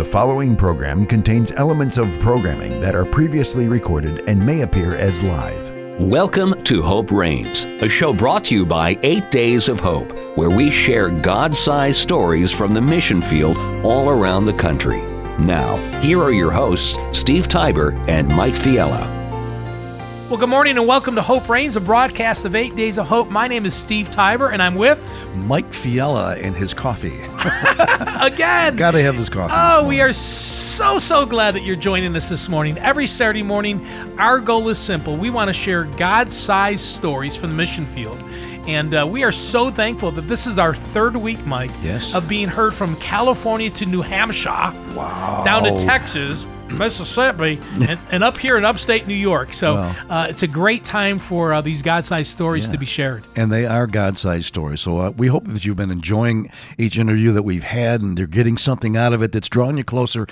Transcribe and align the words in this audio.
The 0.00 0.06
following 0.06 0.56
program 0.56 1.04
contains 1.04 1.52
elements 1.52 1.98
of 1.98 2.18
programming 2.20 2.80
that 2.80 2.94
are 2.94 3.04
previously 3.04 3.68
recorded 3.68 4.24
and 4.26 4.42
may 4.42 4.62
appear 4.62 4.96
as 4.96 5.22
live. 5.22 5.70
Welcome 6.00 6.64
to 6.64 6.80
Hope 6.80 7.10
Reigns, 7.10 7.64
a 7.66 7.88
show 7.90 8.14
brought 8.14 8.44
to 8.44 8.54
you 8.54 8.64
by 8.64 8.98
Eight 9.02 9.30
Days 9.30 9.68
of 9.68 9.78
Hope, 9.78 10.10
where 10.38 10.48
we 10.48 10.70
share 10.70 11.10
God 11.10 11.54
sized 11.54 11.98
stories 11.98 12.50
from 12.50 12.72
the 12.72 12.80
mission 12.80 13.20
field 13.20 13.58
all 13.84 14.08
around 14.08 14.46
the 14.46 14.54
country. 14.54 15.02
Now, 15.38 15.76
here 16.00 16.22
are 16.22 16.32
your 16.32 16.50
hosts, 16.50 16.96
Steve 17.12 17.46
Tybor 17.46 17.92
and 18.08 18.26
Mike 18.26 18.56
Fiala. 18.56 19.19
Well, 20.30 20.38
good 20.38 20.48
morning 20.48 20.78
and 20.78 20.86
welcome 20.86 21.16
to 21.16 21.22
Hope 21.22 21.48
Reigns, 21.48 21.74
a 21.74 21.80
broadcast 21.80 22.44
of 22.44 22.54
Eight 22.54 22.76
Days 22.76 22.98
of 22.98 23.08
Hope. 23.08 23.30
My 23.30 23.48
name 23.48 23.66
is 23.66 23.74
Steve 23.74 24.10
Tybor, 24.10 24.52
and 24.52 24.62
I'm 24.62 24.76
with 24.76 25.04
Mike 25.34 25.72
Fiala 25.72 26.36
and 26.36 26.54
his 26.54 26.72
coffee. 26.72 27.08
again. 28.20 28.76
Gotta 28.76 29.02
have 29.02 29.16
his 29.16 29.28
coffee. 29.28 29.52
Oh, 29.56 29.84
we 29.88 30.00
are 30.00 30.12
so 30.12 30.98
so 30.98 31.26
glad 31.26 31.54
that 31.56 31.62
you're 31.62 31.74
joining 31.74 32.14
us 32.14 32.28
this 32.28 32.48
morning. 32.48 32.78
Every 32.78 33.08
Saturday 33.08 33.42
morning, 33.42 33.84
our 34.20 34.38
goal 34.38 34.68
is 34.68 34.78
simple. 34.78 35.16
We 35.16 35.30
want 35.30 35.48
to 35.48 35.52
share 35.52 35.82
God-sized 35.84 36.84
stories 36.84 37.34
from 37.34 37.50
the 37.50 37.56
mission 37.56 37.84
field. 37.84 38.22
And 38.68 38.94
uh, 38.94 39.04
we 39.10 39.24
are 39.24 39.32
so 39.32 39.68
thankful 39.72 40.12
that 40.12 40.28
this 40.28 40.46
is 40.46 40.58
our 40.60 40.74
third 40.74 41.16
week, 41.16 41.44
Mike, 41.44 41.72
Yes. 41.82 42.14
of 42.14 42.28
being 42.28 42.46
heard 42.48 42.72
from 42.72 42.94
California 42.96 43.68
to 43.70 43.84
New 43.84 44.02
Hampshire, 44.02 44.50
Wow. 44.94 45.42
down 45.44 45.64
to 45.64 45.76
Texas, 45.84 46.46
Mississippi, 46.72 47.60
and, 47.80 47.98
and 48.10 48.24
up 48.24 48.36
here 48.38 48.56
in 48.56 48.64
upstate 48.64 49.06
New 49.06 49.14
York. 49.14 49.52
So 49.52 49.74
Wow. 49.74 49.94
uh, 50.08 50.26
it's 50.28 50.42
a 50.42 50.46
great 50.48 50.84
time 50.84 51.18
for 51.18 51.52
uh, 51.52 51.60
these 51.60 51.82
God-sized 51.82 52.30
stories 52.30 52.68
to 52.68 52.78
be 52.78 52.86
shared. 52.86 53.24
And 53.36 53.52
they 53.52 53.66
are 53.66 53.86
God-sized 53.86 54.46
stories. 54.46 54.80
So 54.80 54.98
uh, 54.98 55.10
we 55.10 55.28
hope 55.28 55.44
that 55.46 55.64
you've 55.64 55.76
been 55.76 55.90
enjoying 55.90 56.50
each 56.78 56.98
interview 56.98 57.32
that 57.32 57.42
we've 57.42 57.62
had, 57.64 58.00
and 58.02 58.18
you're 58.18 58.26
getting 58.28 58.56
something 58.56 58.96
out 58.96 59.12
of 59.12 59.22
it 59.22 59.32
that's 59.32 59.48
drawing 59.48 59.76
you 59.78 59.84
closer 59.84 60.26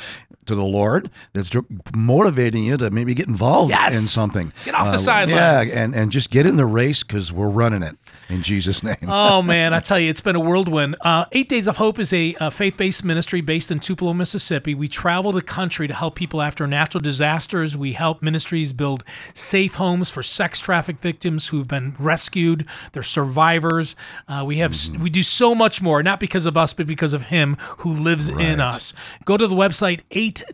to 0.48 0.55
the 0.55 0.65
Lord. 0.65 1.11
That's 1.33 1.51
motivating 1.95 2.65
you 2.65 2.77
to 2.77 2.91
maybe 2.91 3.15
get 3.15 3.29
involved 3.29 3.71
Yes. 3.71 3.95
in 3.95 4.02
something. 4.02 4.52
Get 4.65 4.74
off 4.74 4.88
the 4.88 4.95
Uh, 4.95 4.99
sidelines. 4.99 5.74
Yeah, 5.74 5.82
and, 5.82 5.95
and 5.95 6.10
just 6.13 6.30
get 6.30 6.45
in 6.46 6.57
the 6.57 6.66
race 6.66 7.02
because 7.02 7.32
we're 7.32 7.49
running 7.49 7.82
it 7.82 7.96
in 8.29 8.43
Jesus' 8.43 8.82
name. 8.82 8.96
Oh 9.09 9.43
man, 9.43 9.73
I 9.74 9.80
tell 9.80 9.99
you, 9.99 10.10
it's 10.10 10.21
been 10.21 10.37
a 10.37 10.40
whirlwind. 10.40 10.96
Uh, 11.02 11.24
Eight 11.32 11.49
Days 11.49 11.66
of 11.68 11.77
Hope 11.77 11.99
is 11.99 12.13
a, 12.13 12.35
uh 12.40 12.51
faith-based 12.51 13.05
ministry 13.05 13.40
based 13.40 13.71
in 13.71 13.79
Tupelo, 13.80 14.13
Mississippi. 14.13 14.74
We 14.74 14.88
travel 14.88 15.32
the 15.32 15.43
country 15.43 15.87
to 15.88 15.95
help 15.95 16.15
people 16.15 16.43
after 16.43 16.66
natural 16.66 17.01
disasters. 17.01 17.77
We 17.77 17.93
help 17.93 18.23
ministries 18.23 18.73
build 18.73 19.05
safe 19.35 19.74
homes 19.74 20.10
for 20.10 20.23
sex 20.23 20.60
traffic 20.60 20.99
victims 20.99 21.49
who've 21.49 21.68
been 21.68 21.95
rescued. 21.99 22.65
They're 22.93 23.02
survivors. 23.02 23.95
Uh, 24.29 24.45
we 24.46 24.59
have 24.59 24.74
we 24.99 25.10
do 25.10 25.23
so 25.23 25.55
much 25.55 25.80
more, 25.83 26.02
not 26.02 26.21
because 26.21 26.46
of 26.46 26.57
us, 26.57 26.73
but 26.73 26.87
because 26.87 27.12
of 27.12 27.27
Him 27.27 27.57
who 27.79 27.93
lives 27.93 28.29
in 28.29 28.60
us. 28.60 28.93
Go 29.24 29.37
to 29.37 29.46
the 29.46 29.55
website 29.55 30.01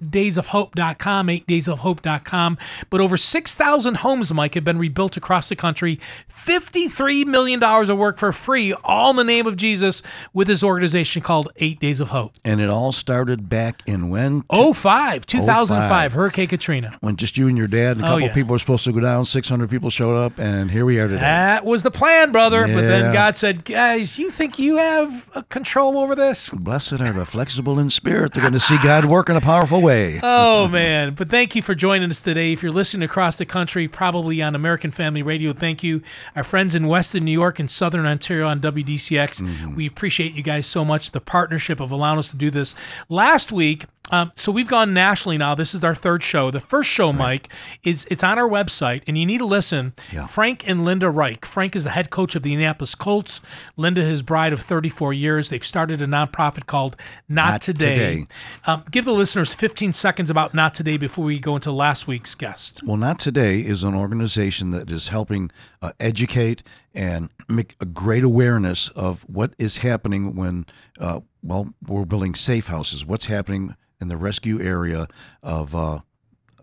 eightdaysofhope.com, 0.02 1.26
eightdaysofhope.com. 1.28 2.58
But 2.90 3.00
over 3.00 3.16
six 3.16 3.54
thousand 3.54 3.98
homes, 3.98 4.32
Mike, 4.32 4.54
have 4.54 4.64
been 4.64 4.78
rebuilt 4.78 5.16
across 5.16 5.48
the 5.48 5.56
country. 5.56 5.98
Fifty-three 6.28 7.24
million 7.24 7.60
dollars 7.60 7.88
of 7.88 7.98
work 7.98 8.18
for 8.18 8.32
free, 8.32 8.72
all 8.84 9.10
in 9.10 9.16
the 9.16 9.24
name 9.24 9.46
of 9.46 9.56
Jesus, 9.56 10.02
with 10.32 10.46
this 10.48 10.62
organization 10.62 11.22
called 11.22 11.50
Eight 11.56 11.80
Days 11.80 12.00
of 12.00 12.08
Hope. 12.08 12.34
and 12.44 12.60
it 12.60 12.68
all 12.70 12.92
started 12.92 13.48
back 13.48 13.82
in 13.86 14.10
when? 14.10 14.44
Oh 14.50 14.72
five, 14.72 15.26
2005, 15.26 15.88
05. 15.88 16.12
Hurricane 16.12 16.48
Katrina. 16.48 16.98
when 17.00 17.16
just 17.16 17.36
you 17.36 17.48
and 17.48 17.56
your 17.56 17.66
dad 17.66 17.96
and 17.96 18.00
a 18.02 18.04
oh, 18.04 18.08
couple 18.08 18.14
Oh, 18.14 18.26
yeah. 18.26 18.34
people 18.34 18.52
were 18.52 18.58
supposed 18.58 18.84
to 18.84 18.92
go 18.92 19.00
down. 19.00 19.24
600 19.24 19.68
people 19.70 19.90
showed 19.90 20.14
up, 20.16 20.38
and 20.38 20.70
here 20.70 20.84
we 20.84 20.98
are 21.00 21.08
today. 21.08 21.20
That 21.20 21.64
was 21.64 21.82
the 21.82 21.90
plan, 21.90 22.30
brother. 22.32 22.66
But 22.66 22.82
then 22.82 23.12
God 23.12 23.36
said, 23.36 23.64
guys, 23.64 24.18
you 24.18 24.30
think 24.30 24.58
you 24.58 24.76
have 24.76 25.46
control 25.48 25.98
over 25.98 26.14
this? 26.14 26.48
Blessed 26.50 26.94
are 26.94 27.12
the 27.12 27.24
flexible 27.24 27.78
in 27.78 27.90
spirit. 27.90 28.32
They're 28.32 28.42
going 28.42 28.52
to 28.52 28.60
see 28.60 28.78
God 28.82 29.06
work 29.06 29.28
in 29.28 29.36
a 29.36 29.40
powerful 29.40 29.73
way. 29.78 30.20
Oh 30.22 30.68
man! 30.68 31.14
But 31.14 31.28
thank 31.28 31.54
you 31.54 31.62
for 31.62 31.74
joining 31.74 32.10
us 32.10 32.22
today. 32.22 32.52
If 32.52 32.62
you're 32.62 32.72
listening 32.72 33.04
across 33.04 33.38
the 33.38 33.46
country, 33.46 33.88
probably 33.88 34.42
on 34.42 34.54
American 34.54 34.90
Family 34.90 35.22
Radio, 35.22 35.52
thank 35.52 35.82
you. 35.82 36.02
Our 36.36 36.44
friends 36.44 36.74
in 36.74 36.86
Western 36.86 37.24
New 37.24 37.32
York 37.32 37.58
and 37.58 37.70
Southern 37.70 38.06
Ontario 38.06 38.46
on 38.46 38.60
WDCX, 38.60 39.40
mm-hmm. 39.40 39.74
we 39.74 39.86
appreciate 39.86 40.34
you 40.34 40.42
guys 40.42 40.66
so 40.66 40.84
much. 40.84 41.10
The 41.10 41.20
partnership 41.20 41.80
of 41.80 41.90
allowing 41.90 42.18
us 42.18 42.30
to 42.30 42.36
do 42.36 42.50
this. 42.50 42.74
Last 43.08 43.52
week. 43.52 43.86
Um, 44.10 44.32
so 44.34 44.52
we've 44.52 44.68
gone 44.68 44.92
nationally 44.92 45.38
now. 45.38 45.54
This 45.54 45.74
is 45.74 45.82
our 45.82 45.94
third 45.94 46.22
show. 46.22 46.50
The 46.50 46.60
first 46.60 46.90
show, 46.90 47.12
Mike, 47.12 47.48
is 47.82 48.06
it's 48.10 48.22
on 48.22 48.38
our 48.38 48.48
website, 48.48 49.02
and 49.06 49.16
you 49.16 49.24
need 49.24 49.38
to 49.38 49.46
listen. 49.46 49.94
Frank 50.28 50.68
and 50.68 50.84
Linda 50.84 51.08
Reich. 51.10 51.46
Frank 51.46 51.74
is 51.74 51.84
the 51.84 51.90
head 51.90 52.10
coach 52.10 52.34
of 52.34 52.42
the 52.42 52.52
Indianapolis 52.52 52.94
Colts. 52.94 53.40
Linda, 53.76 54.02
his 54.02 54.22
bride 54.22 54.52
of 54.52 54.60
34 54.60 55.14
years. 55.14 55.48
They've 55.48 55.64
started 55.64 56.02
a 56.02 56.06
nonprofit 56.06 56.66
called 56.66 56.96
Not, 57.28 57.52
Not 57.52 57.60
Today. 57.62 57.94
Today. 57.94 58.26
Um, 58.66 58.84
give 58.90 59.04
the 59.06 59.12
listeners 59.12 59.54
15 59.54 59.92
seconds 59.94 60.30
about 60.30 60.52
Not 60.52 60.74
Today 60.74 60.98
before 60.98 61.24
we 61.24 61.38
go 61.38 61.54
into 61.54 61.72
last 61.72 62.06
week's 62.06 62.34
guest. 62.34 62.82
Well, 62.84 62.98
Not 62.98 63.18
Today 63.18 63.60
is 63.60 63.82
an 63.82 63.94
organization 63.94 64.70
that 64.72 64.90
is 64.90 65.08
helping 65.08 65.50
uh, 65.80 65.92
educate 65.98 66.62
and 66.94 67.30
make 67.48 67.74
a 67.80 67.86
great 67.86 68.22
awareness 68.22 68.88
of 68.90 69.22
what 69.22 69.54
is 69.58 69.78
happening 69.78 70.36
when, 70.36 70.66
uh, 71.00 71.20
well, 71.42 71.72
we're 71.86 72.04
building 72.04 72.34
safe 72.34 72.68
houses. 72.68 73.04
What's 73.04 73.26
happening 73.26 73.74
in 74.00 74.08
the 74.08 74.16
rescue 74.16 74.60
area 74.60 75.06
of 75.42 75.74
uh, 75.74 76.00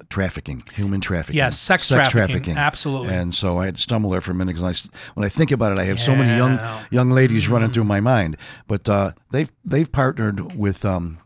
trafficking, 0.09 0.61
human 0.73 1.01
trafficking. 1.01 1.37
Yes, 1.37 1.59
sex 1.59 1.87
trafficking, 1.87 2.57
absolutely. 2.57 3.13
And 3.13 3.33
so 3.33 3.59
I 3.59 3.65
had 3.65 3.75
to 3.77 3.81
stumble 3.81 4.09
there 4.11 4.21
for 4.21 4.31
a 4.31 4.35
minute 4.35 4.55
because 4.55 4.89
when 5.13 5.25
I 5.25 5.29
think 5.29 5.51
about 5.51 5.71
it, 5.71 5.79
I 5.79 5.85
have 5.85 5.99
so 5.99 6.15
many 6.15 6.35
young 6.35 6.53
Yeah. 6.53 6.59
Mm-hmm. 6.83 6.95
young 6.95 7.11
ladies 7.11 7.49
running 7.49 7.71
through 7.71 7.85
my 7.85 7.99
mind. 7.99 8.37
But 8.67 8.87
uh, 8.89 9.11
they've 9.31 9.51
they've 9.65 9.91
partnered 9.91 10.55
with. 10.55 10.85
Um, 10.85 11.19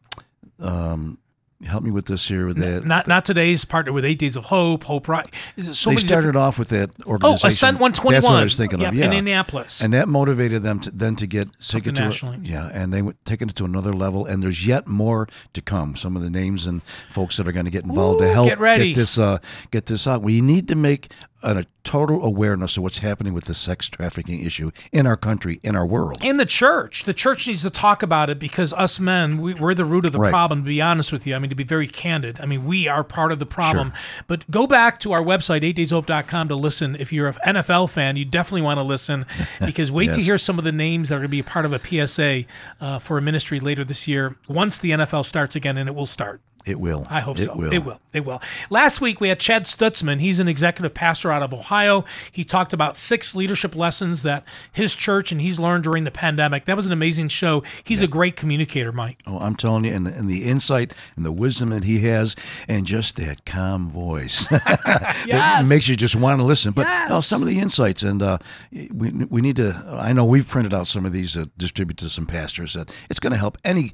um, 0.59 1.17
help 1.63 1.83
me 1.83 1.91
with 1.91 2.05
this 2.05 2.27
here 2.27 2.45
with 2.47 2.57
that. 2.57 2.85
Not 2.85 3.07
Not 3.07 3.23
Today's 3.25 3.63
partner 3.66 3.93
with 3.93 4.03
Eight 4.05 4.19
Days 4.19 4.35
of 4.35 4.45
Hope, 4.45 4.83
Hope 4.83 5.07
Right. 5.07 5.25
So 5.71 5.89
they 5.89 5.95
started 5.97 6.05
different- 6.27 6.38
off 6.38 6.59
with 6.59 6.69
that 6.69 6.89
organization. 7.05 7.45
Oh. 7.45 7.47
Ascent 7.47 7.79
121. 7.79 8.13
That's 8.13 8.25
what 8.29 8.39
I 8.39 8.43
was 8.43 8.55
thinking 8.55 8.79
Yep, 8.81 8.91
of. 8.91 8.97
Yeah, 8.97 9.05
in 9.05 9.13
Indianapolis. 9.13 9.81
and 9.81 9.93
that 9.93 10.07
motivated 10.09 10.63
them 10.63 10.79
to 10.81 10.91
then 10.91 11.16
to 11.16 11.25
get 11.27 11.47
Something 11.59 11.93
take 11.93 11.93
it 11.93 11.95
to 11.97 12.05
nationally. 12.05 12.38
A, 12.38 12.47
yeah, 12.47 12.69
and 12.73 12.93
they 12.93 13.01
went 13.01 13.23
taking 13.25 13.47
it 13.49 13.55
to 13.55 13.66
another 13.66 13.93
level. 13.93 14.25
And 14.25 14.43
there's 14.43 14.67
yet 14.67 14.88
more 14.88 15.27
to 15.53 15.61
come. 15.61 15.95
Some 15.95 16.16
of 16.16 16.21
the 16.21 16.29
names 16.29 16.66
and 16.66 16.83
folks 17.09 17.38
that 17.38 17.47
are 17.47 17.51
going 17.53 17.66
to 17.66 17.72
get 17.72 17.85
involved 17.85 18.22
Ooh, 18.22 18.25
to 18.27 18.33
help 18.33 18.47
get 18.49 18.59
ready. 18.59 18.93
this 18.93 19.17
uh, 19.17 19.37
get 19.72 19.85
this 19.85 20.07
out. 20.07 20.22
We 20.22 20.41
need 20.41 20.67
to 20.67 20.75
make 20.75 21.09
an, 21.43 21.57
a 21.59 21.66
total 21.85 22.23
awareness 22.25 22.75
of 22.75 22.84
what's 22.84 22.97
happening 22.97 23.34
with 23.34 23.46
the 23.46 23.53
sex 23.53 23.88
trafficking 23.88 24.44
issue 24.44 24.72
in 24.91 25.06
our 25.07 25.16
country, 25.16 25.59
in 25.63 25.75
our 25.75 25.85
world. 25.85 26.18
in 26.22 26.38
the 26.38 26.46
church, 26.46 27.03
the 27.06 27.13
church 27.13 27.47
needs 27.47 27.62
to 27.62 27.69
talk 27.69 28.03
about 28.03 28.29
it 28.29 28.40
because 28.40 28.73
us 28.73 29.00
men, 29.00 29.38
we, 29.40 29.53
we're 29.53 29.73
the 29.73 29.85
root 29.85 30.06
of 30.06 30.12
the 30.12 30.19
Right. 30.19 30.31
problem. 30.31 30.63
To 30.63 30.68
be 30.68 30.81
honest 30.81 31.12
with 31.12 31.25
you, 31.28 31.35
I 31.35 31.40
mean, 31.40 31.50
to 31.50 31.56
be 31.56 31.63
very 31.63 31.88
candid, 31.88 32.41
I 32.41 32.46
mean, 32.46 32.66
we 32.66 32.88
are 32.88 33.03
part 33.03 33.31
of 33.31 33.40
the 33.40 33.46
problem. 33.46 33.94
But 34.28 34.50
go 34.51 34.66
back 34.68 35.00
to 35.01 35.12
our 35.13 35.22
website, 35.22 35.62
8dayshope.com, 35.62 36.47
to 36.50 36.56
listen. 36.56 36.96
If 37.00 37.13
you're 37.13 37.28
an 37.28 37.35
NFL 37.56 37.90
fan, 37.91 38.16
you 38.17 38.25
definitely 38.25 38.63
want 38.63 38.79
to 38.79 38.84
listen 38.84 39.25
because 39.66 39.91
wait 39.91 40.13
to 40.13 40.22
hear 40.22 40.38
some 40.38 40.57
of 40.57 40.66
the 40.66 40.72
names 40.72 41.09
that 41.09 41.16
are 41.16 41.19
going 41.19 41.28
to 41.28 41.31
be 41.31 41.40
a 41.40 41.44
part 41.44 41.66
of 41.66 41.73
a 41.73 41.79
PSA 42.07 42.46
uh, 42.81 43.00
for 43.00 43.17
a 43.17 43.22
ministry 43.22 43.59
later 43.59 43.84
this 43.84 44.07
year 44.07 44.35
once 44.47 44.78
the 44.78 44.91
NFL 44.91 45.25
starts 45.25 45.56
again, 45.56 45.78
and 45.78 45.88
it 45.88 45.94
will 45.96 46.06
start. 46.07 46.41
It 46.66 46.80
will. 46.80 47.06
I 47.09 47.20
hope 47.20 47.38
it 47.38 47.44
so. 47.44 47.56
Will. 47.56 47.72
It 47.72 47.86
will. 47.86 48.00
It 48.12 48.26
will. 48.26 48.42
Last 48.70 49.00
week 49.02 49.22
we 49.22 49.30
had 49.30 49.40
Chad 49.40 49.66
Stutzman. 49.66 50.20
He's 50.20 50.40
an 50.40 50.48
executive 50.48 50.94
pastor 50.96 51.31
out 51.31 51.44
of 51.44 51.53
Ohio. 51.53 52.06
He 52.31 52.44
talked 52.44 52.74
about 52.74 52.98
six 52.98 53.36
leadership 53.36 53.76
lessons 53.76 54.24
that 54.24 54.44
his 54.72 54.96
church 54.96 55.31
and 55.31 55.40
he's 55.40 55.59
learned 55.59 55.84
during 55.84 56.06
the 56.06 56.12
pandemic. 56.12 56.66
That 56.66 56.76
was 56.76 56.88
an 56.88 56.92
amazing 56.92 57.28
show. 57.28 57.62
He's 57.84 58.02
a 58.02 58.08
great 58.08 58.36
communicator, 58.36 58.92
Mike. 58.92 59.22
Oh, 59.28 59.38
I'm 59.40 59.56
telling 59.56 59.86
you, 59.86 59.94
and 59.94 60.08
the, 60.08 60.12
and 60.14 60.30
the 60.30 60.44
insight 60.46 60.94
and 61.16 61.24
the 61.24 61.31
wisdom 61.31 61.70
that 61.70 61.84
he 61.84 62.00
has, 62.02 62.36
and 62.68 62.86
just 62.86 63.16
that 63.18 63.46
calm 63.46 63.90
voice, 63.90 64.47
Yes. 64.52 65.64
it 65.64 65.68
makes 65.68 65.88
you 65.88 65.96
just 65.96 66.16
want 66.16 66.40
to 66.40 66.44
listen. 66.46 66.72
But 66.72 66.88
Yes. 66.88 67.09
no, 67.09 67.22
some 67.22 67.42
of 67.42 67.47
the 67.47 67.59
insights, 67.59 68.02
and 68.03 68.24
uh, 68.24 68.38
we 68.72 69.12
we 69.12 69.42
need 69.42 69.56
to. 69.58 69.84
I 69.88 70.14
know 70.14 70.26
we've 70.26 70.47
printed 70.47 70.74
out 70.74 70.88
some 70.88 71.06
of 71.06 71.12
these, 71.14 71.38
uh, 71.38 71.46
distributed 71.58 72.03
to 72.03 72.09
some 72.09 72.26
pastors. 72.26 72.74
That 72.74 72.90
it's 73.09 73.20
going 73.20 73.32
to 73.34 73.38
help 73.40 73.58
any 73.64 73.94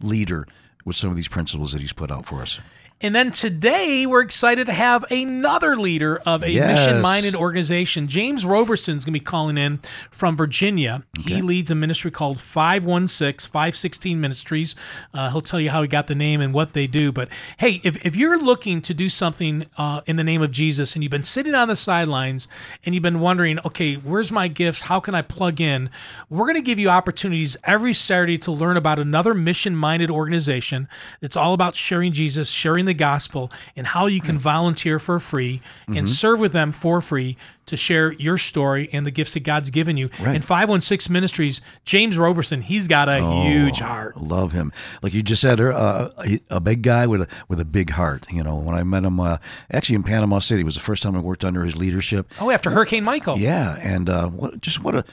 leader 0.00 0.46
with 0.86 0.96
some 0.96 1.10
of 1.10 1.16
these 1.16 1.28
principles 1.28 1.72
that 1.72 1.82
he's 1.82 1.92
put 1.92 2.10
out 2.10 2.24
for 2.24 2.40
us. 2.40 2.60
And 3.00 3.14
then 3.14 3.30
today, 3.30 4.06
we're 4.06 4.22
excited 4.22 4.66
to 4.66 4.72
have 4.72 5.04
another 5.10 5.76
leader 5.76 6.16
of 6.24 6.42
a 6.42 6.50
Yes. 6.50 6.66
mission 6.86 7.02
minded 7.02 7.34
organization. 7.34 8.08
James 8.08 8.46
Roberson 8.46 8.96
is 8.98 9.04
going 9.04 9.12
to 9.12 9.20
be 9.20 9.24
calling 9.24 9.58
in 9.58 9.80
from 10.10 10.36
Virginia. 10.36 11.02
He 11.18 11.42
leads 11.42 11.70
a 11.70 11.74
ministry 11.74 12.10
called 12.10 12.40
516, 12.40 13.50
516 13.50 14.20
Ministries. 14.20 14.74
Uh, 15.12 15.30
he'll 15.30 15.40
tell 15.42 15.60
you 15.60 15.70
how 15.70 15.82
he 15.82 15.88
got 15.88 16.06
the 16.06 16.14
name 16.14 16.40
and 16.40 16.54
what 16.54 16.72
they 16.72 16.86
do. 16.86 17.12
But 17.12 17.28
hey, 17.58 17.80
if, 17.84 18.04
if 18.06 18.16
you're 18.16 18.38
looking 18.38 18.80
to 18.82 18.94
do 18.94 19.08
something 19.08 19.66
uh, 19.76 20.00
in 20.06 20.16
the 20.16 20.24
name 20.24 20.42
of 20.42 20.50
Jesus 20.50 20.94
and 20.94 21.02
you've 21.02 21.10
been 21.10 21.22
sitting 21.22 21.54
on 21.54 21.68
the 21.68 21.76
sidelines 21.76 22.48
and 22.84 22.94
you've 22.94 23.02
been 23.02 23.20
wondering, 23.20 23.58
okay, 23.66 23.94
where's 23.94 24.32
my 24.32 24.48
gifts? 24.48 24.82
How 24.82 25.00
can 25.00 25.14
I 25.14 25.22
plug 25.22 25.60
in? 25.60 25.90
We're 26.30 26.46
going 26.46 26.54
to 26.56 26.62
give 26.62 26.78
you 26.78 26.88
opportunities 26.88 27.56
every 27.64 27.92
Saturday 27.94 28.38
to 28.38 28.52
learn 28.52 28.76
about 28.76 28.98
another 28.98 29.34
mission 29.34 29.74
minded 29.76 30.10
organization 30.10 30.26
organization. 30.26 30.88
It's 31.22 31.36
all 31.36 31.54
about 31.54 31.76
sharing 31.76 32.12
Jesus, 32.12 32.50
sharing 32.50 32.84
the 32.86 32.94
gospel, 32.94 33.52
and 33.76 33.86
how 33.88 34.06
you 34.06 34.20
can 34.20 34.38
volunteer 34.38 34.98
for 34.98 35.20
free 35.20 35.60
Mm-hmm. 35.86 35.98
and 35.98 36.08
serve 36.08 36.40
with 36.40 36.52
them 36.52 36.72
for 36.72 37.00
free 37.00 37.36
to 37.66 37.76
share 37.76 38.12
your 38.14 38.38
story 38.38 38.88
and 38.92 39.04
the 39.06 39.10
gifts 39.10 39.34
that 39.34 39.40
God's 39.40 39.70
given 39.70 39.96
you. 39.96 40.08
Right. 40.20 40.34
And 40.36 40.44
516 40.44 41.12
Ministries, 41.12 41.60
James 41.84 42.16
Roberson, 42.18 42.60
he's 42.62 42.86
got 42.88 43.08
a 43.08 43.18
huge 43.44 43.82
Oh, 43.82 43.84
heart. 43.86 44.16
Love 44.16 44.52
him. 44.52 44.72
Like 45.02 45.14
you 45.14 45.22
just 45.22 45.42
said, 45.42 45.60
uh, 45.60 46.10
a 46.50 46.60
big 46.60 46.82
guy 46.82 47.06
with 47.06 47.22
a 47.22 47.28
with 47.48 47.60
a 47.60 47.64
big 47.64 47.90
heart. 47.90 48.26
You 48.30 48.42
know, 48.42 48.56
when 48.56 48.74
I 48.76 48.82
met 48.84 49.04
him, 49.04 49.18
uh, 49.20 49.38
actually 49.70 49.96
in 49.96 50.02
Panama 50.04 50.38
City, 50.40 50.60
it 50.62 50.64
was 50.64 50.74
the 50.74 50.80
first 50.80 51.02
time 51.02 51.14
I 51.16 51.20
worked 51.20 51.44
under 51.44 51.64
his 51.64 51.76
leadership. 51.76 52.30
Oh, 52.40 52.50
after 52.50 52.70
Hurricane 52.70 53.04
Michael. 53.04 53.38
Yeah, 53.38 53.76
and 53.80 54.08
uh, 54.08 54.28
what, 54.28 54.60
just 54.60 54.82
what 54.82 54.94
a 54.94 55.04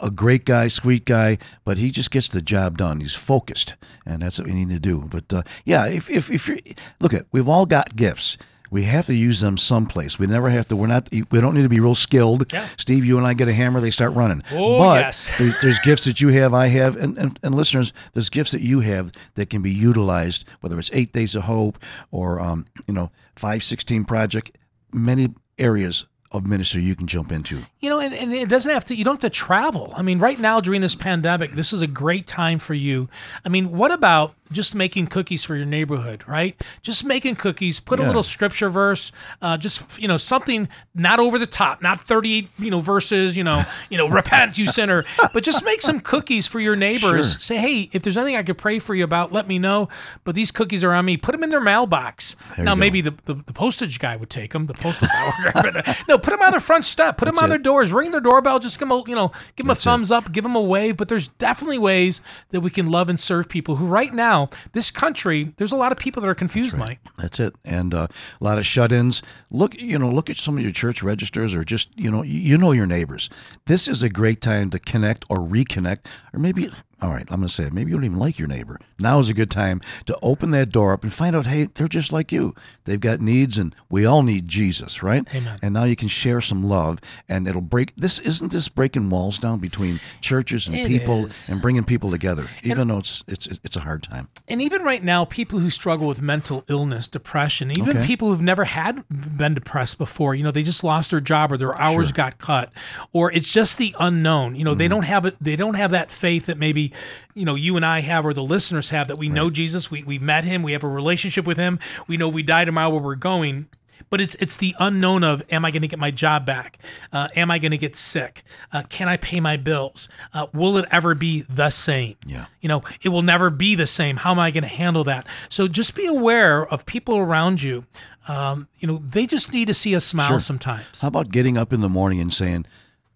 a 0.00 0.10
great 0.10 0.44
guy, 0.44 0.68
sweet 0.68 1.04
guy, 1.04 1.38
but 1.64 1.78
he 1.78 1.90
just 1.90 2.10
gets 2.10 2.28
the 2.28 2.42
job 2.42 2.78
done. 2.78 3.00
He's 3.00 3.14
focused, 3.14 3.74
and 4.06 4.22
that's 4.22 4.38
what 4.38 4.46
we 4.46 4.54
need 4.54 4.70
to 4.70 4.78
do. 4.78 5.08
But 5.10 5.32
uh, 5.32 5.42
yeah, 5.64 5.86
if 5.86 6.08
if 6.10 6.30
if 6.30 6.48
you 6.48 6.58
look 7.00 7.14
at, 7.14 7.26
we've 7.32 7.48
all 7.48 7.66
got 7.66 7.96
gifts. 7.96 8.38
We 8.70 8.84
have 8.84 9.04
to 9.06 9.14
use 9.14 9.40
them 9.40 9.58
someplace. 9.58 10.18
We 10.18 10.26
never 10.26 10.48
have 10.48 10.66
to. 10.68 10.76
We're 10.76 10.86
not. 10.86 11.08
We 11.12 11.40
don't 11.40 11.54
need 11.54 11.64
to 11.64 11.68
be 11.68 11.78
real 11.78 11.94
skilled. 11.94 12.50
Yeah. 12.54 12.66
Steve, 12.78 13.04
you 13.04 13.18
and 13.18 13.26
I 13.26 13.34
get 13.34 13.46
a 13.46 13.52
hammer, 13.52 13.80
they 13.80 13.90
start 13.90 14.14
running. 14.14 14.42
Oh, 14.50 14.78
but 14.78 15.00
yes. 15.00 15.30
there's, 15.38 15.60
there's 15.60 15.78
gifts 15.80 16.04
that 16.04 16.22
you 16.22 16.28
have, 16.28 16.54
I 16.54 16.68
have, 16.68 16.96
and, 16.96 17.18
and, 17.18 17.38
and 17.42 17.54
listeners, 17.54 17.92
there's 18.14 18.30
gifts 18.30 18.52
that 18.52 18.62
you 18.62 18.80
have 18.80 19.12
that 19.34 19.50
can 19.50 19.60
be 19.60 19.70
utilized, 19.70 20.46
whether 20.62 20.78
it's 20.78 20.88
Eight 20.94 21.12
Days 21.12 21.34
of 21.34 21.42
Hope 21.42 21.78
or 22.10 22.40
um, 22.40 22.64
you 22.86 22.94
know 22.94 23.10
Five 23.36 23.62
Sixteen 23.62 24.06
Project, 24.06 24.56
many 24.90 25.34
areas 25.58 26.06
of 26.32 26.46
ministry 26.46 26.82
you 26.82 26.94
can 26.94 27.06
jump 27.06 27.30
into. 27.30 27.62
You 27.80 27.90
know, 27.90 28.00
and, 28.00 28.14
and 28.14 28.32
it 28.32 28.48
doesn't 28.48 28.70
have 28.70 28.84
to, 28.86 28.94
you 28.94 29.04
don't 29.04 29.20
have 29.20 29.30
to 29.32 29.36
travel. 29.36 29.92
I 29.96 30.02
mean, 30.02 30.18
right 30.18 30.38
now 30.38 30.60
during 30.60 30.80
this 30.80 30.94
pandemic, 30.94 31.52
this 31.52 31.72
is 31.72 31.80
a 31.80 31.86
great 31.86 32.26
time 32.26 32.58
for 32.58 32.74
you. 32.74 33.08
I 33.44 33.48
mean, 33.48 33.72
what 33.72 33.92
about 33.92 34.34
just 34.52 34.74
making 34.74 35.06
cookies 35.08 35.44
for 35.44 35.56
your 35.56 35.66
neighborhood, 35.66 36.22
right? 36.28 36.60
Just 36.82 37.04
making 37.04 37.36
cookies, 37.36 37.80
put 37.80 37.98
a 37.98 38.02
little 38.02 38.22
scripture 38.22 38.68
verse, 38.68 39.10
uh, 39.40 39.56
just, 39.56 40.00
you 40.00 40.06
know, 40.06 40.16
something 40.16 40.68
not 40.94 41.18
over 41.18 41.38
the 41.38 41.46
top, 41.46 41.82
not 41.82 42.00
38, 42.02 42.48
you 42.58 42.70
know, 42.70 42.80
verses, 42.80 43.36
you 43.36 43.44
know, 43.44 43.64
you 43.90 43.98
know, 43.98 44.08
repent, 44.08 44.58
you 44.58 44.66
sinner, 44.66 45.04
but 45.32 45.42
just 45.42 45.64
make 45.64 45.82
some 45.82 46.00
cookies 46.00 46.46
for 46.46 46.60
your 46.60 46.76
neighbors. 46.76 47.32
Sure. 47.32 47.40
Say, 47.40 47.56
hey, 47.56 47.88
if 47.92 48.02
there's 48.02 48.16
anything 48.16 48.36
I 48.36 48.42
could 48.42 48.58
pray 48.58 48.78
for 48.78 48.94
you 48.94 49.04
about, 49.04 49.32
let 49.32 49.48
me 49.48 49.58
know. 49.58 49.88
But 50.24 50.34
these 50.34 50.50
cookies 50.50 50.84
are 50.84 50.92
on 50.92 51.04
me. 51.04 51.16
Put 51.16 51.32
them 51.32 51.42
in 51.42 51.50
their 51.50 51.60
mailbox. 51.60 52.36
There 52.56 52.64
now, 52.64 52.74
maybe 52.74 53.00
the, 53.00 53.14
the, 53.24 53.34
the 53.34 53.52
postage 53.52 53.98
guy 53.98 54.16
would 54.16 54.30
take 54.30 54.52
them, 54.52 54.66
the 54.66 54.74
postal 54.74 55.08
guy. 55.08 55.94
no, 56.08 56.18
put 56.22 56.30
them 56.30 56.40
on 56.42 56.50
their 56.52 56.60
front 56.60 56.84
step. 56.84 57.16
Put 57.16 57.26
them 57.26 57.34
That's 57.34 57.44
on 57.44 57.48
their 57.48 57.58
doors. 57.58 57.92
Ring 57.92 58.10
their 58.10 58.20
doorbell. 58.20 58.58
Just 58.58 58.78
give 58.78 58.88
them 58.88 58.98
a, 58.98 59.04
you 59.06 59.14
know, 59.14 59.28
give 59.56 59.64
them 59.64 59.70
a 59.70 59.74
That's 59.74 59.82
it. 59.82 59.84
thumbs 59.84 60.10
up. 60.10 60.32
Give 60.32 60.44
them 60.44 60.56
a 60.56 60.60
wave. 60.60 60.96
But 60.96 61.08
there's 61.08 61.28
definitely 61.28 61.78
ways 61.78 62.20
that 62.50 62.60
we 62.60 62.70
can 62.70 62.90
love 62.90 63.08
and 63.08 63.18
serve 63.18 63.48
people 63.48 63.76
who, 63.76 63.86
right 63.86 64.12
now, 64.12 64.48
this 64.72 64.90
country, 64.90 65.52
there's 65.56 65.72
a 65.72 65.76
lot 65.76 65.92
of 65.92 65.98
people 65.98 66.22
that 66.22 66.28
are 66.28 66.34
confused, 66.34 66.76
Mike. 66.76 67.00
That's 67.18 67.40
it. 67.40 67.54
And 67.64 67.92
uh, 67.94 68.06
a 68.40 68.44
lot 68.44 68.58
of 68.58 68.66
shut-ins. 68.66 69.22
Look, 69.50 69.74
you 69.80 69.98
know, 69.98 70.10
look 70.10 70.30
at 70.30 70.36
some 70.36 70.56
of 70.56 70.62
your 70.62 70.72
church 70.72 71.02
registers, 71.02 71.54
or 71.54 71.64
just 71.64 71.88
you 71.96 72.10
know, 72.10 72.22
you 72.22 72.56
know 72.56 72.72
your 72.72 72.86
neighbors. 72.86 73.28
This 73.66 73.88
is 73.88 74.02
a 74.02 74.08
great 74.08 74.40
time 74.40 74.70
to 74.70 74.78
connect 74.78 75.24
or 75.28 75.38
reconnect, 75.38 76.06
or 76.32 76.38
maybe. 76.38 76.70
All 77.02 77.10
right, 77.10 77.26
I'm 77.30 77.40
going 77.40 77.48
to 77.48 77.52
say 77.52 77.64
it. 77.64 77.72
Maybe 77.72 77.90
you 77.90 77.96
don't 77.96 78.04
even 78.04 78.18
like 78.18 78.38
your 78.38 78.46
neighbor. 78.46 78.78
Now 79.00 79.18
is 79.18 79.28
a 79.28 79.34
good 79.34 79.50
time 79.50 79.80
to 80.06 80.16
open 80.22 80.52
that 80.52 80.70
door 80.70 80.92
up 80.92 81.02
and 81.02 81.12
find 81.12 81.34
out, 81.34 81.48
hey, 81.48 81.64
they're 81.74 81.88
just 81.88 82.12
like 82.12 82.30
you. 82.30 82.54
They've 82.84 83.00
got 83.00 83.20
needs, 83.20 83.58
and 83.58 83.74
we 83.90 84.06
all 84.06 84.22
need 84.22 84.46
Jesus, 84.46 85.02
right? 85.02 85.26
Amen. 85.34 85.58
And 85.62 85.74
now 85.74 85.82
you 85.82 85.96
can 85.96 86.06
share 86.06 86.40
some 86.40 86.62
love, 86.62 87.00
and 87.28 87.48
it'll 87.48 87.60
break. 87.60 87.92
This 87.96 88.20
isn't 88.20 88.52
this 88.52 88.68
breaking 88.68 89.10
walls 89.10 89.40
down 89.40 89.58
between 89.58 89.98
churches 90.20 90.68
and 90.68 90.76
It 90.76 90.86
people 90.86 91.26
is. 91.26 91.48
and 91.48 91.60
bringing 91.60 91.82
people 91.82 92.12
together, 92.12 92.46
even 92.62 92.86
though 92.86 92.98
it's 92.98 93.24
it's 93.26 93.48
it's 93.64 93.76
a 93.76 93.80
hard 93.80 94.04
time. 94.04 94.28
And 94.46 94.62
even 94.62 94.82
right 94.82 95.02
now, 95.02 95.24
people 95.24 95.58
who 95.58 95.70
struggle 95.70 96.06
with 96.06 96.22
mental 96.22 96.64
illness, 96.68 97.08
depression, 97.08 97.72
even 97.72 97.96
Okay. 97.98 98.06
people 98.06 98.28
who've 98.28 98.40
never 98.42 98.64
had 98.64 99.02
been 99.08 99.54
depressed 99.54 99.98
before, 99.98 100.36
you 100.36 100.44
know, 100.44 100.52
they 100.52 100.62
just 100.62 100.84
lost 100.84 101.10
their 101.10 101.20
job 101.20 101.50
or 101.50 101.56
their 101.56 101.74
hours 101.80 102.12
got 102.12 102.38
cut, 102.38 102.72
or 103.12 103.32
it's 103.32 103.52
just 103.52 103.76
the 103.78 103.92
unknown. 103.98 104.54
You 104.54 104.62
know, 104.64 104.70
Mm-hmm. 104.72 104.78
they 104.78 104.88
don't 104.88 105.02
have 105.04 105.26
it. 105.26 105.36
They 105.40 105.56
don't 105.56 105.74
have 105.74 105.90
that 105.90 106.10
faith 106.12 106.46
that 106.46 106.58
maybe, 106.58 106.91
you 107.34 107.44
know, 107.44 107.54
you 107.54 107.76
and 107.76 107.84
I 107.84 108.00
have 108.00 108.24
or 108.26 108.32
the 108.34 108.42
listeners 108.42 108.90
have 108.90 109.08
that 109.08 109.18
we 109.18 109.28
know 109.28 109.50
Jesus, 109.50 109.90
we 109.90 110.02
we 110.04 110.18
met 110.18 110.44
him, 110.44 110.62
we 110.62 110.72
have 110.72 110.84
a 110.84 110.88
relationship 110.88 111.46
with 111.46 111.56
him, 111.58 111.78
we 112.06 112.16
know 112.16 112.28
if 112.28 112.34
we 112.34 112.42
die 112.42 112.64
tomorrow 112.64 112.90
where 112.90 113.00
we're 113.02 113.14
going. 113.14 113.66
But 114.10 114.20
it's 114.20 114.34
it's 114.36 114.56
the 114.56 114.74
unknown 114.80 115.22
of 115.22 115.42
am 115.50 115.64
I 115.64 115.70
going 115.70 115.82
to 115.82 115.88
get 115.88 115.98
my 115.98 116.10
job 116.10 116.44
back? 116.44 116.78
Uh, 117.12 117.28
am 117.36 117.50
I 117.52 117.58
going 117.58 117.70
to 117.70 117.78
get 117.78 117.94
sick? 117.94 118.42
Uh, 118.72 118.82
can 118.88 119.08
I 119.08 119.16
pay 119.16 119.38
my 119.38 119.56
bills? 119.56 120.08
Uh, 120.34 120.48
will 120.52 120.76
it 120.76 120.86
ever 120.90 121.14
be 121.14 121.42
the 121.42 121.70
same? 121.70 122.16
Yeah. 122.26 122.46
You 122.60 122.68
know, 122.68 122.82
it 123.02 123.10
will 123.10 123.22
never 123.22 123.48
be 123.48 123.74
the 123.76 123.86
same. 123.86 124.16
How 124.16 124.32
am 124.32 124.40
I 124.40 124.50
going 124.50 124.62
to 124.64 124.68
handle 124.68 125.04
that? 125.04 125.26
So 125.48 125.68
just 125.68 125.94
be 125.94 126.04
aware 126.06 126.66
of 126.66 126.84
people 126.84 127.16
around 127.16 127.62
you. 127.62 127.84
Um, 128.26 128.66
you 128.78 128.88
know, 128.88 128.98
they 128.98 129.24
just 129.26 129.52
need 129.52 129.68
to 129.68 129.74
see 129.74 129.94
a 129.94 130.00
smile 130.00 130.28
Sure. 130.28 130.40
sometimes. 130.40 131.00
How 131.00 131.08
about 131.08 131.30
getting 131.30 131.56
up 131.56 131.72
in 131.72 131.80
the 131.80 131.88
morning 131.88 132.20
and 132.20 132.32
saying, 132.32 132.66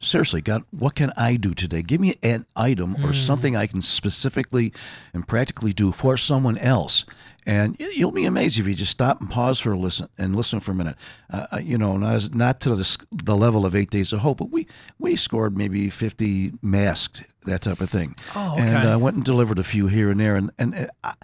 seriously, 0.00 0.40
God, 0.40 0.64
what 0.70 0.94
can 0.94 1.12
I 1.16 1.36
do 1.36 1.54
today? 1.54 1.82
Give 1.82 2.00
me 2.00 2.18
an 2.22 2.46
item 2.54 2.96
or 3.04 3.12
something 3.12 3.56
I 3.56 3.66
can 3.66 3.82
specifically 3.82 4.72
and 5.12 5.26
practically 5.26 5.72
do 5.72 5.92
for 5.92 6.16
someone 6.16 6.58
else. 6.58 7.04
And 7.48 7.76
you'll 7.78 8.10
be 8.10 8.24
amazed 8.24 8.58
if 8.58 8.66
you 8.66 8.74
just 8.74 8.90
stop 8.90 9.20
and 9.20 9.30
pause 9.30 9.60
for 9.60 9.70
a 9.72 9.78
listen 9.78 10.08
and 10.18 10.34
listen 10.34 10.58
for 10.58 10.72
a 10.72 10.74
minute. 10.74 10.96
Uh, 11.32 11.46
uh, 11.52 11.56
you 11.58 11.78
know, 11.78 11.96
not, 11.96 12.34
not 12.34 12.60
to 12.62 12.74
the, 12.74 13.06
the 13.12 13.36
level 13.36 13.64
of 13.64 13.76
Eight 13.76 13.90
Days 13.90 14.12
of 14.12 14.20
Hope, 14.20 14.38
but 14.38 14.50
we, 14.50 14.66
we 14.98 15.14
scored 15.14 15.56
maybe 15.56 15.88
50 15.88 16.54
masked, 16.60 17.22
that 17.44 17.62
type 17.62 17.80
of 17.80 17.88
thing. 17.88 18.16
Oh, 18.34 18.56
And 18.58 18.88
I 18.88 18.92
uh, 18.94 18.98
went 18.98 19.14
and 19.14 19.24
delivered 19.24 19.60
a 19.60 19.64
few 19.64 19.86
here 19.86 20.10
and 20.10 20.18
there. 20.18 20.34
And, 20.34 20.50
and 20.58 20.90
I, 21.04 21.14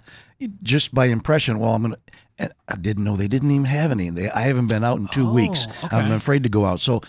just 0.61 0.93
by 0.93 1.07
impression, 1.07 1.59
well, 1.59 1.75
I'm 1.75 1.81
going 1.81 1.93
to. 1.95 1.99
And 2.39 2.51
I 2.67 2.77
didn't 2.77 3.03
know 3.03 3.15
they 3.15 3.27
didn't 3.27 3.51
even 3.51 3.65
have 3.65 3.91
any. 3.91 4.09
They, 4.09 4.27
I 4.27 4.41
haven't 4.41 4.65
been 4.65 4.83
out 4.83 4.97
in 4.97 5.07
two 5.07 5.31
weeks. 5.31 5.67
Oh, 5.69 5.85
okay. 5.85 5.97
I'm 5.97 6.11
afraid 6.11 6.41
to 6.43 6.49
go 6.49 6.65
out. 6.65 6.79
So 6.79 7.01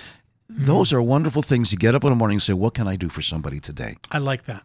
those 0.49 0.93
are 0.93 1.01
wonderful 1.03 1.43
things 1.43 1.71
to 1.71 1.77
get 1.77 1.95
up 1.95 2.05
in 2.05 2.11
the 2.11 2.17
morning 2.17 2.37
and 2.37 2.43
say, 2.43 2.53
"What 2.53 2.75
can 2.75 2.87
I 2.87 2.97
do 2.97 3.09
for 3.09 3.23
somebody 3.23 3.61
today?" 3.61 3.97
I 4.11 4.19
like 4.19 4.45
that. 4.45 4.65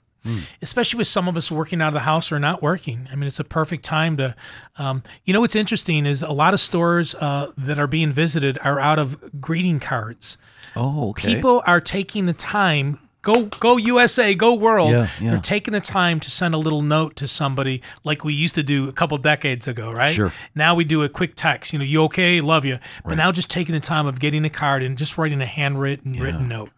Especially 0.62 0.98
with 0.98 1.08
some 1.08 1.28
of 1.28 1.36
us 1.38 1.50
working 1.50 1.82
out 1.82 1.88
of 1.88 1.94
the 1.94 2.02
house 2.02 2.32
or 2.32 2.38
not 2.40 2.62
working. 2.62 3.08
I 3.12 3.16
mean, 3.16 3.26
it's 3.26 3.40
a 3.40 3.44
perfect 3.44 3.84
time 3.84 4.18
to, 4.18 4.36
um, 4.78 5.02
you 5.26 5.34
know, 5.34 5.40
what's 5.40 5.56
interesting 5.56 6.06
is 6.06 6.22
a 6.22 6.32
lot 6.32 6.54
of 6.54 6.60
stores 6.60 7.16
uh, 7.16 7.52
that 7.58 7.80
are 7.80 7.88
being 7.88 8.12
visited 8.12 8.60
are 8.64 8.80
out 8.80 9.00
of 9.00 9.42
greeting 9.42 9.80
cards. 9.80 10.38
Oh, 10.76 11.10
okay. 11.12 11.36
People 11.36 11.64
are 11.66 11.82
taking 11.82 12.26
the 12.28 12.34
time. 12.34 13.00
Go, 13.22 13.46
go 13.46 13.76
USA, 13.78 14.34
go 14.34 14.54
world. 14.54 14.92
Yeah, 14.92 15.10
yeah. 15.20 15.32
They're 15.32 15.40
taking 15.40 15.74
the 15.74 15.82
time 15.82 16.22
to 16.22 16.32
send 16.32 16.54
a 16.56 16.58
little 16.58 16.82
note 16.82 17.18
to 17.18 17.28
somebody 17.28 17.82
like 18.06 18.24
we 18.24 18.34
used 18.34 18.56
to 18.56 18.64
do 18.64 18.88
a 18.88 18.94
couple 18.94 19.18
decades 19.18 19.68
ago, 19.68 19.92
right? 19.92 20.14
Sure. 20.14 20.32
Now 20.56 20.74
we 20.74 20.86
do 20.86 21.04
a 21.04 21.10
quick 21.10 21.36
text, 21.36 21.74
you 21.74 21.80
know, 21.80 21.86
you 21.86 22.04
okay? 22.04 22.40
Love 22.40 22.64
you. 22.64 22.80
But 23.04 23.16
now 23.16 23.32
just 23.34 23.50
taking 23.50 23.74
the 23.74 23.82
time 23.82 24.06
of 24.08 24.20
getting 24.20 24.46
a 24.46 24.50
card 24.50 24.84
and 24.84 24.98
just 24.98 25.18
writing 25.18 25.42
a 25.42 25.46
handwritten 25.46 26.14
written 26.14 26.48
note. 26.48 26.70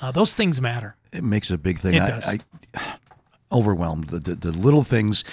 Uh, 0.00 0.12
those 0.12 0.34
things 0.34 0.60
matter. 0.60 0.96
it 1.12 1.24
makes 1.24 1.50
a 1.50 1.56
big 1.56 1.78
thing. 1.80 1.94
It 1.94 2.02
I, 2.02 2.08
does. 2.10 2.28
I 2.28 2.40
overwhelmed 3.50 4.08
the, 4.08 4.18
the 4.18 4.34
the 4.34 4.52
little 4.52 4.82
things 4.82 5.24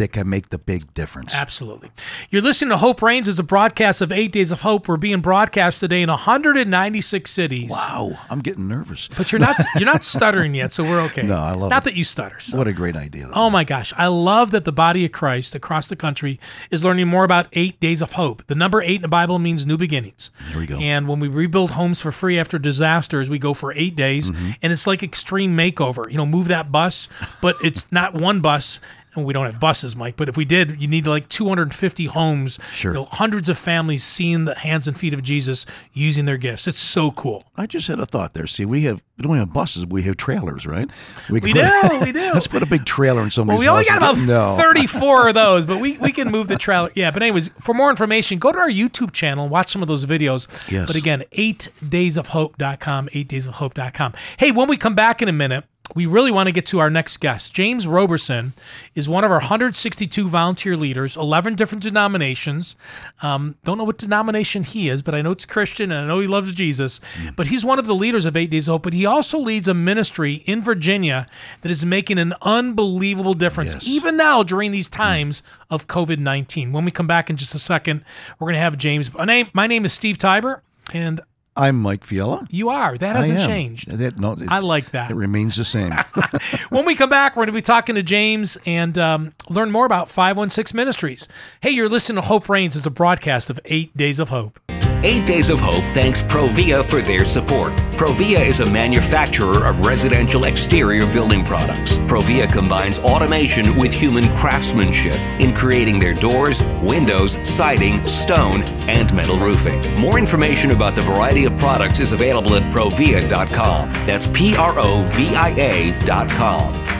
that 0.00 0.12
can 0.12 0.28
make 0.28 0.48
the 0.50 0.58
big 0.58 0.92
difference. 0.94 1.34
Absolutely. 1.34 1.90
You're 2.30 2.42
listening 2.42 2.70
to 2.70 2.76
Hope 2.78 3.00
Reigns 3.02 3.28
as 3.28 3.38
a 3.38 3.42
broadcast 3.42 4.02
of 4.02 4.10
Eight 4.10 4.32
Days 4.32 4.50
of 4.50 4.62
Hope. 4.62 4.88
We're 4.88 4.96
being 4.96 5.20
broadcast 5.20 5.80
today 5.80 6.02
in 6.02 6.08
196 6.08 7.30
cities. 7.30 7.70
Wow, 7.70 8.18
I'm 8.28 8.40
getting 8.40 8.68
nervous. 8.68 9.08
But 9.16 9.32
you're 9.32 9.38
not 9.38 9.56
you're 9.76 9.86
not 9.86 10.04
stuttering 10.04 10.54
yet, 10.54 10.72
so 10.72 10.82
we're 10.84 11.00
okay. 11.02 11.22
No, 11.22 11.36
I 11.36 11.52
love 11.52 11.70
Not 11.70 11.82
it. 11.82 11.84
that 11.90 11.94
you 11.94 12.04
stutter. 12.04 12.40
So. 12.40 12.56
What 12.58 12.66
a 12.68 12.72
great 12.72 12.96
idea! 12.96 13.26
though. 13.26 13.32
Oh 13.34 13.50
my 13.50 13.64
gosh, 13.64 13.92
I 13.96 14.06
love 14.08 14.50
that 14.50 14.64
the 14.64 14.72
body 14.72 15.04
of 15.04 15.12
Christ 15.12 15.54
across 15.54 15.88
the 15.88 15.96
country 15.96 16.40
is 16.70 16.84
learning 16.84 17.08
more 17.08 17.24
about 17.24 17.46
eight 17.52 17.78
days 17.80 18.02
of 18.02 18.12
hope. 18.12 18.44
The 18.46 18.54
number 18.54 18.82
eight 18.82 18.96
in 18.96 19.02
the 19.02 19.08
Bible 19.08 19.38
means 19.38 19.64
new 19.66 19.76
beginnings. 19.76 20.30
There 20.50 20.58
we 20.60 20.66
go. 20.66 20.78
And 20.78 21.08
when 21.08 21.18
we 21.20 21.28
rebuild 21.28 21.72
homes 21.72 22.00
for 22.00 22.10
free 22.12 22.38
after 22.38 22.58
disasters, 22.58 23.28
we 23.30 23.38
go 23.38 23.54
for 23.54 23.72
eight 23.74 23.94
days, 23.96 24.30
Mm-hmm. 24.30 24.50
and 24.62 24.72
it's 24.72 24.86
like 24.86 25.02
extreme 25.02 25.56
makeover. 25.56 26.10
You 26.10 26.16
know, 26.16 26.26
move 26.26 26.48
that 26.48 26.70
bus, 26.72 27.08
but 27.42 27.56
it's 27.62 27.90
not 27.92 28.14
one 28.14 28.40
bus. 28.40 28.80
And 29.14 29.24
we 29.24 29.32
don't 29.32 29.46
have 29.46 29.58
buses, 29.58 29.96
Mike. 29.96 30.16
But 30.16 30.28
if 30.28 30.36
we 30.36 30.44
did, 30.44 30.80
you 30.80 30.86
need 30.88 31.06
like 31.06 31.28
250 31.28 32.06
homes. 32.06 32.58
Sure. 32.70 32.92
You 32.92 32.98
know, 33.00 33.04
hundreds 33.04 33.48
of 33.48 33.58
families 33.58 34.04
seeing 34.04 34.44
the 34.44 34.54
hands 34.54 34.86
and 34.86 34.96
feet 34.98 35.14
of 35.14 35.22
Jesus 35.22 35.66
using 35.92 36.26
their 36.26 36.36
gifts. 36.36 36.68
It's 36.68 36.78
so 36.78 37.10
cool. 37.10 37.44
I 37.56 37.66
just 37.66 37.88
had 37.88 37.98
a 37.98 38.06
thought 38.06 38.34
there. 38.34 38.46
See, 38.46 38.64
we 38.64 38.84
have 38.84 39.02
we 39.18 39.24
don't 39.24 39.36
have 39.36 39.52
buses, 39.52 39.84
we 39.84 40.02
have 40.04 40.16
trailers, 40.16 40.66
right? 40.66 40.88
We 41.28 41.40
can 41.42 41.52
do, 41.52 41.88
put- 41.88 42.00
we 42.00 42.12
do. 42.12 42.18
Let's 42.32 42.46
put 42.46 42.62
a 42.62 42.66
big 42.66 42.86
trailer 42.86 43.18
in 43.18 43.24
Well, 43.24 43.30
somebody's 43.30 43.60
we 43.60 43.68
only 43.68 43.84
house 43.84 43.98
got 44.00 44.16
and 44.18 44.30
about 44.30 44.56
no. 44.56 44.62
34 44.62 45.28
of 45.28 45.34
those, 45.34 45.66
but 45.66 45.78
we, 45.78 45.98
we 45.98 46.10
can 46.12 46.30
move 46.30 46.48
the 46.48 46.56
trailer. 46.56 46.90
Yeah, 46.94 47.10
but 47.10 47.22
anyways, 47.22 47.48
for 47.60 47.74
more 47.74 47.90
information, 47.90 48.38
go 48.38 48.50
to 48.50 48.58
our 48.58 48.70
YouTube 48.70 49.12
channel 49.12 49.44
and 49.44 49.50
watch 49.52 49.70
some 49.72 49.82
of 49.82 49.88
those 49.88 50.06
videos. 50.06 50.46
Yes. 50.72 50.86
But 50.86 50.96
again, 50.96 51.24
8daysofhope.com, 51.32 53.08
8daysofhope.com. 53.08 54.14
Hey, 54.38 54.50
when 54.52 54.68
we 54.68 54.76
come 54.76 54.94
back 54.94 55.20
in 55.20 55.28
a 55.28 55.32
minute, 55.32 55.64
we 55.94 56.06
really 56.06 56.30
want 56.30 56.46
to 56.46 56.52
get 56.52 56.66
to 56.66 56.78
our 56.78 56.90
next 56.90 57.18
guest. 57.18 57.52
James 57.52 57.86
Roberson 57.86 58.52
is 58.94 59.08
one 59.08 59.24
of 59.24 59.30
our 59.30 59.38
162 59.38 60.28
volunteer 60.28 60.76
leaders, 60.76 61.16
11 61.16 61.54
different 61.54 61.82
denominations. 61.82 62.76
Um, 63.22 63.56
don't 63.64 63.78
know 63.78 63.84
what 63.84 63.98
denomination 63.98 64.62
he 64.62 64.88
is, 64.88 65.02
but 65.02 65.14
I 65.14 65.22
know 65.22 65.32
it's 65.32 65.46
Christian 65.46 65.90
and 65.90 66.04
I 66.04 66.06
know 66.06 66.20
he 66.20 66.26
loves 66.26 66.52
Jesus. 66.52 67.00
Mm. 67.16 67.36
But 67.36 67.48
he's 67.48 67.64
one 67.64 67.78
of 67.78 67.86
the 67.86 67.94
leaders 67.94 68.24
of 68.24 68.36
Eight 68.36 68.50
Days 68.50 68.66
Hope. 68.66 68.82
But 68.82 68.92
he 68.92 69.04
also 69.06 69.38
leads 69.38 69.68
a 69.68 69.74
ministry 69.74 70.42
in 70.46 70.62
Virginia 70.62 71.26
that 71.62 71.70
is 71.70 71.84
making 71.84 72.18
an 72.18 72.34
unbelievable 72.42 73.34
difference, 73.34 73.74
yes. 73.74 73.86
even 73.86 74.16
now 74.16 74.42
during 74.42 74.72
these 74.72 74.88
times 74.88 75.42
mm. 75.42 75.66
of 75.70 75.86
COVID 75.86 76.18
19. 76.18 76.72
When 76.72 76.84
we 76.84 76.90
come 76.90 77.06
back 77.06 77.30
in 77.30 77.36
just 77.36 77.54
a 77.54 77.58
second, 77.58 78.04
we're 78.38 78.46
going 78.46 78.54
to 78.54 78.60
have 78.60 78.78
James. 78.78 79.12
My 79.12 79.24
name, 79.24 79.48
my 79.52 79.66
name 79.66 79.84
is 79.84 79.92
Steve 79.92 80.18
Tybor, 80.18 80.60
and 80.92 81.20
I'm 81.60 81.76
Mike 81.76 82.06
Fiala. 82.06 82.46
You 82.48 82.70
are. 82.70 82.96
That 82.96 83.16
hasn't 83.16 83.40
changed. 83.40 83.90
That, 83.90 84.18
no, 84.18 84.34
I 84.48 84.60
like 84.60 84.92
that. 84.92 85.10
It 85.10 85.14
remains 85.14 85.56
the 85.56 85.64
same. 85.64 85.92
when 86.70 86.86
we 86.86 86.94
come 86.94 87.10
back, 87.10 87.36
we're 87.36 87.40
going 87.40 87.48
to 87.48 87.52
be 87.52 87.60
talking 87.60 87.96
to 87.96 88.02
James 88.02 88.56
and 88.64 88.96
um, 88.96 89.34
learn 89.50 89.70
more 89.70 89.84
about 89.84 90.08
516 90.08 90.74
Ministries. 90.74 91.28
Hey, 91.60 91.70
you're 91.70 91.90
listening 91.90 92.22
to 92.22 92.26
Hope 92.28 92.48
Reigns 92.48 92.76
as 92.76 92.86
a 92.86 92.90
broadcast 92.90 93.50
of 93.50 93.60
Eight 93.66 93.94
Days 93.94 94.18
of 94.18 94.30
Hope. 94.30 94.58
Eight 95.02 95.26
Days 95.26 95.48
of 95.48 95.60
Hope 95.60 95.84
thanks 95.94 96.22
Provia 96.22 96.84
for 96.84 97.00
their 97.00 97.24
support. 97.24 97.72
Provia 97.96 98.44
is 98.44 98.60
a 98.60 98.70
manufacturer 98.70 99.66
of 99.66 99.86
residential 99.86 100.44
exterior 100.44 101.10
building 101.10 101.42
products. 101.42 101.96
Provia 102.00 102.52
combines 102.52 102.98
automation 102.98 103.74
with 103.76 103.94
human 103.94 104.24
craftsmanship 104.36 105.18
in 105.40 105.54
creating 105.54 106.00
their 106.00 106.12
doors, 106.12 106.62
windows, 106.82 107.38
siding, 107.48 108.04
stone, 108.06 108.62
and 108.88 109.14
metal 109.14 109.38
roofing. 109.38 109.80
More 109.98 110.18
information 110.18 110.70
about 110.72 110.94
the 110.94 111.02
variety 111.02 111.46
of 111.46 111.56
products 111.56 111.98
is 111.98 112.12
available 112.12 112.54
at 112.54 112.62
provia.com. 112.70 113.90
That's 114.04 114.26
P 114.26 114.54
R 114.54 114.74
O 114.76 115.02
V 115.14 115.34
I 115.34 115.50
A.com. 115.56 116.99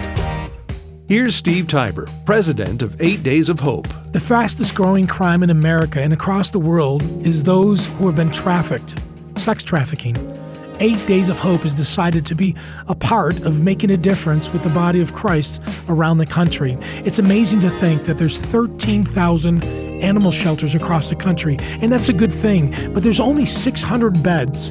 Here's 1.11 1.35
Steve 1.35 1.67
Tybor, 1.67 2.09
president 2.25 2.83
of 2.83 3.03
Eight 3.03 3.25
Days 3.25 3.49
of 3.49 3.59
Hope. 3.59 3.89
The 4.13 4.21
fastest 4.21 4.77
growing 4.77 5.09
crime 5.09 5.43
in 5.43 5.51
America 5.51 6.01
and 6.01 6.13
across 6.13 6.53
the 6.53 6.61
world 6.61 7.03
is 7.27 7.43
those 7.43 7.87
who 7.87 8.07
have 8.07 8.15
been 8.15 8.31
trafficked, 8.31 8.97
sex 9.37 9.65
trafficking. 9.65 10.17
Eight 10.79 11.05
Days 11.09 11.29
of 11.29 11.37
Hope 11.37 11.63
has 11.63 11.75
decided 11.75 12.25
to 12.27 12.37
be 12.37 12.55
a 12.87 12.95
part 12.95 13.41
of 13.41 13.61
making 13.61 13.91
a 13.91 13.97
difference 13.97 14.53
with 14.53 14.63
the 14.63 14.69
body 14.69 15.01
of 15.01 15.13
Christ 15.13 15.61
around 15.89 16.19
the 16.19 16.27
country. 16.27 16.77
It's 17.05 17.19
amazing 17.19 17.59
to 17.63 17.71
think 17.71 18.05
that 18.05 18.17
there's 18.17 18.39
13,000 18.39 19.65
animal 19.65 20.31
shelters 20.31 20.77
across 20.77 21.09
the 21.09 21.17
country, 21.17 21.57
and 21.83 21.93
that's 21.93 22.09
a 22.09 22.13
good 22.13 22.33
thing, 22.33 22.71
but 22.95 23.03
there's 23.03 23.19
only 23.19 23.47
600 23.47 24.23
beds 24.23 24.71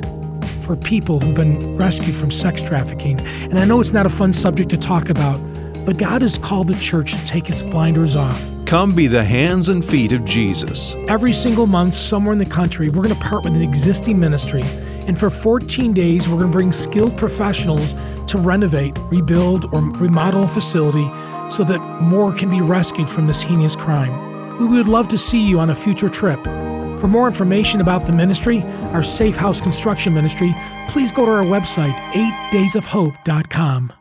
for 0.61 0.77
people 0.77 1.19
who've 1.19 1.35
been 1.35 1.75
rescued 1.75 2.15
from 2.15 2.31
sex 2.31 2.61
trafficking. 2.61 3.19
And 3.19 3.59
I 3.59 3.65
know 3.65 3.81
it's 3.81 3.91
not 3.91 4.05
a 4.05 4.09
fun 4.09 4.31
subject 4.31 4.69
to 4.69 4.77
talk 4.77 5.09
about, 5.09 5.37
but 5.85 5.97
God 5.97 6.21
has 6.21 6.37
called 6.37 6.67
the 6.67 6.79
church 6.79 7.13
to 7.13 7.25
take 7.25 7.49
its 7.49 7.63
blinders 7.63 8.15
off. 8.15 8.49
Come 8.65 8.93
be 8.95 9.07
the 9.07 9.23
hands 9.23 9.69
and 9.69 9.83
feet 9.83 10.11
of 10.11 10.25
Jesus. 10.25 10.95
Every 11.07 11.33
single 11.33 11.65
month, 11.65 11.95
somewhere 11.95 12.33
in 12.33 12.39
the 12.39 12.45
country, 12.45 12.89
we're 12.89 13.03
going 13.03 13.15
to 13.15 13.21
partner 13.21 13.49
with 13.49 13.61
an 13.61 13.67
existing 13.67 14.19
ministry. 14.19 14.61
And 15.07 15.17
for 15.17 15.29
14 15.29 15.91
days, 15.91 16.29
we're 16.29 16.37
going 16.37 16.51
to 16.51 16.55
bring 16.55 16.71
skilled 16.71 17.17
professionals 17.17 17.93
to 18.27 18.37
renovate, 18.37 18.95
rebuild, 19.09 19.73
or 19.73 19.81
remodel 19.81 20.43
a 20.43 20.47
facility 20.47 21.09
so 21.49 21.63
that 21.63 21.79
more 22.01 22.31
can 22.31 22.49
be 22.49 22.61
rescued 22.61 23.09
from 23.09 23.25
this 23.25 23.41
heinous 23.41 23.75
crime. 23.75 24.57
We 24.59 24.67
would 24.67 24.87
love 24.87 25.07
to 25.07 25.17
see 25.17 25.47
you 25.49 25.59
on 25.59 25.71
a 25.71 25.75
future 25.75 26.09
trip. 26.09 26.43
For 26.99 27.07
more 27.07 27.27
information 27.27 27.81
about 27.81 28.05
the 28.05 28.13
ministry, 28.13 28.61
our 28.93 29.03
Safe 29.03 29.35
House 29.35 29.59
Construction 29.61 30.13
Ministry, 30.13 30.53
please 30.89 31.11
go 31.11 31.25
to 31.25 31.31
our 31.31 31.43
website, 31.43 31.95
8daysofhope.com. 32.51 33.98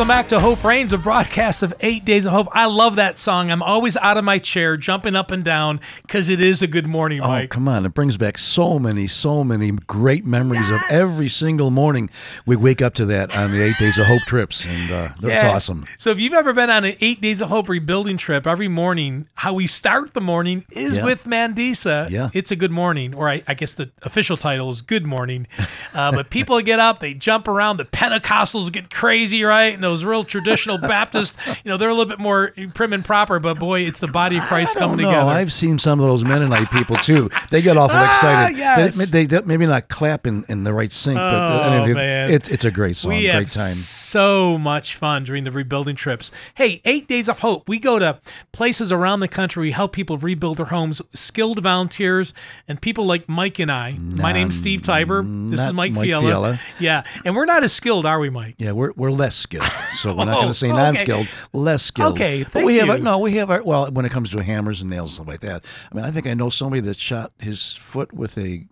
Welcome 0.00 0.16
back 0.16 0.28
to 0.28 0.40
Hope 0.40 0.64
Reigns, 0.64 0.94
a 0.94 0.98
broadcast 0.98 1.62
of 1.62 1.74
Eight 1.80 2.06
Days 2.06 2.24
of 2.24 2.32
Hope. 2.32 2.48
I 2.52 2.64
love 2.64 2.96
that 2.96 3.18
song. 3.18 3.50
I'm 3.50 3.62
always 3.62 3.98
out 3.98 4.16
of 4.16 4.24
my 4.24 4.38
chair, 4.38 4.78
jumping 4.78 5.14
up 5.14 5.30
and 5.30 5.44
down, 5.44 5.78
because 6.00 6.30
it 6.30 6.40
is 6.40 6.62
a 6.62 6.66
good 6.66 6.86
morning, 6.86 7.20
oh, 7.20 7.28
Mike. 7.28 7.44
Oh, 7.44 7.56
come 7.56 7.68
on. 7.68 7.84
It 7.84 7.92
brings 7.92 8.16
back 8.16 8.38
so 8.38 8.78
many, 8.78 9.06
so 9.06 9.44
many 9.44 9.72
great 9.72 10.24
memories 10.24 10.66
yes. 10.70 10.84
of 10.84 10.90
every 10.90 11.28
single 11.28 11.70
morning 11.70 12.08
we 12.46 12.56
wake 12.56 12.80
up 12.80 12.94
to 12.94 13.04
that 13.04 13.36
on 13.36 13.50
the 13.50 13.62
Eight 13.62 13.76
Days 13.78 13.98
of 13.98 14.06
Hope 14.06 14.22
trips. 14.22 14.64
And 14.64 14.90
uh, 14.90 15.08
that's 15.20 15.42
yeah. 15.42 15.50
awesome. 15.50 15.84
So 15.98 16.08
if 16.08 16.18
you've 16.18 16.32
ever 16.32 16.54
been 16.54 16.70
on 16.70 16.86
an 16.86 16.94
Eight 17.02 17.20
Days 17.20 17.42
of 17.42 17.50
Hope 17.50 17.68
rebuilding 17.68 18.16
trip, 18.16 18.46
every 18.46 18.68
morning, 18.68 19.28
how 19.34 19.52
we 19.52 19.66
start 19.66 20.14
the 20.14 20.22
morning 20.22 20.64
is 20.70 20.96
yeah. 20.96 21.04
with 21.04 21.24
Mandisa. 21.24 22.08
Yeah. 22.08 22.30
It's 22.32 22.50
a 22.50 22.56
good 22.56 22.72
morning, 22.72 23.14
or 23.14 23.28
I, 23.28 23.42
I 23.46 23.52
guess 23.52 23.74
the 23.74 23.90
official 24.00 24.38
title 24.38 24.70
is 24.70 24.80
Good 24.80 25.04
Morning. 25.04 25.46
Uh, 25.92 26.10
but 26.10 26.30
people 26.30 26.58
get 26.62 26.78
up, 26.78 27.00
they 27.00 27.12
jump 27.12 27.46
around, 27.46 27.76
the 27.76 27.84
Pentecostals 27.84 28.72
get 28.72 28.88
crazy, 28.88 29.42
right? 29.42 29.50
right? 29.50 29.80
Those 29.90 30.04
real 30.04 30.22
traditional 30.22 30.78
Baptist, 30.78 31.36
you 31.64 31.68
know, 31.68 31.76
they're 31.76 31.88
a 31.88 31.94
little 31.94 32.08
bit 32.08 32.20
more 32.20 32.52
prim 32.74 32.92
and 32.92 33.04
proper, 33.04 33.40
but 33.40 33.58
boy, 33.58 33.80
it's 33.80 33.98
the 33.98 34.06
body 34.06 34.38
of 34.38 34.44
Christ 34.44 34.78
coming 34.78 34.98
know. 34.98 35.10
together. 35.10 35.30
I've 35.30 35.52
seen 35.52 35.80
some 35.80 35.98
of 35.98 36.06
those 36.06 36.22
Mennonite 36.22 36.70
people 36.70 36.94
too. 36.94 37.28
They 37.50 37.60
get 37.60 37.76
awful 37.76 37.96
ah, 37.98 38.08
excited. 38.08 38.56
Yes. 38.56 39.10
They, 39.10 39.26
they, 39.26 39.40
maybe 39.40 39.66
not 39.66 39.88
clap 39.88 40.28
in, 40.28 40.44
in 40.48 40.62
the 40.62 40.72
right 40.72 40.92
sync, 40.92 41.18
oh, 41.18 41.30
but 41.30 41.32
I 41.32 41.84
mean, 41.84 41.94
man. 41.94 42.30
It, 42.30 42.48
it's 42.48 42.64
a 42.64 42.70
great 42.70 42.96
song, 42.98 43.10
we 43.10 43.28
great 43.28 43.48
time. 43.48 43.72
So 43.72 44.58
much 44.58 44.94
fun 44.94 45.24
during 45.24 45.42
the 45.42 45.50
rebuilding 45.50 45.96
trips. 45.96 46.30
Hey, 46.54 46.80
eight 46.84 47.08
days 47.08 47.28
of 47.28 47.40
hope. 47.40 47.68
We 47.68 47.80
go 47.80 47.98
to 47.98 48.20
places 48.52 48.92
around 48.92 49.18
the 49.20 49.28
country. 49.28 49.62
We 49.62 49.72
help 49.72 49.92
people 49.92 50.18
rebuild 50.18 50.58
their 50.58 50.66
homes. 50.66 51.02
Skilled 51.12 51.60
volunteers 51.60 52.32
and 52.68 52.80
people 52.80 53.06
like 53.06 53.28
Mike 53.28 53.58
and 53.58 53.72
I. 53.72 53.96
Nah, 53.98 54.22
My 54.22 54.32
name's 54.32 54.56
Steve 54.56 54.82
Tybor. 54.82 55.50
This 55.50 55.66
is 55.66 55.72
Mike, 55.72 55.94
Mike 55.94 56.04
Fiala. 56.04 56.28
Fiala. 56.28 56.60
Yeah, 56.78 57.02
and 57.24 57.34
we're 57.34 57.46
not 57.46 57.64
as 57.64 57.72
skilled, 57.72 58.06
are 58.06 58.20
we, 58.20 58.30
Mike? 58.30 58.54
Yeah, 58.58 58.72
we're 58.72 58.92
we're 58.94 59.10
less 59.10 59.34
skilled. 59.34 59.64
So 59.94 60.14
we're 60.14 60.24
not 60.24 60.36
going 60.36 60.48
to 60.48 60.54
say 60.54 60.68
non-skilled, 60.68 61.28
less 61.52 61.82
skilled. 61.82 62.12
Okay, 62.14 62.44
but 62.52 62.64
we 62.64 62.80
you. 62.80 62.86
have 62.86 63.02
no, 63.02 63.18
we 63.18 63.36
have 63.36 63.50
our, 63.50 63.62
well 63.62 63.90
when 63.90 64.04
it 64.04 64.12
comes 64.12 64.30
to 64.30 64.42
hammers 64.42 64.80
and 64.80 64.90
nails 64.90 65.10
and 65.10 65.14
stuff 65.14 65.28
like 65.28 65.40
that. 65.40 65.64
I 65.90 65.94
mean, 65.94 66.04
I 66.04 66.10
think 66.10 66.26
I 66.26 66.34
know 66.34 66.50
somebody 66.50 66.80
that 66.82 66.96
shot 66.96 67.32
his 67.38 67.74
foot 67.74 68.12
with 68.12 68.38
a 68.38 68.66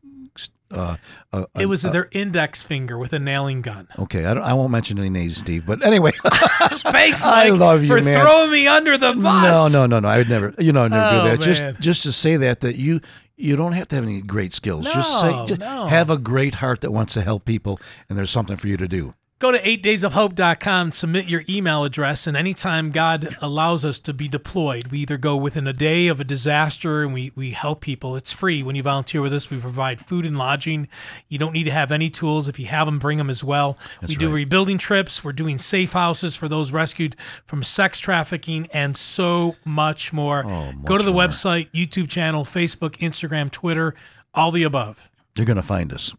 uh, 0.70 0.96
uh, 1.32 1.46
it 1.58 1.66
was 1.66 1.84
uh, 1.84 1.90
their 1.90 2.08
index 2.12 2.62
finger 2.62 2.98
with 2.98 3.12
a 3.12 3.18
nailing 3.18 3.62
gun. 3.62 3.88
Okay, 3.98 4.24
I, 4.24 4.32
I 4.34 4.52
won't 4.52 4.70
mention 4.70 4.98
any 4.98 5.08
names, 5.08 5.38
Steve. 5.38 5.64
But 5.66 5.84
anyway, 5.84 6.12
thanks, 6.22 6.84
Mike, 6.84 7.24
I 7.24 7.48
love 7.48 7.82
you, 7.82 7.88
for 7.88 8.02
man. 8.02 8.20
throwing 8.20 8.50
me 8.50 8.66
under 8.66 8.98
the 8.98 9.14
bus. 9.14 9.72
No, 9.72 9.80
no, 9.80 9.86
no, 9.86 10.00
no. 10.00 10.08
I 10.08 10.18
would 10.18 10.28
never, 10.28 10.54
you 10.58 10.72
know, 10.72 10.86
never 10.86 11.04
oh, 11.04 11.10
do 11.10 11.30
that. 11.30 11.38
Man. 11.38 11.54
Just, 11.72 11.80
just 11.80 12.02
to 12.02 12.12
say 12.12 12.36
that 12.36 12.60
that 12.60 12.76
you 12.76 13.00
you 13.36 13.56
don't 13.56 13.72
have 13.72 13.88
to 13.88 13.96
have 13.96 14.04
any 14.04 14.20
great 14.20 14.52
skills. 14.52 14.84
No, 14.84 14.92
just 14.92 15.20
say, 15.20 15.44
just 15.46 15.60
no. 15.60 15.86
have 15.86 16.10
a 16.10 16.18
great 16.18 16.56
heart 16.56 16.82
that 16.82 16.90
wants 16.90 17.14
to 17.14 17.22
help 17.22 17.44
people, 17.44 17.80
and 18.08 18.18
there's 18.18 18.30
something 18.30 18.56
for 18.56 18.68
you 18.68 18.76
to 18.76 18.88
do. 18.88 19.14
Go 19.40 19.52
to 19.52 19.58
8daysofhope.com, 19.58 20.90
submit 20.90 21.28
your 21.28 21.44
email 21.48 21.84
address, 21.84 22.26
and 22.26 22.36
anytime 22.36 22.90
God 22.90 23.36
allows 23.40 23.84
us 23.84 24.00
to 24.00 24.12
be 24.12 24.26
deployed, 24.26 24.88
we 24.88 24.98
either 24.98 25.16
go 25.16 25.36
within 25.36 25.68
a 25.68 25.72
day 25.72 26.08
of 26.08 26.18
a 26.18 26.24
disaster 26.24 27.04
and 27.04 27.14
we, 27.14 27.30
we 27.36 27.52
help 27.52 27.80
people. 27.80 28.16
It's 28.16 28.32
free. 28.32 28.64
When 28.64 28.74
you 28.74 28.82
volunteer 28.82 29.22
with 29.22 29.32
us, 29.32 29.48
we 29.48 29.60
provide 29.60 30.04
food 30.04 30.26
and 30.26 30.36
lodging. 30.36 30.88
You 31.28 31.38
don't 31.38 31.52
need 31.52 31.64
to 31.64 31.70
have 31.70 31.92
any 31.92 32.10
tools. 32.10 32.48
If 32.48 32.58
you 32.58 32.66
have 32.66 32.86
them, 32.86 32.98
bring 32.98 33.18
them 33.18 33.30
as 33.30 33.44
well. 33.44 33.78
That's 34.00 34.10
we 34.10 34.16
do 34.16 34.26
right. 34.26 34.34
rebuilding 34.34 34.78
trips. 34.78 35.22
We're 35.22 35.32
doing 35.32 35.58
safe 35.58 35.92
houses 35.92 36.34
for 36.34 36.48
those 36.48 36.72
rescued 36.72 37.14
from 37.44 37.62
sex 37.62 38.00
trafficking 38.00 38.66
and 38.72 38.96
so 38.96 39.54
much 39.64 40.12
more. 40.12 40.44
Oh, 40.50 40.72
go 40.84 40.98
to 40.98 41.04
the 41.04 41.12
more. 41.12 41.22
website, 41.22 41.70
YouTube 41.70 42.08
channel, 42.08 42.44
Facebook, 42.44 42.96
Instagram, 42.96 43.52
Twitter, 43.52 43.94
all 44.34 44.50
the 44.50 44.64
above. 44.64 45.08
You're 45.36 45.46
going 45.46 45.58
to 45.58 45.62
find 45.62 45.92
us. 45.92 46.12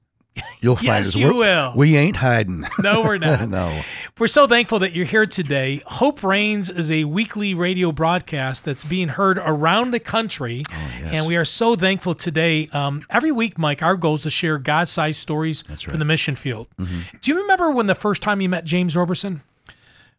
You'll 0.61 0.75
find 0.75 0.87
Yes, 0.87 1.07
us. 1.09 1.15
you 1.15 1.27
We're- 1.27 1.37
will. 1.39 1.73
We 1.75 1.95
ain't 1.97 2.17
hiding. 2.17 2.65
No, 2.79 3.01
we're 3.01 3.17
not. 3.17 3.47
no. 3.49 3.81
We're 4.17 4.27
so 4.27 4.47
thankful 4.47 4.79
that 4.79 4.93
you're 4.93 5.05
here 5.05 5.25
today. 5.25 5.81
Hope 5.85 6.23
Reigns 6.23 6.69
is 6.69 6.89
a 6.91 7.03
weekly 7.05 7.53
radio 7.53 7.91
broadcast 7.91 8.65
that's 8.65 8.83
being 8.83 9.09
heard 9.09 9.37
around 9.39 9.91
the 9.91 9.99
country. 9.99 10.63
Oh, 10.71 10.75
And 11.03 11.25
we 11.25 11.35
are 11.35 11.45
so 11.45 11.75
thankful 11.75 12.15
today. 12.15 12.67
Um, 12.73 13.03
every 13.09 13.31
week, 13.31 13.57
Mike, 13.57 13.81
our 13.81 13.95
goal 13.95 14.15
is 14.15 14.21
to 14.23 14.29
share 14.29 14.57
God 14.57 14.87
sized 14.87 15.19
stories 15.21 15.61
from 15.61 15.71
right. 15.73 15.79
Mm-hmm. 15.79 15.99
the 15.99 16.05
mission 16.05 16.35
field. 16.35 16.67
Do 16.77 17.31
you 17.31 17.41
remember 17.41 17.71
when 17.71 17.87
the 17.87 17.95
first 17.95 18.21
time 18.21 18.41
you 18.41 18.49
met 18.49 18.65
James 18.65 18.95
Roberson? 18.95 19.41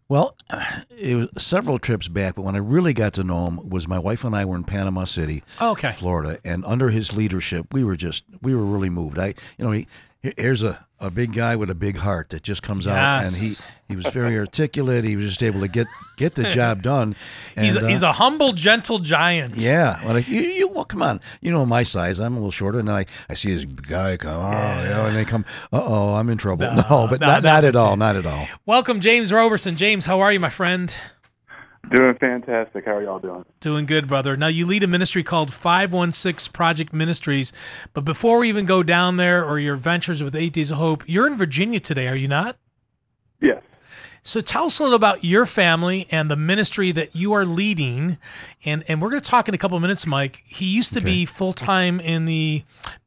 Well, 0.08 0.36
it 0.90 1.14
was 1.16 1.28
several 1.38 1.78
trips 1.78 2.08
back, 2.08 2.34
but 2.34 2.42
when 2.42 2.54
I 2.56 2.58
really 2.58 2.92
got 2.92 3.12
to 3.14 3.24
know 3.24 3.46
him 3.46 3.68
was 3.68 3.86
my 3.86 3.98
wife 3.98 4.24
and 4.24 4.34
I 4.34 4.44
were 4.44 4.56
in 4.56 4.64
Panama 4.64 5.04
City, 5.04 5.42
Okay. 5.60 5.92
Florida, 5.92 6.38
and 6.44 6.64
under 6.64 6.90
his 6.90 7.16
leadership, 7.16 7.72
we 7.72 7.84
were 7.84 7.96
just 7.96 8.24
we 8.42 8.54
were 8.54 8.64
really 8.64 8.90
moved. 8.90 9.18
I, 9.18 9.34
you 9.58 9.64
know, 9.64 9.70
he 9.70 9.86
here's 10.22 10.62
a, 10.62 10.86
a 10.98 11.10
big 11.10 11.32
guy 11.32 11.56
with 11.56 11.70
a 11.70 11.74
big 11.74 11.98
heart 11.98 12.30
that 12.30 12.42
just 12.42 12.62
comes 12.62 12.86
out, 12.86 13.24
and 13.24 13.34
he 13.34 13.54
he 13.88 13.96
was 13.96 14.06
very 14.06 14.38
articulate. 14.38 15.04
He 15.04 15.16
was 15.16 15.26
just 15.28 15.42
able 15.42 15.60
to 15.60 15.68
get 15.68 15.86
get 16.16 16.34
the 16.34 16.50
job 16.50 16.82
done. 16.82 17.16
And, 17.56 17.64
He's 17.64 17.76
a, 17.76 17.84
uh, 17.84 17.88
he's 17.88 18.02
a 18.02 18.12
humble, 18.12 18.52
gentle 18.52 18.98
giant. 18.98 19.56
yeah, 19.56 20.04
well, 20.04 20.14
like, 20.14 20.28
you, 20.28 20.40
you 20.40 20.68
well, 20.68 20.84
come 20.84 21.02
on. 21.02 21.20
You 21.40 21.50
know 21.50 21.64
my 21.64 21.82
size. 21.82 22.20
I'm 22.20 22.34
a 22.34 22.36
little 22.36 22.50
shorter, 22.50 22.78
and 22.78 22.90
I, 22.90 23.06
I 23.28 23.34
see 23.34 23.54
this 23.54 23.64
guy 23.64 24.16
come, 24.16 24.36
oh, 24.36 24.82
you 24.82 24.88
know, 24.90 25.06
and 25.06 25.16
they 25.16 25.24
come, 25.24 25.44
uh 25.72 25.80
oh, 25.82 26.14
I'm 26.14 26.28
in 26.28 26.38
trouble. 26.38 26.66
No, 26.72 27.06
but 27.10 27.20
no, 27.20 27.26
not, 27.26 27.42
no, 27.42 27.48
not 27.50 27.64
at 27.64 27.76
all, 27.76 27.96
not 27.96 28.16
at 28.16 28.26
all. 28.26 28.46
Welcome, 28.66 29.00
James 29.00 29.32
Roberson. 29.32 29.76
James, 29.76 30.06
how 30.06 30.20
are 30.20 30.32
you, 30.32 30.40
my 30.40 30.50
friend? 30.50 30.94
Doing 31.90 32.14
fantastic. 32.14 32.84
How 32.84 32.92
are 32.96 33.02
y'all 33.02 33.18
doing? 33.18 33.44
Doing 33.60 33.84
good, 33.84 34.06
brother. 34.06 34.36
Now, 34.36 34.46
you 34.46 34.64
lead 34.64 34.84
a 34.84 34.86
ministry 34.86 35.24
called 35.24 35.52
516 35.52 36.52
Project 36.52 36.92
Ministries. 36.92 37.52
But 37.94 38.04
before 38.04 38.38
we 38.38 38.48
even 38.48 38.64
go 38.64 38.82
down 38.84 39.16
there 39.16 39.44
or 39.44 39.58
your 39.58 39.74
ventures 39.74 40.22
with 40.22 40.36
Eight 40.36 40.52
Days 40.52 40.70
of 40.70 40.76
Hope, 40.76 41.02
you're 41.08 41.26
in 41.26 41.36
Virginia 41.36 41.80
today, 41.80 42.06
are 42.06 42.16
you 42.16 42.28
not? 42.28 42.56
Yes. 43.40 43.62
So 44.22 44.40
tell 44.40 44.66
us 44.66 44.78
a 44.78 44.82
little 44.84 44.94
about 44.96 45.24
your 45.24 45.46
family 45.46 46.06
and 46.12 46.30
the 46.30 46.36
ministry 46.36 46.92
that 46.92 47.16
you 47.16 47.32
are 47.32 47.44
leading. 47.44 48.18
And, 48.64 48.84
and 48.86 49.02
we're 49.02 49.10
going 49.10 49.22
to 49.22 49.28
talk 49.28 49.48
in 49.48 49.54
a 49.54 49.58
couple 49.58 49.76
of 49.76 49.82
minutes, 49.82 50.06
Mike. 50.06 50.42
He 50.44 50.66
used 50.66 50.94
to 50.94 51.00
be 51.00 51.24
full 51.26 51.54
time 51.54 51.98
in 51.98 52.26
the 52.26 52.62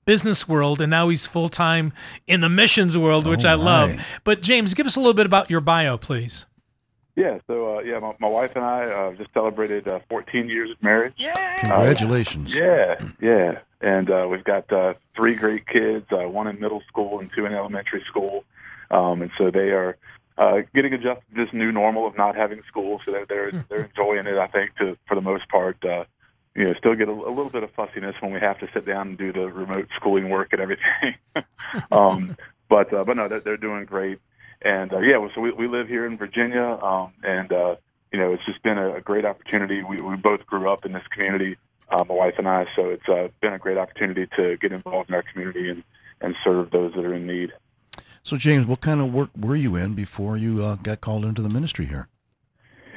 business 0.05 0.47
world, 0.47 0.81
and 0.81 0.89
now 0.89 1.07
he's 1.07 1.25
full 1.25 1.47
time 1.49 1.93
in 2.27 2.41
the 2.41 2.49
missions 2.49 2.97
world, 2.97 3.27
which 3.27 3.45
Oh, 3.45 3.49
I 3.49 3.53
love. 3.53 4.19
But, 4.25 4.41
James, 4.41 4.73
give 4.73 4.87
us 4.87 4.95
a 4.97 4.99
little 4.99 5.13
bit 5.13 5.25
about 5.27 5.49
your 5.49 5.61
bio, 5.61 5.97
please. 5.97 6.45
Yeah. 7.15 7.39
So 7.47 7.77
uh, 7.77 7.81
yeah, 7.81 7.99
my, 7.99 8.15
my 8.19 8.27
wife 8.27 8.51
and 8.55 8.63
I 8.63 8.85
uh, 8.85 9.13
just 9.13 9.33
celebrated 9.33 9.87
uh, 9.87 9.99
14 10.09 10.49
years 10.49 10.71
of 10.71 10.81
marriage. 10.81 11.13
Yeah. 11.17 11.59
Congratulations. 11.59 12.53
Yeah, 12.53 12.99
yeah. 13.21 13.59
And 13.81 14.09
uh, 14.09 14.27
we've 14.29 14.43
got 14.43 14.71
uh, 14.71 14.93
three 15.15 15.35
great 15.35 15.67
kids, 15.67 16.05
uh, 16.11 16.27
one 16.27 16.47
in 16.47 16.59
middle 16.59 16.81
school 16.87 17.19
and 17.19 17.29
two 17.35 17.45
in 17.45 17.53
elementary 17.53 18.03
school. 18.07 18.45
Um, 18.89 19.21
and 19.21 19.31
so 19.37 19.51
they 19.51 19.71
are 19.71 19.97
uh, 20.37 20.61
getting 20.73 20.93
adjusted 20.93 21.23
to 21.35 21.45
this 21.45 21.53
new 21.53 21.71
normal 21.71 22.07
of 22.07 22.17
not 22.17 22.35
having 22.35 22.61
school. 22.67 23.01
So 23.05 23.11
they're 23.11 23.25
they're, 23.25 23.65
they're 23.69 23.83
enjoying 23.85 24.25
it. 24.25 24.37
I 24.37 24.47
think 24.47 24.75
to 24.77 24.97
for 25.07 25.15
the 25.15 25.21
most 25.21 25.47
part. 25.49 25.83
Uh, 25.83 26.05
you 26.55 26.67
know, 26.67 26.73
still 26.75 26.93
get 26.93 27.07
a, 27.07 27.11
a 27.11 27.33
little 27.33 27.49
bit 27.49 27.63
of 27.63 27.71
fussiness 27.71 28.15
when 28.19 28.31
we 28.31 28.39
have 28.39 28.59
to 28.59 28.67
sit 28.75 28.85
down 28.85 29.07
and 29.07 29.17
do 29.17 29.33
the 29.33 29.47
remote 29.47 29.87
schooling 29.95 30.29
work 30.29 30.53
and 30.53 30.61
everything. 30.61 31.15
um, 31.91 32.37
but 32.69 32.93
uh, 32.93 33.03
but 33.03 33.17
no, 33.17 33.27
they're, 33.27 33.39
they're 33.39 33.57
doing 33.57 33.85
great. 33.85 34.19
And 34.63 34.93
uh, 34.93 34.99
yeah, 34.99 35.17
well, 35.17 35.31
so 35.35 35.41
we, 35.41 35.51
we 35.51 35.67
live 35.67 35.87
here 35.87 36.05
in 36.05 36.17
Virginia, 36.17 36.79
um, 36.81 37.11
and 37.23 37.51
uh, 37.51 37.75
you 38.11 38.19
know, 38.19 38.33
it's 38.33 38.45
just 38.45 38.61
been 38.63 38.77
a, 38.77 38.95
a 38.95 39.01
great 39.01 39.25
opportunity. 39.25 39.83
We, 39.83 39.97
we 39.97 40.15
both 40.15 40.45
grew 40.45 40.69
up 40.69 40.85
in 40.85 40.93
this 40.93 41.03
community, 41.11 41.57
uh, 41.89 42.03
my 42.07 42.15
wife 42.15 42.35
and 42.37 42.47
I, 42.47 42.65
so 42.75 42.89
it's 42.89 43.07
uh, 43.09 43.27
been 43.41 43.53
a 43.53 43.59
great 43.59 43.77
opportunity 43.77 44.27
to 44.37 44.57
get 44.57 44.71
involved 44.71 45.09
in 45.09 45.15
our 45.15 45.23
community 45.23 45.69
and, 45.69 45.83
and 46.21 46.35
serve 46.43 46.71
those 46.71 46.93
that 46.93 47.03
are 47.03 47.13
in 47.13 47.27
need. 47.27 47.51
So, 48.23 48.37
James, 48.37 48.65
what 48.65 48.79
kind 48.79 49.01
of 49.01 49.13
work 49.13 49.29
were 49.37 49.55
you 49.55 49.75
in 49.75 49.95
before 49.95 50.37
you 50.37 50.63
uh, 50.63 50.75
got 50.75 51.01
called 51.01 51.25
into 51.25 51.41
the 51.41 51.49
ministry 51.49 51.85
here? 51.85 52.07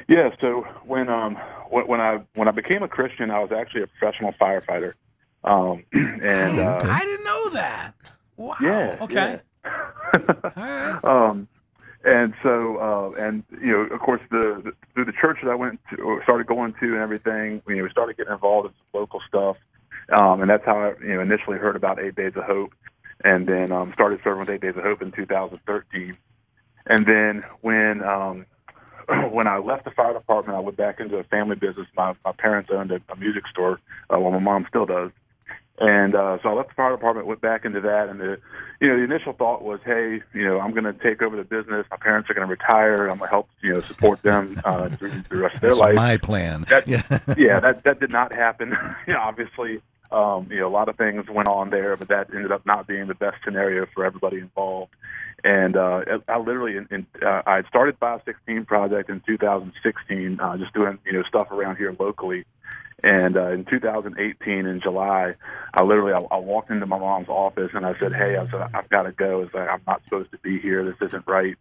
Yeah, 0.07 0.33
so 0.39 0.61
when 0.85 1.09
um 1.09 1.35
when, 1.69 1.85
when 1.87 1.99
I 1.99 2.21
when 2.35 2.47
I 2.47 2.51
became 2.51 2.81
a 2.81 2.87
Christian, 2.87 3.29
I 3.29 3.39
was 3.39 3.51
actually 3.51 3.81
a 3.81 3.87
professional 3.87 4.31
firefighter, 4.39 4.93
um, 5.43 5.83
and 5.91 6.59
uh, 6.59 6.79
I 6.85 7.03
didn't 7.03 7.25
know 7.25 7.49
that. 7.49 7.93
Wow. 8.37 8.55
Yeah, 8.61 8.97
Okay. 9.01 9.41
All 9.65 9.71
right. 10.55 11.03
um, 11.03 11.47
and 12.03 12.33
so, 12.43 12.77
uh, 12.77 13.21
and 13.21 13.43
you 13.61 13.71
know, 13.71 13.79
of 13.81 13.99
course, 13.99 14.21
the, 14.29 14.61
the 14.63 14.73
through 14.93 15.05
the 15.05 15.13
church 15.13 15.39
that 15.43 15.49
I 15.49 15.55
went 15.55 15.79
to, 15.91 16.01
or 16.01 16.23
started 16.23 16.47
going 16.47 16.73
to, 16.79 16.93
and 16.93 17.01
everything, 17.01 17.61
you 17.67 17.75
know, 17.75 17.83
we 17.83 17.89
started 17.89 18.17
getting 18.17 18.33
involved 18.33 18.67
in 18.69 18.99
local 18.99 19.21
stuff, 19.27 19.57
um, 20.09 20.41
and 20.41 20.49
that's 20.49 20.65
how 20.65 20.77
I, 20.79 20.89
you 21.01 21.15
know, 21.15 21.21
initially 21.21 21.57
heard 21.57 21.75
about 21.75 21.99
Eight 21.99 22.15
Days 22.15 22.33
of 22.35 22.43
Hope, 22.43 22.73
and 23.23 23.47
then 23.47 23.71
um, 23.71 23.93
started 23.93 24.19
serving 24.23 24.41
with 24.41 24.49
Eight 24.49 24.61
Days 24.61 24.75
of 24.77 24.83
Hope 24.83 25.01
in 25.01 25.11
2013, 25.11 26.17
and 26.85 27.05
then 27.05 27.43
when 27.61 28.03
um, 28.03 28.45
when 29.31 29.47
I 29.47 29.57
left 29.57 29.85
the 29.85 29.91
fire 29.91 30.13
department, 30.13 30.57
I 30.57 30.61
went 30.61 30.77
back 30.77 30.99
into 30.99 31.17
a 31.17 31.23
family 31.25 31.55
business. 31.55 31.87
My 31.95 32.15
my 32.23 32.31
parents 32.31 32.69
owned 32.71 32.91
a, 32.91 33.01
a 33.09 33.15
music 33.15 33.47
store, 33.47 33.79
uh, 34.13 34.19
well, 34.19 34.31
my 34.31 34.39
mom 34.39 34.65
still 34.69 34.85
does. 34.85 35.11
And 35.79 36.15
uh, 36.15 36.39
so 36.41 36.49
I 36.49 36.53
left 36.53 36.69
the 36.69 36.75
fire 36.75 36.91
department, 36.91 37.27
went 37.27 37.39
back 37.41 37.63
into 37.63 37.79
that, 37.81 38.09
and 38.09 38.19
the, 38.19 38.39
you 38.79 38.87
know, 38.87 38.97
the 38.97 39.03
initial 39.03 39.33
thought 39.33 39.61
was, 39.61 39.79
hey, 39.85 40.21
you 40.33 40.43
know, 40.43 40.59
I'm 40.59 40.71
going 40.71 40.85
to 40.85 40.93
take 40.93 41.21
over 41.21 41.35
the 41.35 41.43
business. 41.43 41.85
My 41.91 41.97
parents 41.97 42.29
are 42.29 42.33
going 42.33 42.47
to 42.47 42.51
retire. 42.51 43.07
I'm 43.07 43.19
going 43.19 43.27
to 43.27 43.27
help, 43.27 43.47
you 43.61 43.73
know, 43.73 43.81
support 43.81 44.21
them 44.23 44.59
uh, 44.65 44.89
through 44.89 45.11
the 45.29 45.37
rest 45.37 45.55
of 45.55 45.61
their 45.61 45.69
That's 45.71 45.79
life. 45.79 45.95
my 45.95 46.17
plan. 46.17 46.65
That- 46.69 46.87
yeah. 46.87 47.03
yeah, 47.37 47.59
that 47.59 47.83
that 47.83 47.99
did 47.99 48.11
not 48.11 48.33
happen. 48.33 48.75
you 49.07 49.13
know, 49.13 49.19
obviously, 49.19 49.81
um, 50.11 50.47
you 50.49 50.59
know, 50.59 50.67
a 50.67 50.69
lot 50.69 50.89
of 50.89 50.97
things 50.97 51.29
went 51.29 51.47
on 51.47 51.69
there, 51.69 51.95
but 51.95 52.07
that 52.07 52.33
ended 52.33 52.51
up 52.51 52.65
not 52.65 52.87
being 52.87 53.07
the 53.07 53.15
best 53.15 53.37
scenario 53.43 53.85
for 53.93 54.03
everybody 54.03 54.37
involved. 54.37 54.93
And 55.43 55.77
uh, 55.77 56.01
I 56.27 56.39
literally, 56.39 56.77
in, 56.77 56.87
in, 56.89 57.05
uh, 57.21 57.43
I 57.45 57.61
started 57.63 57.97
516 57.99 58.65
Project 58.65 59.09
in 59.09 59.21
2016, 59.27 60.39
uh, 60.39 60.57
just 60.57 60.73
doing 60.73 60.97
you 61.05 61.13
know 61.13 61.23
stuff 61.23 61.51
around 61.51 61.75
here 61.75 61.95
locally. 61.99 62.45
And 63.03 63.37
uh, 63.37 63.51
in 63.51 63.65
2018, 63.65 64.65
in 64.65 64.81
July, 64.81 65.35
I 65.73 65.83
literally 65.83 66.13
I, 66.13 66.19
I 66.35 66.39
walked 66.39 66.71
into 66.71 66.87
my 66.87 66.97
mom's 66.97 67.29
office 67.29 67.71
and 67.73 67.85
I 67.85 67.97
said, 67.99 68.13
"Hey, 68.13 68.37
I 68.37 68.45
said 68.47 68.69
I've 68.73 68.89
got 68.89 69.03
to 69.03 69.11
go. 69.11 69.43
It's 69.43 69.53
like 69.53 69.69
I'm 69.69 69.81
not 69.85 70.03
supposed 70.05 70.31
to 70.31 70.39
be 70.39 70.59
here. 70.59 70.83
This 70.83 71.07
isn't 71.07 71.27
right." 71.27 71.57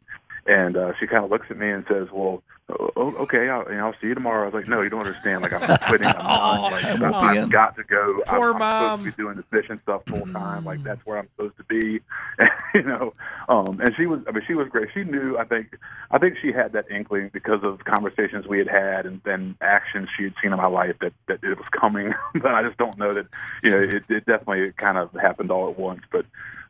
And 0.48 0.76
uh, 0.76 0.92
she 0.98 1.06
kind 1.06 1.24
of 1.24 1.30
looks 1.30 1.46
at 1.50 1.56
me 1.56 1.68
and 1.70 1.84
says, 1.88 2.08
"Well, 2.12 2.42
okay, 2.70 3.48
I'll, 3.48 3.64
you 3.68 3.76
know, 3.76 3.86
I'll 3.88 3.94
see 4.00 4.06
you 4.08 4.14
tomorrow." 4.14 4.42
I 4.42 4.44
was 4.46 4.54
like, 4.54 4.68
"No, 4.68 4.80
you 4.80 4.88
don't 4.88 5.00
understand. 5.00 5.42
Like 5.42 5.52
I'm 5.52 5.76
quitting. 5.88 6.06
I'm 6.06 6.14
done. 6.14 6.70
Like 6.70 6.84
I'm 6.84 7.02
I- 7.14 7.26
with 7.28 7.36
you. 7.36 7.42
I've 7.42 7.50
got 7.50 7.76
to 7.76 7.82
go. 7.84 8.22
I'm, 8.28 8.36
Poor 8.36 8.52
I'm 8.52 8.58
mom. 8.60 8.98
supposed 9.00 9.04
to 9.04 9.16
be 9.16 9.22
doing 9.24 9.36
the 9.36 9.42
fishing 9.44 9.80
stuff 9.82 10.02
full 10.06 10.26
time. 10.32 10.64
Like 10.64 10.82
that's 10.84 11.04
where 11.04 11.18
I'm 11.18 11.28
supposed 11.36 11.56
to 11.56 11.64
be." 11.64 12.00
you 12.74 12.82
know, 12.82 13.12
um, 13.48 13.80
and 13.80 13.94
she 13.96 14.06
was. 14.06 14.20
I 14.28 14.32
mean, 14.32 14.44
she 14.46 14.54
was 14.54 14.68
great. 14.68 14.88
She 14.94 15.02
knew. 15.02 15.36
I 15.36 15.44
think. 15.44 15.76
I 16.12 16.18
think 16.18 16.36
she 16.40 16.52
had 16.52 16.72
that 16.74 16.88
inkling 16.90 17.30
because 17.32 17.64
of 17.64 17.84
conversations 17.84 18.46
we 18.46 18.58
had 18.58 18.68
had 18.68 19.06
and 19.06 19.20
then 19.24 19.56
actions 19.60 20.08
she 20.16 20.24
had 20.24 20.34
seen 20.40 20.52
in 20.52 20.58
my 20.58 20.66
life 20.68 20.94
that 21.00 21.12
that 21.26 21.42
it 21.42 21.58
was 21.58 21.66
coming. 21.72 22.14
but 22.34 22.54
I 22.54 22.62
just 22.62 22.78
don't 22.78 22.96
know 22.98 23.14
that. 23.14 23.26
You 23.64 23.70
know, 23.72 23.78
it, 23.80 24.04
it 24.08 24.26
definitely 24.26 24.70
kind 24.72 24.96
of 24.96 25.12
happened 25.14 25.50
all 25.50 25.68
at 25.70 25.76
once. 25.78 26.02
But 26.12 26.24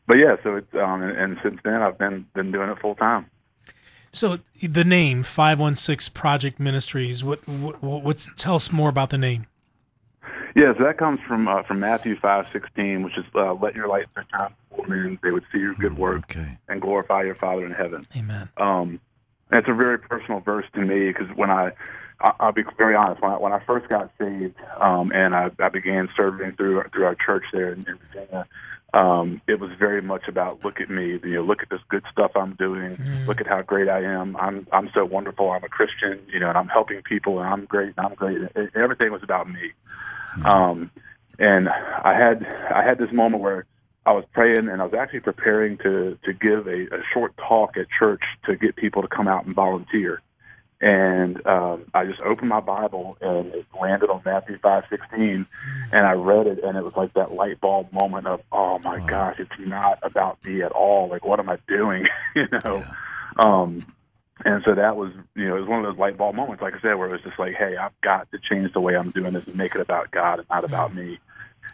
but 0.07 0.17
yeah, 0.19 0.37
so 0.43 0.57
it's 0.57 0.75
um, 0.75 1.03
and, 1.03 1.17
and 1.17 1.39
since 1.43 1.61
then 1.63 1.83
I've 1.83 1.99
been 1.99 2.27
been 2.33 2.53
doing 2.53 2.71
it 2.71 2.79
full 2.79 2.95
time. 2.95 3.27
So 4.13 4.39
the 4.63 4.85
name 4.85 5.23
516 5.23 6.13
Project 6.15 6.59
Ministries, 6.59 7.23
what, 7.23 7.47
what, 7.47 7.83
what's, 7.83 8.29
tell 8.37 8.55
us 8.57 8.73
more 8.73 8.89
about 8.89 9.11
the 9.11 9.19
name. 9.19 9.47
Yeah, 10.55 10.73
so 10.79 10.85
that 10.85 10.97
comes 10.97 11.21
from 11.29 11.49
uh, 11.49 11.65
from 11.65 11.81
Matthew 11.81 12.19
five 12.19 12.47
sixteen, 12.51 13.03
which 13.03 13.19
is 13.19 13.27
uh, 13.35 13.53
let 13.53 13.75
your 13.75 13.89
light 13.89 14.07
shine 14.33 14.55
before 14.71 14.87
men, 14.87 15.19
they 15.23 15.31
would 15.31 15.45
see 15.53 15.59
your 15.59 15.75
good 15.75 15.99
work 15.99 16.35
Okay. 16.35 16.57
and 16.67 16.81
glorify 16.81 17.25
your 17.25 17.35
Father 17.35 17.67
in 17.67 17.73
heaven. 17.73 18.07
Amen. 18.17 18.49
Um, 18.57 18.99
and 19.51 19.59
it's 19.61 19.69
a 19.69 19.75
very 19.75 19.99
personal 19.99 20.41
verse 20.41 20.65
to 20.73 20.81
me 20.81 21.09
because 21.09 21.29
when 21.37 21.51
I, 21.51 21.67
I, 21.67 21.73
I'll 22.21 22.53
be 22.53 22.65
very 22.79 22.95
honest, 22.95 23.21
when 23.21 23.33
I, 23.33 23.37
when 23.37 23.53
I 23.53 23.61
first 23.61 23.89
got 23.89 24.11
saved 24.19 24.57
um, 24.81 25.13
and 25.13 25.35
I, 25.35 25.51
I 25.59 25.69
began 25.69 26.09
serving 26.17 26.53
through 26.53 26.83
through 26.93 27.05
our 27.05 27.15
church 27.15 27.45
there 27.53 27.73
in, 27.73 27.87
in 27.87 27.99
Virginia, 27.99 28.47
um, 28.95 29.43
it 29.47 29.61
was 29.61 29.71
very 29.79 30.01
much 30.01 30.27
about 30.27 30.65
look 30.65 30.81
at 30.81 30.89
me, 30.89 31.21
you 31.23 31.35
know, 31.35 31.43
look 31.43 31.63
at 31.63 31.69
this 31.69 31.81
good 31.89 32.05
stuff 32.11 32.33
I'm 32.35 32.55
doing, 32.55 32.99
look 33.27 33.41
at 33.41 33.47
how 33.47 33.61
great 33.63 33.89
I 33.89 34.03
am. 34.03 34.35
I'm 34.37 34.67
I'm 34.73 34.91
so 34.95 35.05
wonderful. 35.05 35.51
I'm 35.51 35.65
a 35.65 35.69
Christian, 35.69 36.21
you 36.29 36.41
know, 36.41 36.49
and 36.49 36.57
I'm 36.57 36.69
helping 36.69 37.03
people, 37.03 37.39
and 37.39 37.49
I'm 37.49 37.67
great, 37.67 37.93
and 37.97 38.07
I'm 38.07 38.15
great. 38.15 38.39
And 38.55 38.71
everything 38.75 39.13
was 39.13 39.23
about 39.23 39.49
me. 39.51 39.73
Um, 40.45 40.91
and 41.39 41.69
I 41.69 42.15
had 42.15 42.47
I 42.75 42.83
had 42.83 42.99
this 42.99 43.13
moment 43.13 43.43
where 43.43 43.67
I 44.07 44.13
was 44.13 44.25
praying 44.33 44.69
and 44.69 44.81
I 44.81 44.85
was 44.85 44.95
actually 44.95 45.21
preparing 45.21 45.77
to 45.79 46.17
to 46.23 46.33
give 46.33 46.67
a, 46.67 46.87
a 46.95 47.03
short 47.13 47.37
talk 47.37 47.77
at 47.77 47.89
church 47.91 48.23
to 48.45 48.57
get 48.57 48.77
people 48.77 49.03
to 49.03 49.09
come 49.09 49.29
out 49.29 49.45
and 49.45 49.55
volunteer. 49.55 50.23
And 50.81 51.45
um, 51.47 51.87
I 51.95 52.05
just 52.05 52.21
opened 52.21 52.51
my 52.51 52.61
Bible 52.61 53.17
and 53.21 53.55
it 53.55 53.67
landed 53.81 54.11
on 54.11 54.21
Matthew 54.25 54.59
five 54.59 54.85
sixteen, 54.91 55.47
and 55.91 56.07
I 56.07 56.13
read 56.13 56.47
it 56.47 56.63
and 56.63 56.77
it 56.77 56.85
was 56.85 56.95
like 56.97 57.15
that 57.15 57.33
light 57.33 57.61
bulb 57.61 57.93
moment 57.93 58.27
of 58.27 58.43
oh 58.53 58.79
my 58.81 59.01
gosh, 59.01 59.37
it's 59.39 59.51
not 59.59 59.99
about 60.03 60.39
me 60.45 60.63
at 60.63 60.73
all. 60.73 61.09
Like 61.09 61.25
what 61.25 61.41
am 61.41 61.49
I 61.49 61.59
doing? 61.67 62.07
you 62.35 62.47
know. 62.53 62.85
Um, 63.39 63.87
and 64.45 64.63
so 64.65 64.75
that 64.75 64.97
was, 64.97 65.13
you 65.35 65.49
know, 65.49 65.57
it 65.57 65.61
was 65.61 65.69
one 65.69 65.85
of 65.85 65.87
those 65.87 65.99
light 65.99 66.19
bulb 66.19 66.35
moments, 66.35 66.63
like 66.63 66.75
I 66.75 66.81
said, 66.81 66.95
where 66.95 67.09
it 67.09 67.13
was 67.13 67.23
just 67.23 67.39
like, 67.39 67.55
hey, 67.55 67.77
I've 67.77 67.99
got 68.03 68.31
to 68.33 68.39
change 68.39 68.73
the 68.73 68.81
way 68.81 68.95
I'm 68.95 69.11
doing 69.11 69.33
this 69.33 69.45
and 69.47 69.57
make 69.57 69.75
it 69.75 69.81
about 69.81 70.11
God 70.11 70.41
and 70.41 70.49
not 70.51 70.65
about 70.65 70.95
me. 70.95 71.19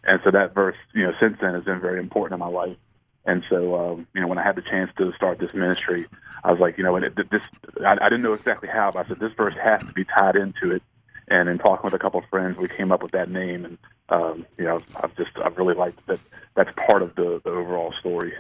And 0.05 0.21
so 0.23 0.31
that 0.31 0.55
verse, 0.55 0.77
you 0.95 1.03
know, 1.05 1.13
since 1.19 1.39
then 1.41 1.55
has 1.55 1.65
been 1.65 1.81
very 1.81 1.99
important 1.99 2.35
in 2.35 2.41
my 2.41 2.47
life. 2.53 2.77
And 3.25 3.45
so, 3.49 3.75
um, 3.77 4.07
you 4.15 4.21
know, 4.21 4.27
when 4.27 4.39
I 4.39 4.43
had 4.43 4.57
the 4.57 4.63
chance 4.63 4.91
to 4.99 5.13
start 5.13 5.39
this 5.39 5.55
ministry, 5.55 6.07
I 6.45 6.51
was 6.51 6.61
like, 6.61 6.77
you 6.77 6.85
know, 6.85 6.97
and 6.97 7.05
it, 7.05 7.31
this, 7.31 7.43
I, 7.85 7.93
I 7.93 8.09
didn't 8.09 8.23
know 8.23 8.33
exactly 8.33 8.69
how, 8.69 8.91
but 8.91 9.07
I 9.07 9.09
said 9.09 9.21
this 9.21 9.33
verse 9.35 9.55
has 9.55 9.81
to 9.87 9.93
be 9.93 10.05
tied 10.05 10.37
into 10.37 10.73
it. 10.73 10.83
And 11.29 11.49
in 11.49 11.59
talking 11.59 11.85
with 11.85 11.95
a 11.95 11.99
couple 11.99 12.19
of 12.21 12.27
friends, 12.29 12.59
we 12.59 12.69
came 12.69 12.91
up 12.91 13.03
with 13.03 13.13
that 13.13 13.31
name, 13.31 13.65
and 13.65 13.79
um, 14.09 14.45
you 14.59 14.65
know, 14.65 14.83
I've 14.97 15.15
just 15.17 15.39
I've 15.39 15.57
really 15.57 15.75
liked 15.75 16.05
that. 16.09 16.19
That's 16.55 16.71
part 16.87 17.01
of 17.01 17.15
the, 17.15 17.41
the 17.45 17.51
overall 17.51 17.95
story. 18.01 18.35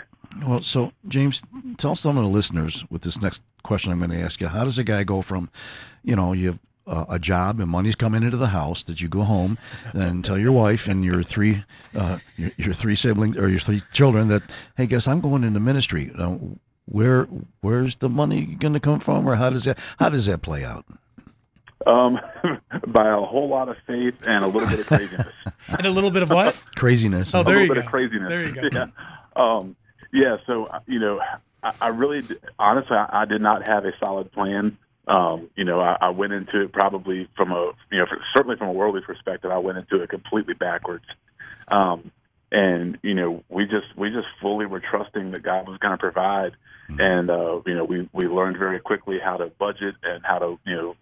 Well, 0.45 0.61
so 0.63 0.93
James, 1.09 1.43
tell 1.79 1.95
some 1.95 2.19
of 2.19 2.25
the 2.25 2.29
listeners 2.29 2.85
with 2.91 3.03
this 3.03 3.21
next 3.21 3.43
question 3.63 3.93
I'm 3.93 3.99
going 3.99 4.11
to 4.11 4.21
ask 4.21 4.41
you. 4.41 4.49
How 4.49 4.65
does 4.65 4.79
a 4.79 4.85
guy 4.85 5.05
go 5.05 5.23
from, 5.23 5.49
you 6.03 6.17
know, 6.17 6.33
you 6.33 6.59
uh, 6.87 7.05
a 7.09 7.19
job 7.19 7.61
and 7.61 7.69
money's 7.69 7.95
coming 7.95 8.23
into 8.23 8.37
the 8.37 8.49
house 8.49 8.83
that 8.85 9.01
you 9.01 9.09
go 9.09 9.23
home 9.23 9.59
and 9.93 10.25
tell 10.25 10.39
your 10.39 10.53
wife 10.53 10.89
and 10.89 11.05
your 11.05 11.23
three 11.23 11.65
uh, 11.95 12.19
your, 12.37 12.51
your, 12.57 12.75
three 12.75 12.97
siblings 12.97 13.37
or 13.37 13.49
your 13.49 13.61
three 13.61 13.83
children 13.93 14.29
that 14.29 14.43
hey 14.77 14.87
guess 14.87 15.07
I'm 15.07 15.21
going 15.21 15.45
into 15.45 15.61
ministry 15.61 16.11
uh, 16.19 16.37
where 16.87 17.25
where's 17.61 17.97
the 17.97 18.09
money 18.09 18.45
going 18.45 18.75
to 18.75 18.81
come 18.81 19.01
from 19.01 19.29
or 19.29 19.37
how 19.37 19.51
does 19.51 19.65
that 19.65 19.79
how 19.99 20.09
does 20.09 20.27
that 20.27 20.43
play 20.43 20.65
out 20.65 20.85
um, 21.87 22.21
by 22.87 23.09
a 23.09 23.21
whole 23.21 23.49
lot 23.49 23.69
of 23.69 23.77
faith 23.87 24.15
and 24.27 24.45
a 24.45 24.47
little 24.47 24.69
bit 24.69 24.81
of 24.81 24.87
craziness. 24.87 25.33
and 25.69 25.87
a 25.87 25.91
little 25.91 26.11
bit 26.11 26.23
of 26.23 26.31
what? 26.31 26.61
craziness. 26.77 27.35
Oh, 27.35 27.43
there 27.43 27.59
a 27.59 27.63
you 27.63 27.69
little 27.69 27.83
go. 27.83 27.87
of 27.87 27.91
craziness. 27.91 28.29
There 28.29 28.47
you 28.47 28.55
go. 28.55 28.69
yeah. 28.73 28.87
Um, 29.37 29.77
yeah. 30.13 30.37
So 30.47 30.69
you 30.87 30.99
know, 30.99 31.21
I, 31.63 31.73
I 31.81 31.89
really, 31.89 32.23
honestly, 32.59 32.97
I, 32.97 33.23
I 33.23 33.25
did 33.25 33.41
not 33.41 33.67
have 33.67 33.85
a 33.85 33.93
solid 33.99 34.31
plan. 34.33 34.77
Um, 35.07 35.51
you 35.57 35.65
know, 35.65 35.81
I, 35.81 35.97
I 36.01 36.09
went 36.11 36.33
into 36.33 36.63
it 36.63 36.73
probably 36.73 37.29
from 37.37 37.53
a, 37.53 37.73
you 37.91 37.99
know, 37.99 38.07
certainly 38.35 38.57
from 38.57 38.69
a 38.69 38.73
worldly 38.73 39.01
perspective, 39.01 39.51
I 39.51 39.59
went 39.59 39.79
into 39.79 40.01
it 40.03 40.09
completely 40.09 40.55
backwards. 40.55 41.05
Um, 41.69 42.13
and 42.53 42.99
you 43.03 43.15
know, 43.15 43.43
we 43.49 43.65
just 43.65 43.97
we 43.97 44.11
just 44.11 44.29
fully 44.41 44.67
were 44.67 44.81
trusting 44.81 45.31
that 45.31 45.43
God 45.43 45.67
was 45.67 45.79
going 45.79 45.93
to 45.93 45.99
provide, 45.99 46.53
and 46.89 47.31
uh, 47.31 47.63
you 47.67 47.75
know, 47.75 47.85
we 47.85 48.09
we 48.13 48.27
learned 48.27 48.59
very 48.59 48.79
quickly 48.79 49.19
how 49.19 49.39
to 49.39 49.47
budget 49.47 49.95
and 50.03 50.23
how 50.23 50.39
to 50.39 50.59
you 50.67 50.77
know 50.77 50.97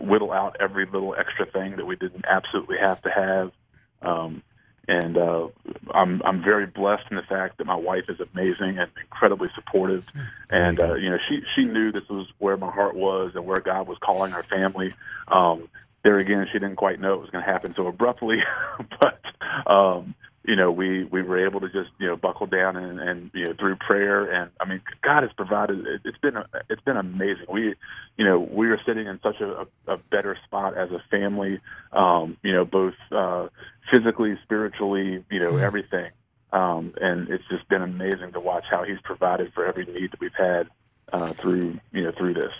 whittle 0.00 0.32
out 0.32 0.56
every 0.60 0.86
little 0.86 1.14
extra 1.14 1.44
thing 1.44 1.76
that 1.76 1.84
we 1.84 1.94
didn't 1.96 2.24
absolutely 2.26 2.78
have 2.78 3.02
to 3.02 3.10
have. 3.10 3.52
Um, 4.00 4.42
and 4.88 5.18
uh, 5.18 5.48
I'm 5.92 6.22
I'm 6.24 6.42
very 6.42 6.66
blessed 6.66 7.04
in 7.10 7.16
the 7.16 7.22
fact 7.22 7.58
that 7.58 7.66
my 7.66 7.76
wife 7.76 8.04
is 8.08 8.18
amazing 8.20 8.78
and 8.78 8.90
incredibly 9.00 9.50
supportive, 9.54 10.04
and 10.50 10.80
uh, 10.80 10.94
you 10.94 11.10
know 11.10 11.18
she 11.28 11.42
she 11.54 11.64
knew 11.64 11.92
this 11.92 12.08
was 12.08 12.26
where 12.38 12.56
my 12.56 12.70
heart 12.70 12.96
was 12.96 13.32
and 13.34 13.44
where 13.44 13.60
God 13.60 13.86
was 13.86 13.98
calling 13.98 14.32
our 14.32 14.42
family. 14.42 14.94
Um, 15.28 15.68
there 16.02 16.18
again, 16.18 16.46
she 16.50 16.58
didn't 16.58 16.76
quite 16.76 17.00
know 17.00 17.14
it 17.14 17.20
was 17.20 17.30
going 17.30 17.44
to 17.44 17.50
happen 17.50 17.74
so 17.76 17.86
abruptly, 17.86 18.38
but 19.00 19.20
um, 19.66 20.14
you 20.48 20.56
know, 20.56 20.72
we 20.72 21.04
we 21.04 21.20
were 21.20 21.44
able 21.46 21.60
to 21.60 21.68
just 21.68 21.90
you 21.98 22.06
know 22.06 22.16
buckle 22.16 22.46
down 22.46 22.74
and, 22.74 22.98
and 22.98 23.30
you 23.34 23.44
know 23.44 23.52
through 23.52 23.76
prayer 23.76 24.24
and 24.32 24.50
I 24.58 24.64
mean 24.64 24.80
God 25.02 25.22
has 25.22 25.30
provided. 25.34 25.86
It, 25.86 26.00
it's 26.06 26.16
been 26.16 26.38
a, 26.38 26.46
it's 26.70 26.80
been 26.80 26.96
amazing. 26.96 27.44
We, 27.50 27.74
you 28.16 28.24
know, 28.24 28.40
we 28.40 28.68
are 28.68 28.80
sitting 28.86 29.06
in 29.06 29.20
such 29.22 29.42
a, 29.42 29.66
a 29.86 29.98
better 30.10 30.38
spot 30.46 30.74
as 30.74 30.90
a 30.90 31.02
family. 31.10 31.60
Um, 31.92 32.38
you 32.42 32.54
know, 32.54 32.64
both 32.64 32.94
uh, 33.12 33.48
physically, 33.92 34.38
spiritually, 34.42 35.22
you 35.30 35.38
know, 35.38 35.58
everything. 35.58 36.12
Um, 36.50 36.94
and 36.98 37.28
it's 37.28 37.44
just 37.50 37.68
been 37.68 37.82
amazing 37.82 38.32
to 38.32 38.40
watch 38.40 38.64
how 38.70 38.84
He's 38.84 39.00
provided 39.04 39.52
for 39.52 39.66
every 39.66 39.84
need 39.84 40.12
that 40.12 40.20
we've 40.20 40.32
had 40.34 40.68
uh, 41.12 41.34
through 41.34 41.78
you 41.92 42.04
know 42.04 42.12
through 42.12 42.32
this. 42.32 42.54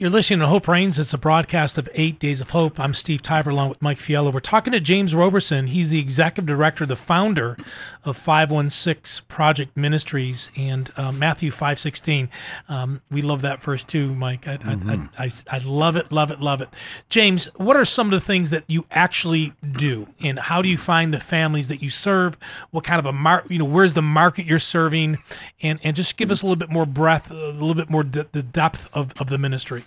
You're 0.00 0.10
listening 0.10 0.38
to 0.38 0.46
Hope 0.46 0.68
Reigns. 0.68 0.96
It's 0.96 1.12
a 1.12 1.18
broadcast 1.18 1.76
of 1.76 1.88
Eight 1.92 2.20
Days 2.20 2.40
of 2.40 2.50
Hope. 2.50 2.78
I'm 2.78 2.94
Steve 2.94 3.20
Tybor 3.20 3.50
along 3.50 3.70
with 3.70 3.82
Mike 3.82 3.98
Fiala. 3.98 4.30
We're 4.30 4.38
talking 4.38 4.72
to 4.72 4.78
James 4.78 5.12
Roberson. 5.12 5.66
He's 5.66 5.90
the 5.90 5.98
executive 5.98 6.46
director, 6.46 6.86
the 6.86 6.94
founder 6.94 7.56
of 8.04 8.16
516 8.16 9.26
Project 9.26 9.76
Ministries 9.76 10.52
and 10.56 10.88
uh, 10.96 11.10
Matthew 11.10 11.50
516. 11.50 12.30
Um, 12.68 13.02
we 13.10 13.22
love 13.22 13.42
that 13.42 13.60
verse 13.60 13.82
too, 13.82 14.14
Mike. 14.14 14.46
I, 14.46 14.58
mm-hmm. 14.58 15.06
I, 15.18 15.24
I, 15.24 15.30
I, 15.50 15.58
love 15.64 15.96
it, 15.96 16.12
love 16.12 16.30
it, 16.30 16.40
love 16.40 16.60
it. 16.60 16.68
James, 17.08 17.46
what 17.56 17.76
are 17.76 17.84
some 17.84 18.06
of 18.06 18.12
the 18.12 18.24
things 18.24 18.50
that 18.50 18.62
you 18.68 18.86
actually 18.92 19.52
do, 19.68 20.06
and 20.22 20.38
how 20.38 20.62
do 20.62 20.68
you 20.68 20.78
find 20.78 21.12
the 21.12 21.18
families 21.18 21.66
that 21.66 21.82
you 21.82 21.90
serve? 21.90 22.36
What 22.70 22.84
kind 22.84 23.00
of 23.00 23.06
a 23.06 23.12
mar- 23.12 23.42
you 23.50 23.58
know, 23.58 23.64
where's 23.64 23.94
the 23.94 24.02
market 24.02 24.46
you're 24.46 24.60
serving, 24.60 25.18
and 25.60 25.80
and 25.82 25.96
just 25.96 26.16
give 26.16 26.30
us 26.30 26.42
a 26.42 26.46
little 26.46 26.54
bit 26.54 26.70
more 26.70 26.86
breadth, 26.86 27.32
a 27.32 27.34
little 27.34 27.74
bit 27.74 27.90
more 27.90 28.04
de- 28.04 28.28
the 28.30 28.44
depth 28.44 28.88
of, 28.94 29.12
of 29.20 29.28
the 29.28 29.38
ministry. 29.38 29.82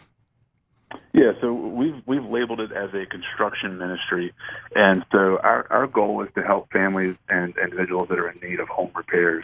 Yeah, 1.14 1.34
so 1.42 1.52
we've 1.52 2.02
we've 2.06 2.26
labeled 2.26 2.62
it 2.62 2.72
as 2.72 2.94
a 2.94 3.06
construction 3.06 3.78
ministry, 3.78 4.34
and 4.76 5.06
so 5.12 5.40
our 5.40 5.68
our 5.70 5.86
goal 5.86 6.22
is 6.24 6.30
to 6.36 6.42
help 6.42 6.72
families 6.72 7.18
and 7.28 7.54
individuals 7.58 8.08
that 8.10 8.18
are 8.18 8.30
in 8.30 8.40
need 8.40 8.62
of 8.62 8.70
home 8.70 8.92
repairs. 8.96 9.44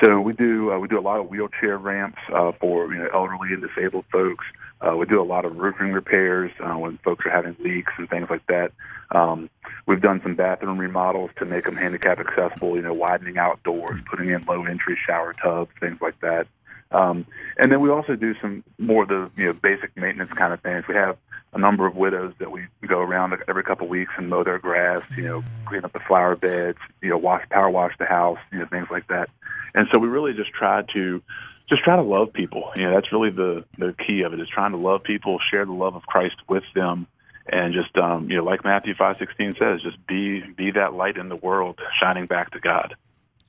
So 0.00 0.20
we 0.20 0.32
do 0.32 0.72
uh, 0.72 0.78
we 0.78 0.88
do 0.88 0.98
a 0.98 1.02
lot 1.02 1.20
of 1.20 1.28
wheelchair 1.28 1.76
ramps 1.76 2.18
uh, 2.32 2.52
for 2.52 2.92
you 2.92 3.00
know 3.00 3.08
elderly 3.12 3.52
and 3.52 3.62
disabled 3.62 4.06
folks. 4.10 4.46
Uh, 4.80 4.96
we 4.96 5.04
do 5.04 5.20
a 5.20 5.24
lot 5.24 5.44
of 5.44 5.56
roofing 5.56 5.92
repairs 5.92 6.50
uh, 6.60 6.74
when 6.74 6.98
folks 6.98 7.24
are 7.26 7.30
having 7.30 7.54
leaks 7.60 7.92
and 7.98 8.08
things 8.08 8.28
like 8.30 8.46
that. 8.46 8.72
Um, 9.10 9.50
we've 9.86 10.00
done 10.00 10.20
some 10.22 10.34
bathroom 10.34 10.78
remodels 10.78 11.30
to 11.38 11.44
make 11.44 11.64
them 11.64 11.76
handicap 11.76 12.18
accessible. 12.18 12.76
You 12.76 12.82
know, 12.82 12.94
widening 12.94 13.36
outdoors, 13.36 14.00
putting 14.10 14.30
in 14.30 14.42
low 14.44 14.64
entry 14.64 14.98
shower 15.06 15.34
tubs, 15.34 15.70
things 15.80 16.00
like 16.00 16.18
that. 16.20 16.46
Um, 16.90 17.26
and 17.58 17.72
then 17.72 17.80
we 17.80 17.90
also 17.90 18.14
do 18.16 18.34
some 18.40 18.62
more 18.78 19.02
of 19.02 19.08
the 19.08 19.30
you 19.36 19.46
know 19.46 19.52
basic 19.52 19.96
maintenance 19.96 20.32
kind 20.32 20.52
of 20.52 20.60
things. 20.60 20.86
We 20.88 20.94
have 20.94 21.16
a 21.52 21.58
number 21.58 21.86
of 21.86 21.96
widows 21.96 22.34
that 22.38 22.50
we 22.50 22.66
go 22.86 22.98
around 22.98 23.34
every 23.48 23.62
couple 23.62 23.86
of 23.86 23.90
weeks 23.90 24.12
and 24.16 24.28
mow 24.28 24.42
their 24.42 24.58
grass, 24.58 25.02
you 25.16 25.22
know, 25.22 25.44
clean 25.66 25.84
up 25.84 25.92
the 25.92 26.00
flower 26.00 26.34
beds, 26.34 26.78
you 27.00 27.10
know, 27.10 27.16
wash 27.16 27.48
power 27.48 27.70
wash 27.70 27.96
the 27.98 28.04
house, 28.04 28.38
you 28.52 28.58
know, 28.58 28.66
things 28.66 28.88
like 28.90 29.06
that. 29.08 29.30
And 29.74 29.88
so 29.92 29.98
we 29.98 30.08
really 30.08 30.34
just 30.34 30.52
try 30.52 30.82
to 30.94 31.22
just 31.68 31.82
try 31.82 31.96
to 31.96 32.02
love 32.02 32.32
people. 32.32 32.70
You 32.76 32.84
know, 32.84 32.94
that's 32.94 33.12
really 33.12 33.30
the 33.30 33.64
the 33.78 33.94
key 34.06 34.22
of 34.22 34.34
it 34.34 34.40
is 34.40 34.48
trying 34.48 34.72
to 34.72 34.76
love 34.76 35.02
people, 35.02 35.38
share 35.50 35.64
the 35.64 35.72
love 35.72 35.94
of 35.94 36.02
Christ 36.02 36.36
with 36.48 36.64
them, 36.74 37.06
and 37.46 37.72
just 37.72 37.96
um, 37.96 38.30
you 38.30 38.36
know, 38.36 38.44
like 38.44 38.64
Matthew 38.64 38.94
five 38.94 39.16
sixteen 39.18 39.54
says, 39.58 39.80
just 39.82 40.04
be 40.06 40.40
be 40.40 40.72
that 40.72 40.94
light 40.94 41.16
in 41.16 41.28
the 41.28 41.36
world, 41.36 41.78
shining 42.00 42.26
back 42.26 42.50
to 42.52 42.60
God. 42.60 42.94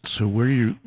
So 0.08 0.28
where 0.28 0.46
are 0.46 0.50
you 0.50 0.78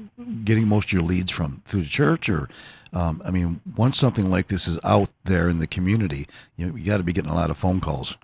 getting 0.44 0.68
most 0.68 0.88
of 0.88 0.92
your 0.92 1.02
leads 1.02 1.31
from? 1.31 1.62
Through 1.66 1.83
the 1.83 1.88
church, 1.88 2.28
or 2.28 2.48
um, 2.92 3.22
I 3.24 3.31
mean, 3.31 3.61
once 3.76 3.98
something 3.98 4.31
like 4.31 4.48
this 4.48 4.66
is 4.66 4.78
out 4.85 5.11
there 5.24 5.48
in 5.48 5.59
the 5.59 5.66
community, 5.66 6.26
you, 6.57 6.66
know, 6.66 6.76
you 6.76 6.85
got 6.85 6.98
to 6.98 7.02
be 7.02 7.12
getting 7.12 7.31
a 7.31 7.35
lot 7.35 7.50
of 7.50 7.59
phone 7.59 7.81
calls. 7.81 8.16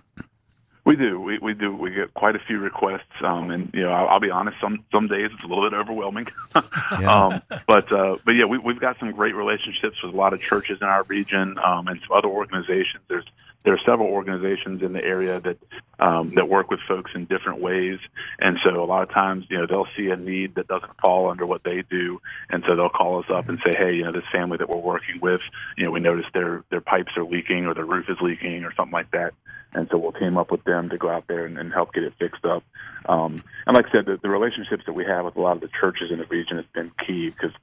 We 0.85 0.95
do. 0.95 1.19
We, 1.19 1.39
we 1.39 1.55
do. 1.55 1.75
We 1.75 1.89
get 1.89 2.13
quite 2.13 2.35
a 2.35 2.39
few 2.39 2.59
requests, 2.59 3.01
um, 3.21 3.49
and 3.49 3.71
you 3.73 3.81
know, 3.81 3.91
I'll, 3.91 4.07
I'll, 4.07 4.19
be 4.19 4.29
honest. 4.29 4.57
Some 4.61 4.85
some 4.91 5.07
days 5.07 5.31
it's 5.33 5.43
a 5.43 5.47
little 5.47 5.67
bit 5.67 5.75
overwhelming, 5.75 6.27
yeah. 6.55 7.25
um, 7.25 7.41
but 7.65 7.91
uh, 7.91 8.17
but 8.23 8.33
yeah, 8.33 8.45
we, 8.45 8.59
we've 8.59 8.79
got 8.79 8.99
some 8.99 9.11
great 9.11 9.33
relationships 9.33 10.01
with 10.03 10.13
a 10.13 10.17
lot 10.17 10.33
of 10.33 10.41
churches 10.41 10.77
in 10.81 10.87
our 10.87 11.01
region 11.03 11.57
um, 11.57 11.87
and 11.87 11.99
some 12.01 12.15
other 12.15 12.27
organizations. 12.27 13.03
There's 13.07 13.25
there 13.65 13.73
are 13.73 13.79
several 13.83 14.07
organizations 14.07 14.83
in 14.83 14.93
the 14.93 15.03
area 15.03 15.39
that 15.41 15.57
um, 15.99 16.35
that 16.35 16.47
work 16.47 16.69
with 16.69 16.79
folks 16.87 17.11
in 17.15 17.25
different 17.25 17.61
ways, 17.61 17.99
and 18.39 18.57
so 18.63 18.83
a 18.83 18.85
lot 18.85 19.01
of 19.01 19.09
times, 19.09 19.45
you 19.49 19.57
know, 19.57 19.65
they'll 19.65 19.87
see 19.97 20.09
a 20.09 20.15
need 20.15 20.55
that 20.55 20.67
doesn't 20.67 20.91
fall 21.01 21.29
under 21.29 21.45
what 21.45 21.63
they 21.63 21.81
do, 21.89 22.21
and 22.49 22.63
so 22.67 22.75
they'll 22.75 22.89
call 22.89 23.19
us 23.19 23.25
up 23.29 23.49
and 23.49 23.59
say, 23.65 23.73
hey, 23.75 23.95
you 23.95 24.03
know, 24.03 24.11
this 24.11 24.23
family 24.31 24.57
that 24.57 24.69
we're 24.69 24.77
working 24.77 25.19
with, 25.19 25.41
you 25.77 25.83
know, 25.83 25.91
we 25.91 25.99
noticed 25.99 26.29
their 26.33 26.63
their 26.69 26.81
pipes 26.81 27.13
are 27.17 27.23
leaking 27.23 27.65
or 27.65 27.73
their 27.73 27.85
roof 27.85 28.05
is 28.07 28.17
leaking 28.21 28.63
or 28.63 28.73
something 28.75 28.93
like 28.93 29.09
that, 29.11 29.33
and 29.73 29.87
so 29.89 29.97
we'll 29.97 30.11
team 30.11 30.37
up 30.37 30.51
with 30.51 30.63
them 30.65 30.89
to 30.89 30.97
go 30.97 31.09
out 31.09 31.25
there 31.27 31.43
and, 31.43 31.57
and 31.57 31.73
help 31.73 31.91
get 31.91 32.03
it 32.03 32.13
fixed 32.19 32.45
up. 32.45 32.63
Um, 33.07 33.41
and 33.65 33.75
like 33.75 33.87
I 33.87 33.91
said, 33.91 34.05
the, 34.05 34.17
the 34.21 34.29
relationships 34.29 34.83
that 34.85 34.93
we 34.93 35.05
have 35.05 35.25
with 35.25 35.37
a 35.37 35.41
lot 35.41 35.55
of 35.55 35.61
the 35.61 35.69
churches 35.79 36.11
in 36.11 36.19
the 36.19 36.25
region 36.25 36.57
has 36.57 36.67
been 36.73 36.91
key 37.05 37.31
because. 37.31 37.55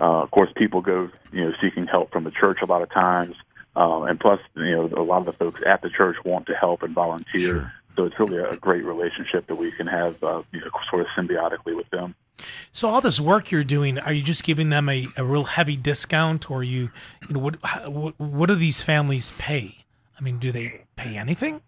Uh, 0.00 0.22
of 0.22 0.30
course, 0.30 0.48
people 0.54 0.80
go, 0.80 1.10
you 1.32 1.44
know, 1.44 1.52
seeking 1.60 1.84
help 1.84 2.12
from 2.12 2.22
the 2.22 2.30
church 2.30 2.58
a 2.62 2.66
lot 2.66 2.82
of 2.82 2.88
times. 2.88 3.34
Um, 3.76 4.04
and 4.04 4.18
plus, 4.18 4.40
you 4.56 4.70
know, 4.70 4.90
a 4.96 5.02
lot 5.02 5.18
of 5.18 5.26
the 5.26 5.32
folks 5.32 5.60
at 5.64 5.82
the 5.82 5.90
church 5.90 6.16
want 6.24 6.46
to 6.46 6.54
help 6.54 6.82
and 6.82 6.94
volunteer. 6.94 7.54
Sure. 7.54 7.72
So 7.96 8.04
it's 8.04 8.18
really 8.18 8.38
a 8.38 8.56
great 8.56 8.84
relationship 8.84 9.46
that 9.48 9.56
we 9.56 9.72
can 9.72 9.86
have 9.88 10.22
uh, 10.22 10.42
you 10.52 10.60
know, 10.60 10.70
sort 10.88 11.02
of 11.02 11.08
symbiotically 11.16 11.76
with 11.76 11.90
them. 11.90 12.14
So 12.70 12.88
all 12.88 13.00
this 13.00 13.18
work 13.18 13.50
you're 13.50 13.64
doing, 13.64 13.98
are 13.98 14.12
you 14.12 14.22
just 14.22 14.44
giving 14.44 14.70
them 14.70 14.88
a, 14.88 15.08
a 15.16 15.24
real 15.24 15.44
heavy 15.44 15.76
discount, 15.76 16.48
or 16.48 16.62
you, 16.62 16.90
you 17.28 17.34
know, 17.34 17.40
what 17.40 17.56
what 18.18 18.46
do 18.46 18.54
these 18.54 18.82
families 18.82 19.32
pay? 19.38 19.78
I 20.18 20.22
mean, 20.22 20.38
do 20.38 20.52
they 20.52 20.82
pay 20.94 21.16
anything? 21.16 21.60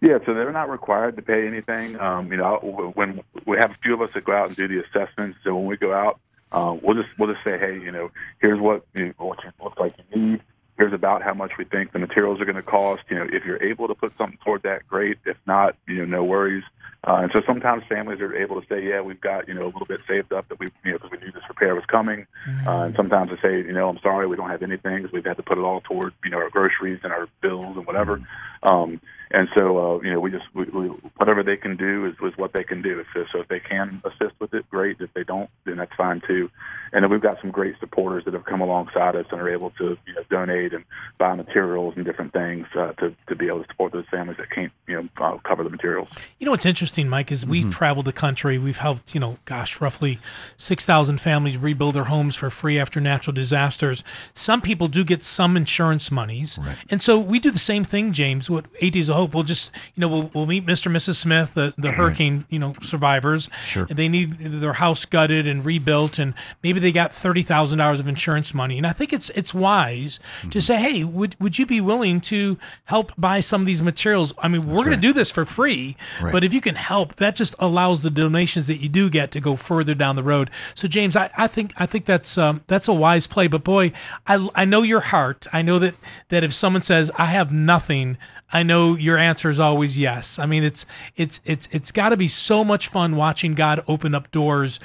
Yeah, 0.00 0.18
so 0.26 0.34
they're 0.34 0.52
not 0.52 0.68
required 0.68 1.16
to 1.16 1.22
pay 1.22 1.46
anything. 1.46 1.98
Um, 2.00 2.30
you 2.30 2.38
know, 2.38 2.92
when 2.94 3.22
we 3.46 3.56
have 3.56 3.70
a 3.70 3.76
few 3.82 3.94
of 3.94 4.02
us 4.02 4.10
that 4.14 4.24
go 4.24 4.32
out 4.32 4.48
and 4.48 4.56
do 4.56 4.66
the 4.66 4.82
assessments, 4.84 5.38
so 5.44 5.54
when 5.54 5.66
we 5.66 5.76
go 5.76 5.92
out, 5.92 6.18
uh, 6.50 6.76
we'll 6.82 7.00
just 7.00 7.16
we'll 7.18 7.32
just 7.32 7.44
say, 7.44 7.58
hey, 7.58 7.74
you 7.74 7.92
know, 7.92 8.10
here's 8.40 8.60
what 8.60 8.84
you 8.94 9.06
know, 9.06 9.26
what 9.26 9.44
you 9.44 9.52
looks 9.62 9.78
like 9.78 9.94
you 10.12 10.20
need 10.20 10.40
here's 10.76 10.92
about 10.92 11.22
how 11.22 11.34
much 11.34 11.52
we 11.58 11.64
think 11.64 11.92
the 11.92 11.98
materials 11.98 12.40
are 12.40 12.44
going 12.44 12.56
to 12.56 12.62
cost. 12.62 13.02
You 13.08 13.18
know, 13.18 13.28
if 13.32 13.44
you're 13.44 13.62
able 13.62 13.88
to 13.88 13.94
put 13.94 14.16
something 14.18 14.38
toward 14.44 14.62
that, 14.62 14.86
great. 14.88 15.18
If 15.24 15.36
not, 15.46 15.76
you 15.86 15.98
know, 15.98 16.04
no 16.04 16.24
worries. 16.24 16.64
Uh, 17.06 17.20
and 17.22 17.32
so 17.32 17.42
sometimes 17.46 17.84
families 17.86 18.20
are 18.20 18.34
able 18.34 18.60
to 18.60 18.66
say, 18.66 18.82
yeah, 18.82 19.00
we've 19.00 19.20
got, 19.20 19.46
you 19.46 19.52
know, 19.52 19.62
a 19.62 19.66
little 19.66 19.84
bit 19.86 20.00
saved 20.08 20.32
up 20.32 20.48
that 20.48 20.58
we, 20.58 20.68
you 20.84 20.92
know, 20.92 20.98
because 20.98 21.10
we 21.10 21.18
knew 21.18 21.30
this 21.32 21.42
repair 21.48 21.74
was 21.74 21.84
coming. 21.84 22.26
Mm-hmm. 22.48 22.66
Uh, 22.66 22.86
and 22.86 22.96
sometimes 22.96 23.30
they 23.30 23.36
say, 23.46 23.56
you 23.58 23.72
know, 23.72 23.90
I'm 23.90 23.98
sorry, 23.98 24.26
we 24.26 24.36
don't 24.36 24.48
have 24.48 24.62
anything 24.62 25.02
because 25.02 25.12
we've 25.12 25.24
had 25.24 25.36
to 25.36 25.42
put 25.42 25.58
it 25.58 25.60
all 25.60 25.82
toward, 25.82 26.14
you 26.24 26.30
know, 26.30 26.38
our 26.38 26.48
groceries 26.48 27.00
and 27.04 27.12
our 27.12 27.28
bills 27.42 27.76
and 27.76 27.86
whatever. 27.86 28.18
Mm-hmm. 28.18 28.68
Um, 28.68 29.00
and 29.34 29.48
so 29.54 29.96
uh, 29.96 30.00
you 30.02 30.12
know 30.12 30.20
we 30.20 30.30
just 30.30 30.44
we, 30.54 30.64
we, 30.64 30.86
whatever 31.16 31.42
they 31.42 31.56
can 31.56 31.76
do 31.76 32.06
is, 32.06 32.14
is 32.22 32.38
what 32.38 32.52
they 32.52 32.62
can 32.62 32.82
do. 32.82 33.00
If, 33.00 33.28
so 33.32 33.40
if 33.40 33.48
they 33.48 33.58
can 33.58 34.00
assist 34.04 34.34
with 34.38 34.54
it, 34.54 34.68
great. 34.70 35.00
If 35.00 35.12
they 35.12 35.24
don't, 35.24 35.50
then 35.64 35.76
that's 35.78 35.94
fine 35.96 36.22
too. 36.26 36.50
And 36.92 37.02
then 37.02 37.10
we've 37.10 37.20
got 37.20 37.40
some 37.40 37.50
great 37.50 37.74
supporters 37.80 38.24
that 38.24 38.34
have 38.34 38.44
come 38.44 38.60
alongside 38.60 39.16
us 39.16 39.26
and 39.32 39.40
are 39.40 39.48
able 39.48 39.70
to 39.70 39.98
you 40.06 40.14
know 40.14 40.22
donate 40.30 40.72
and 40.72 40.84
buy 41.18 41.34
materials 41.34 41.94
and 41.96 42.04
different 42.04 42.32
things 42.32 42.66
uh, 42.76 42.92
to 42.92 43.14
to 43.26 43.34
be 43.34 43.48
able 43.48 43.62
to 43.62 43.68
support 43.68 43.92
those 43.92 44.06
families 44.08 44.36
that 44.36 44.50
can't 44.50 44.72
you 44.86 44.94
know 44.94 45.08
uh, 45.16 45.36
cover 45.38 45.64
the 45.64 45.70
materials. 45.70 46.08
You 46.38 46.46
know 46.46 46.52
what's 46.52 46.66
interesting, 46.66 47.08
Mike, 47.08 47.32
is 47.32 47.44
we've 47.44 47.64
mm-hmm. 47.64 47.70
traveled 47.70 48.06
the 48.06 48.12
country. 48.12 48.58
We've 48.58 48.78
helped 48.78 49.14
you 49.14 49.20
know, 49.20 49.38
gosh, 49.46 49.80
roughly 49.80 50.20
six 50.56 50.86
thousand 50.86 51.20
families 51.20 51.58
rebuild 51.58 51.96
their 51.96 52.04
homes 52.04 52.36
for 52.36 52.50
free 52.50 52.78
after 52.78 53.00
natural 53.00 53.34
disasters. 53.34 54.04
Some 54.32 54.60
people 54.60 54.86
do 54.86 55.02
get 55.02 55.24
some 55.24 55.56
insurance 55.56 56.12
monies, 56.12 56.60
right. 56.62 56.76
and 56.88 57.02
so 57.02 57.18
we 57.18 57.40
do 57.40 57.50
the 57.50 57.58
same 57.58 57.82
thing, 57.82 58.12
James. 58.12 58.48
What 58.48 58.66
Eight 58.80 58.92
Days 58.92 59.10
of 59.10 59.23
Hope, 59.24 59.34
we'll 59.34 59.42
just 59.42 59.70
you 59.94 60.02
know 60.02 60.08
we'll, 60.08 60.30
we'll 60.34 60.46
meet 60.46 60.66
Mr. 60.66 60.86
and 60.86 60.96
Mrs. 60.96 61.14
Smith, 61.14 61.54
the 61.54 61.72
the 61.78 61.92
hurricane 61.92 62.44
you 62.50 62.58
know 62.58 62.74
survivors. 62.82 63.48
Sure, 63.64 63.86
they 63.86 64.06
need 64.06 64.34
their 64.34 64.74
house 64.74 65.06
gutted 65.06 65.48
and 65.48 65.64
rebuilt, 65.64 66.18
and 66.18 66.34
maybe 66.62 66.78
they 66.78 66.92
got 66.92 67.10
thirty 67.10 67.42
thousand 67.42 67.78
dollars 67.78 68.00
of 68.00 68.06
insurance 68.06 68.52
money. 68.52 68.76
And 68.76 68.86
I 68.86 68.92
think 68.92 69.14
it's 69.14 69.30
it's 69.30 69.54
wise 69.54 70.20
mm-hmm. 70.40 70.50
to 70.50 70.60
say, 70.60 70.76
hey, 70.76 71.04
would 71.04 71.36
would 71.40 71.58
you 71.58 71.64
be 71.64 71.80
willing 71.80 72.20
to 72.22 72.58
help 72.84 73.12
buy 73.16 73.40
some 73.40 73.62
of 73.62 73.66
these 73.66 73.82
materials? 73.82 74.34
I 74.36 74.48
mean, 74.48 74.66
we're 74.66 74.84
going 74.84 74.90
to 74.90 74.96
do 74.96 75.14
this 75.14 75.30
for 75.30 75.46
free, 75.46 75.96
right. 76.20 76.30
but 76.30 76.44
if 76.44 76.52
you 76.52 76.60
can 76.60 76.74
help, 76.74 77.16
that 77.16 77.34
just 77.34 77.54
allows 77.58 78.02
the 78.02 78.10
donations 78.10 78.66
that 78.66 78.82
you 78.82 78.90
do 78.90 79.08
get 79.08 79.30
to 79.30 79.40
go 79.40 79.56
further 79.56 79.94
down 79.94 80.16
the 80.16 80.22
road. 80.22 80.50
So, 80.74 80.86
James, 80.86 81.16
I, 81.16 81.30
I 81.38 81.46
think 81.46 81.72
I 81.78 81.86
think 81.86 82.04
that's 82.04 82.36
um, 82.36 82.62
that's 82.66 82.88
a 82.88 82.92
wise 82.92 83.26
play. 83.26 83.46
But 83.46 83.64
boy, 83.64 83.92
I 84.26 84.48
I 84.54 84.66
know 84.66 84.82
your 84.82 85.00
heart. 85.00 85.46
I 85.50 85.62
know 85.62 85.78
that 85.78 85.94
that 86.28 86.44
if 86.44 86.52
someone 86.52 86.82
says 86.82 87.10
I 87.16 87.26
have 87.26 87.52
nothing, 87.52 88.18
I 88.54 88.62
know 88.62 88.94
your 88.94 89.18
answer 89.18 89.50
is 89.50 89.60
always 89.60 89.98
yes. 89.98 90.38
I 90.38 90.46
mean, 90.46 90.64
it's 90.64 90.86
it's 91.16 91.40
it's 91.44 91.68
it's 91.72 91.92
got 91.92 92.10
to 92.10 92.16
be 92.16 92.28
so 92.28 92.64
much 92.64 92.88
fun 92.88 93.16
watching 93.16 93.54
God 93.54 93.84
open 93.86 94.14
up 94.14 94.30
doors 94.30 94.80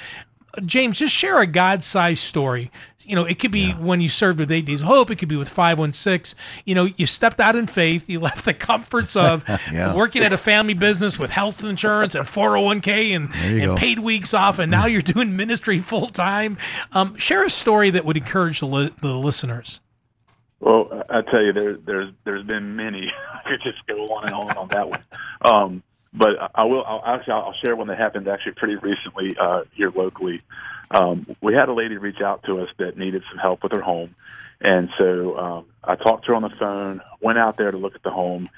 James, 0.66 1.00
just 1.00 1.16
share 1.16 1.42
a 1.42 1.48
God 1.48 1.84
sized 1.84 2.24
story. 2.24 2.72
You 3.06 3.16
know, 3.16 3.26
it 3.26 3.40
could 3.40 3.52
be 3.52 3.68
yeah. 3.70 3.80
when 3.80 4.02
you 4.02 4.10
served 4.10 4.40
with 4.40 4.52
Eight 4.52 4.66
Days 4.66 4.82
of 4.82 4.88
Hope. 4.88 5.10
It 5.10 5.16
could 5.16 5.30
be 5.30 5.36
with 5.36 5.50
516. 5.50 6.38
You 6.66 6.76
know, 6.76 6.86
you 6.98 7.08
stepped 7.08 7.40
out 7.40 7.56
in 7.56 7.66
faith. 7.66 8.08
You 8.10 8.20
left 8.20 8.46
the 8.46 8.54
comforts 8.54 9.16
of 9.16 9.48
yeah. 9.72 9.96
working 9.96 10.24
at 10.24 10.34
a 10.34 10.38
family 10.38 10.74
business 10.74 11.18
with 11.18 11.32
health 11.32 11.64
insurance 11.64 12.16
and 12.16 12.26
401k 12.26 13.16
and, 13.16 13.34
and 13.34 13.78
paid 13.78 14.00
weeks 14.00 14.34
off, 14.34 14.60
and 14.60 14.70
now 14.70 14.86
you're 14.88 15.02
doing 15.02 15.36
ministry 15.36 15.80
full 15.80 16.08
time. 16.08 16.58
Um, 16.92 17.16
share 17.16 17.44
a 17.44 17.50
story 17.50 17.90
that 17.92 18.06
would 18.06 18.18
encourage 18.18 18.60
the, 18.60 18.68
li- 18.68 18.94
the 19.02 19.14
listeners. 19.14 19.80
Well, 20.60 21.04
I 21.10 21.22
tell 21.22 21.44
you, 21.44 21.54
there, 21.54 21.78
there's 21.78 22.14
there's 22.26 22.46
been 22.46 22.76
many. 22.76 23.12
I 23.34 23.50
could 23.50 23.62
just 23.64 23.86
go 23.88 24.14
on 24.16 24.26
and 24.26 24.34
on 24.34 24.58
on 24.58 24.68
that 24.70 24.90
one. 24.90 25.04
Um, 25.42 25.84
but 26.14 26.52
I 26.56 26.64
will. 26.66 26.84
I'll, 26.86 27.04
actually, 27.06 27.34
I'll 27.34 27.54
share 27.64 27.76
one 27.76 27.88
that 27.88 27.98
happened 27.98 28.28
actually 28.28 28.54
pretty 28.54 28.76
recently 28.76 29.38
uh, 29.40 29.64
here 29.74 29.92
locally. 29.92 30.42
Um, 30.92 31.36
we 31.42 31.54
had 31.54 31.70
a 31.70 31.74
lady 31.74 31.98
reach 31.98 32.20
out 32.22 32.44
to 32.44 32.62
us 32.62 32.70
that 32.78 32.98
needed 32.98 33.24
some 33.30 33.38
help 33.38 33.64
with 33.64 33.72
her 33.72 33.82
home, 33.82 34.16
and 34.60 34.90
so 34.98 35.38
um, 35.38 35.66
I 35.84 35.96
talked 35.96 36.26
to 36.26 36.32
her 36.32 36.36
on 36.36 36.42
the 36.42 36.50
phone. 36.50 37.02
Went 37.22 37.38
out 37.38 37.58
there 37.58 37.72
to 37.72 37.78
look 37.78 37.96
at 37.96 38.04
the 38.04 38.10
home, 38.10 38.50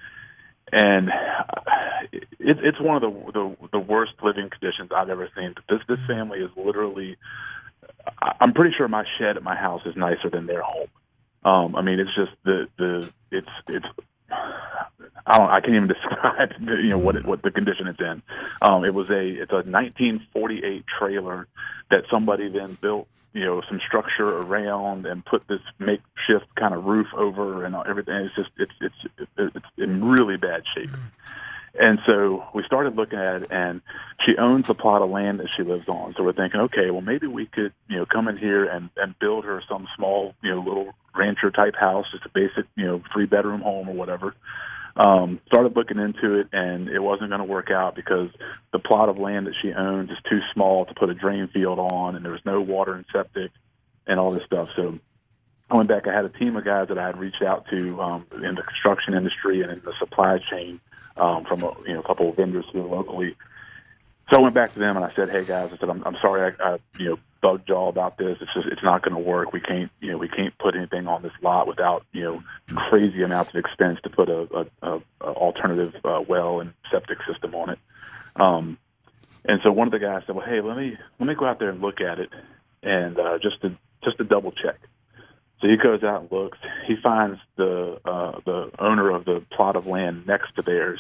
and 0.72 1.10
it, 2.12 2.24
it's 2.40 2.80
one 2.80 2.96
of 2.96 3.02
the, 3.02 3.32
the 3.32 3.58
the 3.74 3.80
worst 3.80 4.14
living 4.24 4.50
conditions 4.50 4.92
I've 4.96 5.10
ever 5.10 5.30
seen. 5.36 5.54
This 5.70 5.82
this 5.88 6.00
family 6.08 6.40
is 6.40 6.52
literally. 6.56 7.18
I'm 8.40 8.54
pretty 8.54 8.74
sure 8.76 8.88
my 8.88 9.06
shed 9.18 9.38
at 9.38 9.44
my 9.44 9.56
house 9.56 9.82
is 9.86 9.96
nicer 9.96 10.30
than 10.30 10.48
their 10.48 10.62
home. 10.62 10.88
Um, 11.44 11.76
I 11.76 11.82
mean, 11.82 12.00
it's 12.00 12.14
just 12.16 12.32
the 12.44 12.68
the 12.78 13.12
it's 13.32 13.50
it's 13.68 13.86
I 15.26 15.38
don't. 15.38 15.50
I 15.50 15.60
can't 15.62 15.76
even 15.76 15.88
describe 15.96 16.52
you 16.60 16.90
know 16.90 16.98
what 16.98 17.16
it, 17.16 17.26
what 17.26 17.42
the 17.42 17.52
condition 17.52 17.88
it's 17.88 18.00
in. 18.00 18.22
Um, 18.62 18.86
it 18.86 18.94
was 18.94 19.10
a 19.10 19.28
it's 19.28 19.52
a 19.52 19.64
1948 19.64 20.86
trailer 21.00 21.48
that 21.90 22.06
somebody 22.10 22.50
then 22.50 22.78
built 22.82 23.08
you 23.34 23.46
know 23.46 23.62
some 23.68 23.80
structure 23.86 24.38
around 24.38 25.06
and 25.06 25.24
put 25.26 25.48
this 25.48 25.62
makeshift 25.80 26.54
kind 26.56 26.74
of 26.74 26.86
roof 26.86 27.08
over 27.14 27.66
and 27.66 27.76
everything. 27.88 28.16
It's 28.16 28.36
just 28.36 28.50
it's 28.58 28.74
it's 28.80 29.32
it's 29.38 29.66
in 29.78 30.04
really 30.04 30.38
bad 30.38 30.64
shape. 30.76 30.92
And 31.80 32.00
so 32.06 32.44
we 32.54 32.64
started 32.64 32.96
looking 32.98 33.20
at 33.20 33.44
it, 33.44 33.48
and 33.52 33.82
she 34.26 34.36
owns 34.38 34.70
a 34.70 34.74
plot 34.74 35.02
of 35.02 35.10
land 35.10 35.40
that 35.40 35.54
she 35.56 35.64
lives 35.64 35.88
on. 35.88 36.14
So 36.18 36.24
we're 36.24 36.34
thinking, 36.34 36.60
okay, 36.62 36.92
well 36.92 37.02
maybe 37.02 37.28
we 37.28 37.46
could, 37.46 37.74
you 37.88 37.98
know, 37.98 38.06
come 38.06 38.28
in 38.28 38.38
here 38.38 38.66
and 38.66 38.90
and 38.98 39.18
build 39.20 39.46
her 39.46 39.64
some 39.70 39.88
small, 39.96 40.36
you 40.44 40.52
know, 40.52 40.60
little 40.60 40.94
rancher 41.16 41.50
type 41.50 41.76
house, 41.76 42.08
just 42.12 42.26
a 42.26 42.30
basic, 42.30 42.66
you 42.76 42.86
know, 42.86 43.02
three 43.14 43.26
bedroom 43.26 43.62
home 43.62 43.88
or 43.88 43.94
whatever. 43.94 44.36
Um, 44.98 45.40
started 45.48 45.78
looking 45.78 46.00
into 46.00 46.36
it, 46.36 46.50
and 46.52 46.90
it 46.90 47.00
wasn't 47.00 47.30
going 47.30 47.40
to 47.40 47.46
work 47.46 47.72
out 47.72 47.96
because 47.96 48.30
the 48.74 48.80
plot 48.80 49.08
of 49.08 49.18
land 49.18 49.48
that 49.48 49.56
she 49.62 49.72
owns 49.72 50.12
is 50.12 50.18
too 50.30 50.42
small 50.54 50.84
to 50.86 50.94
put 50.94 51.10
a 51.10 51.14
drain 51.14 51.48
field 51.48 51.80
on, 51.80 52.18
and 52.18 52.26
there 52.26 52.34
was 52.34 52.46
no 52.46 52.60
water 52.60 52.94
and 52.96 53.06
septic 53.14 53.52
and 54.06 54.20
all 54.20 54.32
this 54.32 54.44
stuff. 54.44 54.68
So 54.76 55.00
I 55.70 55.76
went 55.76 55.88
back. 55.88 56.08
I 56.08 56.14
had 56.14 56.26
a 56.26 56.30
team 56.30 56.58
of 56.58 56.66
guys 56.66 56.90
that 56.90 56.98
I 56.98 57.06
had 57.06 57.18
reached 57.18 57.42
out 57.42 57.68
to 57.70 58.02
um, 58.02 58.28
in 58.44 58.56
the 58.56 58.64
construction 58.64 59.14
industry 59.14 59.62
and 59.62 59.72
in 59.72 59.82
the 59.86 59.94
supply 59.98 60.40
chain 60.40 60.82
um, 61.18 61.46
from 61.46 61.64
a, 61.64 61.74
you 61.86 61.94
know 61.94 62.00
a 62.00 62.04
couple 62.04 62.30
of 62.30 62.36
vendors 62.36 62.66
here 62.72 62.84
locally. 62.84 63.36
So 64.30 64.38
I 64.38 64.40
went 64.40 64.56
back 64.56 64.74
to 64.74 64.80
them 64.80 64.96
and 64.96 65.06
I 65.06 65.14
said, 65.14 65.30
"Hey 65.30 65.46
guys," 65.46 65.72
I 65.74 65.78
said, 65.78 65.90
"I'm, 65.90 66.04
I'm 66.06 66.16
sorry, 66.22 66.54
I, 66.60 66.74
I 66.74 66.78
you 66.98 67.10
know 67.10 67.20
bugged 67.42 67.70
y'all 67.70 67.90
about 67.90 68.18
this. 68.18 68.38
It's 68.40 68.54
just 68.54 68.68
it's 68.68 68.84
not 68.84 69.02
going 69.02 69.16
to 69.16 69.30
work. 69.30 69.52
We 69.52 69.60
can't 69.60 69.92
you 70.00 70.12
know 70.12 70.18
we 70.18 70.30
can't 70.30 70.58
put 70.58 70.76
anything 70.76 71.08
on 71.08 71.22
this 71.22 71.34
lot 71.42 71.68
without 71.68 72.06
you 72.12 72.24
know 72.24 72.44
crazy 72.76 73.24
amounts 73.24 73.50
of 73.50 73.58
expense 73.58 74.00
to 74.04 74.10
put 74.10 74.30
a, 74.30 74.48
a, 74.56 74.66
a, 74.90 75.02
a 75.22 75.34
alternative 75.34 75.94
uh, 76.06 76.24
well 76.28 76.62
and 76.62 76.74
septic 76.92 77.18
system 77.28 77.56
on 77.56 77.72
it. 77.72 77.80
Um, 78.36 78.78
and 79.44 79.60
so 79.64 79.72
one 79.72 79.88
of 79.88 79.92
the 79.92 80.00
guys 80.00 80.24
said, 80.26 80.36
"Well, 80.36 80.46
hey, 80.46 80.62
let 80.62 80.78
me 80.78 80.98
let 81.20 81.28
me 81.28 81.36
go 81.36 81.46
out 81.46 81.60
there 81.60 81.70
and 81.70 81.82
look 81.82 82.00
at 82.00 82.20
it, 82.20 82.30
and 82.84 83.20
uh, 83.20 83.40
just 83.40 83.62
to 83.62 83.76
just 84.04 84.18
to 84.18 84.24
double 84.24 84.52
check." 84.52 84.80
So 85.62 85.68
he 85.68 85.78
goes 85.78 86.04
out 86.04 86.22
and 86.22 86.32
looks. 86.32 86.58
He 86.88 86.96
finds 86.96 87.40
the 87.56 88.00
uh, 88.04 88.40
the 88.46 88.72
owner 88.80 89.12
of 89.12 89.26
the 89.26 89.44
plot 89.52 89.76
of 89.76 89.86
land 89.86 90.26
next 90.26 90.56
to 90.56 90.62
theirs 90.62 91.00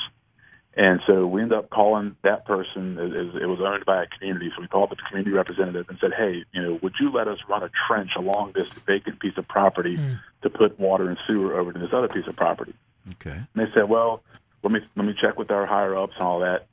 and 0.74 1.02
so 1.06 1.28
we 1.28 1.42
end 1.42 1.52
up 1.52 1.70
calling 1.70 2.16
that 2.22 2.46
person. 2.46 2.98
It 2.98 3.46
was 3.46 3.60
owned 3.60 3.86
by 3.86 4.04
a 4.04 4.08
community, 4.08 4.52
so 4.56 4.62
we 4.62 4.68
called 4.68 4.90
the 4.90 4.96
community 4.96 5.32
representative 5.32 5.90
and 5.90 6.00
said, 6.00 6.14
"Hey, 6.14 6.46
you 6.54 6.62
know, 6.62 6.80
would 6.82 6.94
you 7.00 7.12
let 7.12 7.28
us 7.28 7.40
run 7.50 7.62
a 7.62 7.70
trench 7.88 8.12
along 8.16 8.54
this 8.54 8.70
vacant 8.86 9.20
piece 9.20 9.38
of 9.38 9.48
property 9.50 9.98
mm. 9.98 10.20
to 10.44 10.50
put 10.50 10.80
water 10.80 11.10
and 11.10 11.18
sewer 11.28 11.60
over 11.60 11.74
to 11.74 11.80
this 11.80 11.92
other 11.92 12.08
piece 12.08 12.26
of 12.28 12.38
property?" 12.38 12.74
Okay. 13.12 13.32
And 13.32 13.48
they 13.56 13.70
said, 13.72 13.90
"Well, 13.90 14.24
let 14.64 14.72
me 14.72 14.80
let 14.96 15.06
me 15.06 15.14
check 15.20 15.38
with 15.38 15.52
our 15.52 15.66
higher 15.66 15.96
ups 15.96 16.14
and 16.16 16.24
all 16.24 16.40
that." 16.40 16.68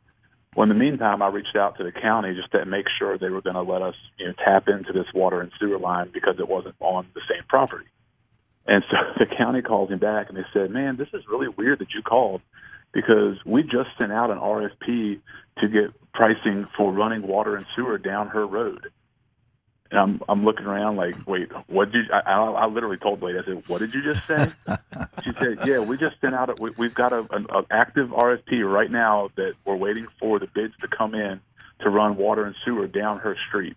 Well, 0.56 0.64
in 0.64 0.70
the 0.70 0.74
meantime, 0.74 1.22
I 1.22 1.28
reached 1.28 1.56
out 1.56 1.76
to 1.78 1.84
the 1.84 1.92
county 1.92 2.34
just 2.34 2.50
to 2.52 2.64
make 2.64 2.86
sure 2.98 3.16
they 3.16 3.30
were 3.30 3.42
going 3.42 3.54
to 3.54 3.62
let 3.62 3.82
us, 3.82 3.94
you 4.18 4.26
know, 4.26 4.32
tap 4.32 4.68
into 4.68 4.92
this 4.92 5.06
water 5.14 5.40
and 5.40 5.52
sewer 5.58 5.78
line 5.78 6.10
because 6.12 6.38
it 6.40 6.48
wasn't 6.48 6.74
on 6.80 7.06
the 7.14 7.20
same 7.30 7.42
property. 7.48 7.86
And 8.66 8.84
so 8.90 8.96
the 9.18 9.26
county 9.26 9.62
called 9.62 9.90
me 9.90 9.96
back 9.96 10.28
and 10.28 10.36
they 10.36 10.44
said, 10.52 10.70
"Man, 10.70 10.96
this 10.96 11.08
is 11.12 11.28
really 11.28 11.48
weird 11.48 11.78
that 11.80 11.92
you 11.94 12.02
called." 12.02 12.40
because 12.92 13.36
we 13.44 13.62
just 13.62 13.90
sent 13.98 14.12
out 14.12 14.30
an 14.30 14.38
RFP 14.38 15.20
to 15.58 15.68
get 15.68 16.12
pricing 16.12 16.66
for 16.76 16.92
running 16.92 17.22
water 17.26 17.56
and 17.56 17.66
sewer 17.74 17.98
down 17.98 18.28
her 18.28 18.46
road. 18.46 18.90
And 19.90 19.98
I'm 19.98 20.22
I'm 20.28 20.44
looking 20.44 20.66
around 20.66 20.96
like, 20.96 21.16
wait, 21.26 21.50
what 21.68 21.92
did 21.92 22.06
you? 22.06 22.12
I, 22.12 22.20
I, 22.20 22.50
I 22.50 22.66
literally 22.66 22.98
told 22.98 23.20
the 23.20 23.26
lady, 23.26 23.38
I 23.38 23.44
said, 23.44 23.62
what 23.68 23.78
did 23.78 23.94
you 23.94 24.02
just 24.02 24.26
say? 24.26 24.50
she 25.24 25.32
said, 25.38 25.66
yeah, 25.66 25.78
we 25.78 25.96
just 25.96 26.20
sent 26.20 26.34
out. 26.34 26.50
A, 26.50 26.54
we, 26.60 26.70
we've 26.76 26.94
got 26.94 27.12
a, 27.12 27.20
an, 27.30 27.46
an 27.48 27.64
active 27.70 28.10
RFP 28.10 28.70
right 28.70 28.90
now 28.90 29.30
that 29.36 29.54
we're 29.64 29.76
waiting 29.76 30.06
for 30.20 30.38
the 30.38 30.46
bids 30.46 30.74
to 30.80 30.88
come 30.88 31.14
in 31.14 31.40
to 31.80 31.90
run 31.90 32.16
water 32.16 32.44
and 32.44 32.54
sewer 32.64 32.86
down 32.86 33.18
her 33.20 33.36
street. 33.48 33.76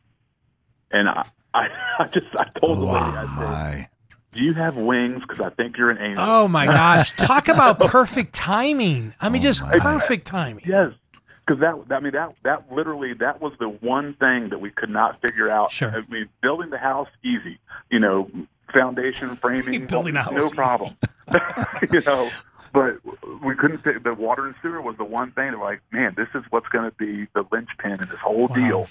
And 0.92 1.08
I, 1.08 1.26
I, 1.54 1.68
I 2.00 2.08
just 2.08 2.28
I 2.38 2.44
told 2.60 2.80
the 2.80 2.86
lady, 2.86 3.06
I 3.06 3.78
said, 3.80 3.88
do 4.34 4.44
you 4.44 4.54
have 4.54 4.78
wings? 4.78 5.22
Because 5.22 5.42
I 5.42 5.50
think 5.50 5.78
you're 5.78 5.90
an 5.92 5.98
angel. 5.98 6.24
Oh 6.26 6.48
my 6.48 6.66
gosh! 6.66 7.16
Talk 7.16 7.50
about 7.50 7.80
perfect 7.80 8.34
timing. 8.34 9.14
I 9.20 9.28
mean, 9.30 9.42
oh 9.42 9.44
just 9.44 9.62
perfect 9.64 10.26
timing. 10.26 10.64
Yes, 10.66 10.94
because 11.52 11.88
that 11.88 11.96
I 11.96 12.00
mean 12.00 12.14
that 12.14 12.34
that 12.44 12.72
literally 12.72 13.14
that 13.16 13.42
was 13.42 13.54
the 13.60 13.68
one 13.68 14.14
thing 14.16 14.50
that 14.50 14.60
we 14.60 14.70
could 14.72 14.90
not 14.90 15.22
figure 15.22 15.50
out. 15.50 15.72
Sure. 15.72 15.92
I 15.92 16.02
mean, 16.12 16.30
building 16.42 16.70
the 16.70 16.78
house 16.78 17.10
easy. 17.24 17.60
You 17.90 18.00
know, 18.00 18.30
foundation 18.74 19.36
framing, 19.36 19.86
building 19.88 20.16
a 20.16 20.24
house, 20.24 20.34
no 20.34 20.50
problem. 20.52 20.96
you 21.92 22.02
know, 22.02 22.30
but 22.74 23.00
we 23.44 23.56
couldn't. 23.56 23.84
The 23.84 24.14
water 24.14 24.46
and 24.46 24.56
sewer 24.62 24.82
was 24.82 24.96
the 24.98 25.04
one 25.04 25.32
thing 25.32 25.52
that, 25.52 25.60
like, 25.60 25.82
man, 25.92 26.14
this 26.16 26.30
is 26.34 26.44
what's 26.52 26.68
going 26.70 26.90
to 26.90 26.96
be 26.96 27.28
the 27.34 27.46
linchpin 27.52 27.92
in 27.92 28.08
this 28.10 28.20
whole 28.20 28.48
wow. 28.48 28.56
deal. 28.56 28.88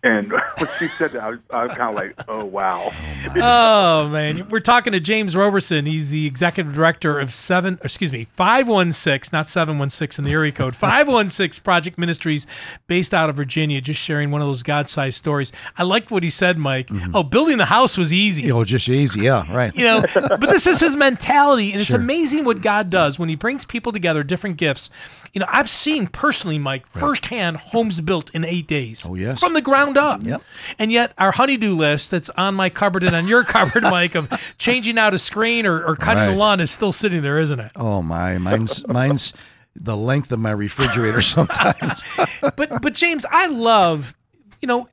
And 0.00 0.30
when 0.58 0.68
she 0.78 0.86
said 0.96 1.10
that, 1.12 1.22
I 1.24 1.30
was, 1.30 1.38
I 1.50 1.62
was 1.64 1.72
kind 1.72 1.90
of 1.90 1.94
like, 1.96 2.14
"Oh 2.28 2.44
wow!" 2.44 2.92
Oh 3.36 4.08
man, 4.08 4.48
we're 4.48 4.60
talking 4.60 4.92
to 4.92 5.00
James 5.00 5.34
Roberson. 5.34 5.86
He's 5.86 6.10
the 6.10 6.24
executive 6.24 6.72
director 6.72 7.18
of 7.18 7.32
seven, 7.32 7.80
excuse 7.82 8.12
me, 8.12 8.22
five 8.24 8.68
one 8.68 8.92
six, 8.92 9.32
not 9.32 9.48
seven 9.48 9.76
one 9.78 9.90
six 9.90 10.16
in 10.16 10.24
the 10.24 10.30
area 10.30 10.52
code, 10.52 10.76
five 10.76 11.08
one 11.08 11.30
six 11.30 11.58
Project 11.58 11.98
Ministries, 11.98 12.46
based 12.86 13.12
out 13.12 13.28
of 13.28 13.34
Virginia. 13.36 13.80
Just 13.80 14.00
sharing 14.00 14.30
one 14.30 14.40
of 14.40 14.46
those 14.46 14.62
God-sized 14.62 15.16
stories. 15.18 15.50
I 15.76 15.82
liked 15.82 16.12
what 16.12 16.22
he 16.22 16.30
said, 16.30 16.58
Mike. 16.58 16.86
Mm-hmm. 16.88 17.16
Oh, 17.16 17.24
building 17.24 17.58
the 17.58 17.64
house 17.66 17.98
was 17.98 18.12
easy. 18.12 18.42
You 18.42 18.50
know, 18.50 18.64
just 18.64 18.88
easy. 18.88 19.22
Yeah, 19.22 19.52
right. 19.52 19.74
you 19.74 19.82
know 19.84 20.02
but 20.14 20.40
this 20.42 20.66
is 20.68 20.78
his 20.78 20.94
mentality 20.94 21.72
and 21.72 21.80
it's 21.80 21.92
amazing 21.92 22.44
what 22.44 22.60
god 22.62 22.88
does 22.90 23.18
when 23.18 23.28
he 23.28 23.34
brings 23.34 23.64
people 23.64 23.90
together 23.92 24.22
different 24.22 24.56
gifts 24.56 24.90
you 25.32 25.40
know 25.40 25.46
i've 25.50 25.68
seen 25.68 26.06
personally 26.06 26.58
mike 26.58 26.86
firsthand 26.86 27.56
homes 27.56 28.00
built 28.00 28.30
in 28.34 28.44
eight 28.44 28.66
days 28.66 29.04
Oh, 29.08 29.14
yes. 29.14 29.40
from 29.40 29.54
the 29.54 29.60
ground 29.60 29.87
up 29.96 30.22
Yep. 30.22 30.42
and 30.78 30.92
yet 30.92 31.12
our 31.16 31.30
honeydew 31.32 31.74
list 31.74 32.10
that's 32.10 32.28
on 32.30 32.54
my 32.54 32.68
cupboard 32.68 33.02
and 33.04 33.14
on 33.16 33.26
your 33.28 33.44
cupboard 33.54 33.84
mike 33.84 34.14
of 34.14 34.28
changing 34.58 34.98
out 34.98 35.14
a 35.14 35.18
screen 35.18 35.64
or, 35.66 35.82
or 35.84 35.96
cutting 35.96 36.34
the 36.34 36.38
lawn 36.38 36.60
is 36.60 36.70
still 36.70 36.92
sitting 36.92 37.22
there 37.22 37.38
isn't 37.38 37.60
it 37.60 37.72
Oh 37.76 38.02
my, 38.02 38.36
mine's 38.38 38.86
mine's 38.88 39.32
the 39.76 39.96
length 39.96 40.32
of 40.32 40.40
my 40.40 40.50
refrigerator 40.50 41.20
sometimes. 41.22 42.02
but 42.40 42.82
but 42.82 42.94
James, 42.94 43.24
I 43.30 43.46
love, 43.46 44.14
you 44.60 44.66
know, 44.66 44.88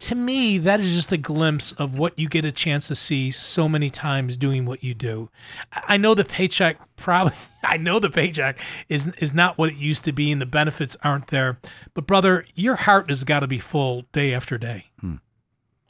to 0.00 0.14
me 0.14 0.58
that 0.58 0.80
is 0.80 0.94
just 0.94 1.12
a 1.12 1.16
glimpse 1.16 1.72
of 1.72 1.98
what 1.98 2.18
you 2.18 2.28
get 2.28 2.44
a 2.44 2.52
chance 2.52 2.88
to 2.88 2.94
see 2.94 3.30
so 3.30 3.68
many 3.68 3.90
times 3.90 4.36
doing 4.36 4.64
what 4.64 4.82
you 4.82 4.94
do. 4.94 5.30
I 5.72 5.90
I 5.90 5.96
know 5.96 6.14
the 6.14 6.24
paycheck 6.24 6.78
probably 6.96 7.34
I 7.62 7.76
know 7.76 7.98
the 7.98 8.10
paycheck 8.10 8.58
is 8.88 9.08
is 9.18 9.34
not 9.34 9.58
what 9.58 9.70
it 9.70 9.76
used 9.76 10.04
to 10.06 10.12
be 10.12 10.32
and 10.32 10.40
the 10.40 10.46
benefits 10.46 10.96
aren't 11.02 11.28
there. 11.28 11.58
But 11.94 12.06
brother, 12.06 12.44
your 12.54 12.76
heart 12.76 13.10
has 13.10 13.24
got 13.24 13.40
to 13.40 13.46
be 13.46 13.58
full 13.58 14.04
day 14.12 14.32
after 14.32 14.56
day. 14.56 14.86
Hmm. 15.00 15.16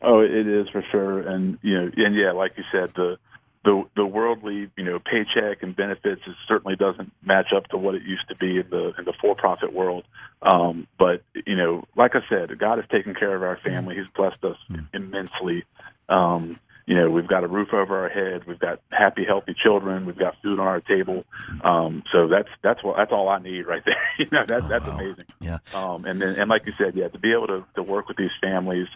Oh, 0.02 0.20
it 0.20 0.46
is 0.46 0.68
for 0.70 0.82
sure, 0.90 1.20
and 1.20 1.58
you 1.62 1.74
know, 1.74 1.90
and 1.96 2.14
yeah, 2.14 2.32
like 2.32 2.52
you 2.56 2.64
said, 2.72 2.90
the 2.96 3.18
the 3.64 3.84
the 3.94 4.06
worldly, 4.06 4.70
you 4.76 4.84
know, 4.84 4.98
paycheck 4.98 5.62
and 5.62 5.76
benefits 5.76 6.22
is 6.26 6.34
certainly 6.48 6.76
doesn't 6.76 7.12
match 7.22 7.52
up 7.54 7.68
to 7.68 7.76
what 7.76 7.94
it 7.94 8.02
used 8.02 8.28
to 8.28 8.36
be 8.36 8.58
in 8.58 8.70
the 8.70 8.94
in 8.98 9.04
the 9.04 9.12
for 9.20 9.34
profit 9.34 9.72
world. 9.72 10.04
Um, 10.42 10.86
but 10.98 11.22
you 11.46 11.56
know, 11.56 11.84
like 11.96 12.14
I 12.14 12.22
said, 12.28 12.58
God 12.58 12.78
has 12.78 12.88
taken 12.88 13.14
care 13.14 13.34
of 13.34 13.42
our 13.42 13.58
family. 13.58 13.96
He's 13.96 14.06
blessed 14.16 14.42
us 14.44 14.56
immensely. 14.94 15.64
Um, 16.08 16.58
you 16.86 16.96
know, 16.96 17.08
we've 17.08 17.28
got 17.28 17.44
a 17.44 17.46
roof 17.46 17.72
over 17.72 18.00
our 18.00 18.08
head. 18.08 18.46
We've 18.46 18.58
got 18.58 18.80
happy, 18.90 19.24
healthy 19.24 19.54
children. 19.54 20.06
We've 20.06 20.18
got 20.18 20.34
food 20.42 20.58
on 20.58 20.66
our 20.66 20.80
table. 20.80 21.24
Um, 21.62 22.02
so 22.10 22.26
that's 22.26 22.48
that's 22.62 22.82
what 22.82 22.96
that's 22.96 23.12
all 23.12 23.28
I 23.28 23.38
need 23.38 23.66
right 23.66 23.84
there. 23.84 24.08
you 24.18 24.26
know, 24.32 24.44
that, 24.46 24.68
that's 24.68 24.86
amazing. 24.86 25.26
Yeah. 25.40 25.58
Um, 25.72 26.04
and 26.04 26.20
then, 26.20 26.36
and 26.36 26.50
like 26.50 26.66
you 26.66 26.72
said, 26.78 26.96
yeah, 26.96 27.08
to 27.08 27.18
be 27.18 27.32
able 27.32 27.46
to, 27.46 27.64
to 27.76 27.82
work 27.82 28.08
with 28.08 28.16
these 28.16 28.32
families 28.40 28.88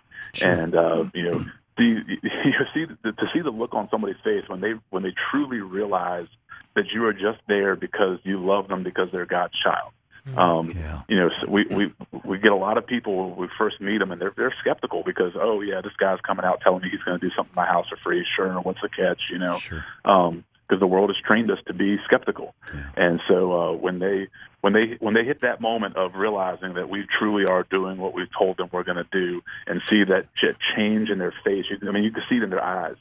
and 0.43 0.75
uh, 0.75 1.05
you 1.15 1.23
know, 1.23 1.45
see 1.79 1.85
you 2.23 2.53
see 2.73 2.87
the, 3.03 3.13
to 3.13 3.27
see 3.33 3.41
the 3.41 3.51
look 3.51 3.75
on 3.75 3.89
somebody's 3.91 4.21
face 4.23 4.45
when 4.49 4.61
they 4.61 4.75
when 4.91 5.03
they 5.03 5.13
truly 5.31 5.61
realize 5.61 6.27
that 6.75 6.87
you 6.93 7.05
are 7.07 7.13
just 7.13 7.39
there 7.47 7.77
because 7.77 8.19
you 8.25 8.45
love 8.45 8.69
them 8.69 8.83
because 8.83 9.09
they're 9.13 9.27
God's 9.27 9.55
child. 9.63 9.93
Um, 10.37 10.71
Yeah. 10.71 11.03
You 11.07 11.17
know, 11.17 11.31
so 11.39 11.51
we, 11.51 11.65
we 11.65 11.93
we 12.25 12.39
get 12.39 12.51
a 12.53 12.57
lot 12.57 12.79
of 12.79 12.87
people 12.87 13.29
when 13.29 13.37
we 13.37 13.49
first 13.59 13.81
meet 13.81 13.99
them, 13.99 14.11
and 14.11 14.21
they're 14.21 14.33
they're 14.37 14.55
skeptical 14.61 15.03
because 15.05 15.33
oh 15.35 15.61
yeah, 15.61 15.83
this 15.83 15.93
guy's 15.99 16.21
coming 16.21 16.45
out 16.47 16.61
telling 16.63 16.83
me 16.83 16.89
he's 16.91 17.03
going 17.03 17.21
to 17.21 17.29
do 17.29 17.33
something 17.37 17.53
in 17.53 17.57
my 17.57 17.67
house 17.67 17.87
for 17.89 17.97
free. 17.97 18.25
Sure, 18.35 18.55
what's 18.61 18.81
the 18.81 18.89
catch? 18.89 19.21
You 19.31 19.39
know, 19.39 19.59
Sure. 19.59 19.85
um, 20.05 20.45
because 20.67 20.81
the 20.81 20.87
world 20.87 21.11
has 21.11 21.17
trained 21.25 21.51
us 21.51 21.59
to 21.67 21.75
be 21.75 21.99
skeptical. 22.05 22.55
And 22.97 23.21
so 23.29 23.53
uh, 23.53 23.73
when 23.73 23.99
they 23.99 24.29
when 24.61 24.73
they 24.73 24.97
when 25.01 25.15
they 25.15 25.25
hit 25.25 25.41
that 25.41 25.61
moment 25.61 25.97
of 25.97 26.15
realizing 26.15 26.75
that 26.75 26.89
we 26.89 27.05
truly 27.19 27.45
are 27.47 27.65
doing 27.65 27.99
what 27.99 28.15
we've 28.15 28.33
told 28.37 28.57
them 28.57 28.69
we're 28.73 28.85
going 28.85 28.97
to 28.97 29.07
do, 29.13 29.43
and 29.67 29.83
see 29.89 30.05
that 30.05 30.27
change 30.75 31.11
in 31.11 31.19
their 31.19 31.35
face, 31.45 31.67
you, 31.71 31.89
I 31.89 31.93
mean, 31.93 32.05
you 32.05 32.11
can 32.11 32.23
see 32.29 32.37
it 32.37 32.43
in 32.43 32.51
their 32.51 32.65
eyes. 32.65 32.97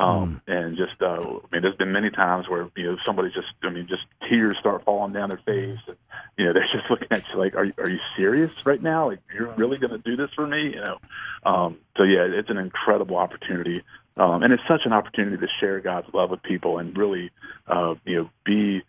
Um, 0.00 0.40
and 0.46 0.76
just, 0.76 1.02
uh, 1.02 1.18
I 1.18 1.40
mean, 1.50 1.62
there's 1.62 1.74
been 1.74 1.90
many 1.90 2.10
times 2.10 2.48
where 2.48 2.68
you 2.76 2.84
know 2.84 2.98
somebody 3.04 3.30
just, 3.30 3.48
I 3.64 3.70
mean, 3.70 3.88
just 3.88 4.04
tears 4.28 4.56
start 4.60 4.84
falling 4.84 5.12
down 5.12 5.28
their 5.28 5.40
face, 5.44 5.80
and 5.88 5.96
you 6.36 6.44
know 6.44 6.52
they're 6.54 6.68
just 6.72 6.88
looking 6.88 7.08
at 7.10 7.24
you 7.28 7.38
like, 7.38 7.56
are 7.56 7.64
you, 7.64 7.72
are 7.78 7.90
you 7.90 7.98
serious 8.16 8.52
right 8.64 8.80
now? 8.80 9.08
Like 9.08 9.18
you're 9.34 9.52
really 9.54 9.76
going 9.76 9.90
to 9.90 9.98
do 9.98 10.14
this 10.14 10.30
for 10.36 10.46
me? 10.46 10.74
You 10.74 10.80
know? 10.82 10.98
Um, 11.42 11.78
so 11.96 12.04
yeah, 12.04 12.28
it's 12.30 12.48
an 12.48 12.58
incredible 12.58 13.16
opportunity, 13.16 13.82
um, 14.18 14.42
and 14.42 14.52
it's 14.52 14.62
such 14.68 14.82
an 14.84 14.92
opportunity 14.92 15.36
to 15.36 15.46
share 15.60 15.80
God's 15.80 16.12
love 16.12 16.30
with 16.30 16.42
people 16.42 16.78
and 16.78 16.96
really, 16.96 17.30
uh, 17.68 17.94
you 18.04 18.16
know, 18.16 18.30
be 18.44 18.82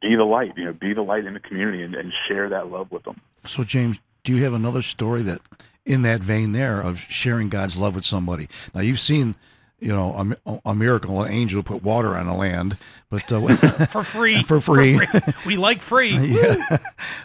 be 0.00 0.14
the 0.14 0.24
light, 0.24 0.52
you 0.56 0.64
know, 0.64 0.72
be 0.72 0.94
the 0.94 1.02
light 1.02 1.24
in 1.24 1.34
the 1.34 1.40
community 1.40 1.82
and, 1.82 1.94
and 1.94 2.12
share 2.28 2.48
that 2.50 2.70
love 2.70 2.92
with 2.92 3.02
them. 3.04 3.20
So 3.44 3.64
James, 3.64 4.00
do 4.22 4.36
you 4.36 4.44
have 4.44 4.52
another 4.52 4.82
story 4.82 5.22
that 5.22 5.40
in 5.84 6.02
that 6.02 6.20
vein 6.20 6.52
there 6.52 6.80
of 6.80 7.00
sharing 7.08 7.48
God's 7.48 7.76
love 7.76 7.94
with 7.94 8.04
somebody? 8.04 8.48
Now 8.74 8.82
you've 8.82 9.00
seen, 9.00 9.34
you 9.80 9.92
know, 9.92 10.36
a, 10.46 10.60
a 10.66 10.74
miracle, 10.74 11.22
an 11.22 11.32
angel 11.32 11.62
put 11.62 11.82
water 11.82 12.14
on 12.14 12.26
the 12.26 12.34
land, 12.34 12.76
but 13.10 13.30
uh, 13.32 13.56
For 13.86 14.04
free. 14.04 14.42
For 14.42 14.60
free. 14.60 15.00
We 15.44 15.56
like 15.56 15.82
free. 15.82 16.16
yeah. 16.16 16.78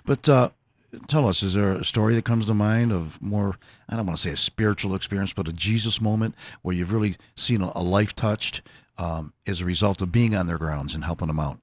but 0.06 0.28
uh, 0.28 0.50
tell 1.08 1.27
us, 1.27 1.43
is 1.43 1.54
there 1.54 1.73
a 1.73 1.86
story 1.86 2.15
that 2.15 2.25
comes 2.25 2.47
to 2.47 2.54
mind 2.54 2.91
of 2.91 3.21
more? 3.21 3.58
I 3.89 3.95
don't 3.95 4.06
want 4.06 4.17
to 4.17 4.23
say 4.23 4.32
a 4.32 4.38
spiritual 4.38 4.95
experience, 4.95 5.34
but 5.34 5.47
a 5.47 5.54
Jesus 5.54 6.01
moment 6.01 6.36
where 6.62 6.75
you've 6.75 6.91
really 6.91 7.17
seen 7.36 7.62
a, 7.62 7.82
life 7.82 8.15
touched 8.15 8.62
um, 8.97 9.34
as 9.47 9.62
a 9.62 9.65
result 9.65 10.01
of 10.01 10.12
being 10.12 10.36
on 10.36 10.47
their 10.47 10.58
grounds 10.58 10.93
and 10.93 11.04
helping 11.04 11.27
them 11.27 11.39
out. 11.39 11.60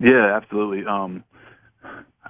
Yeah, 0.00 0.36
absolutely. 0.36 0.86
Um, 0.86 1.24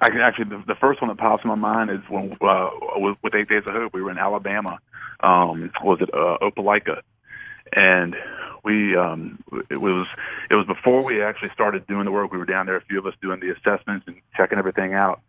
I 0.01 0.09
can 0.09 0.19
actually 0.19 0.45
the, 0.45 0.63
the 0.67 0.75
first 0.75 1.01
one 1.01 1.09
that 1.09 1.17
pops 1.17 1.43
in 1.43 1.47
my 1.47 1.55
mind 1.55 1.89
is 1.89 2.01
when 2.09 2.37
uh, 2.41 2.69
with, 2.95 3.17
with 3.23 3.33
Eight 3.33 3.47
Days 3.47 3.63
of 3.65 3.73
Hope, 3.73 3.93
we 3.93 4.01
were 4.01 4.11
in 4.11 4.17
Alabama. 4.17 4.79
Um, 5.21 5.71
was 5.81 5.99
it 6.01 6.13
uh, 6.13 6.37
Opelika? 6.41 7.01
And 7.75 8.15
we 8.63 8.95
um, 8.95 9.39
it 9.69 9.77
was 9.77 10.07
it 10.49 10.55
was 10.55 10.67
before 10.67 11.03
we 11.03 11.21
actually 11.21 11.49
started 11.49 11.87
doing 11.87 12.05
the 12.05 12.11
work. 12.11 12.31
We 12.31 12.37
were 12.37 12.45
down 12.45 12.65
there, 12.65 12.75
a 12.75 12.81
few 12.81 12.99
of 12.99 13.05
us 13.05 13.13
doing 13.21 13.39
the 13.39 13.51
assessments 13.51 14.05
and 14.07 14.17
checking 14.35 14.57
everything 14.57 14.93
out. 14.93 15.21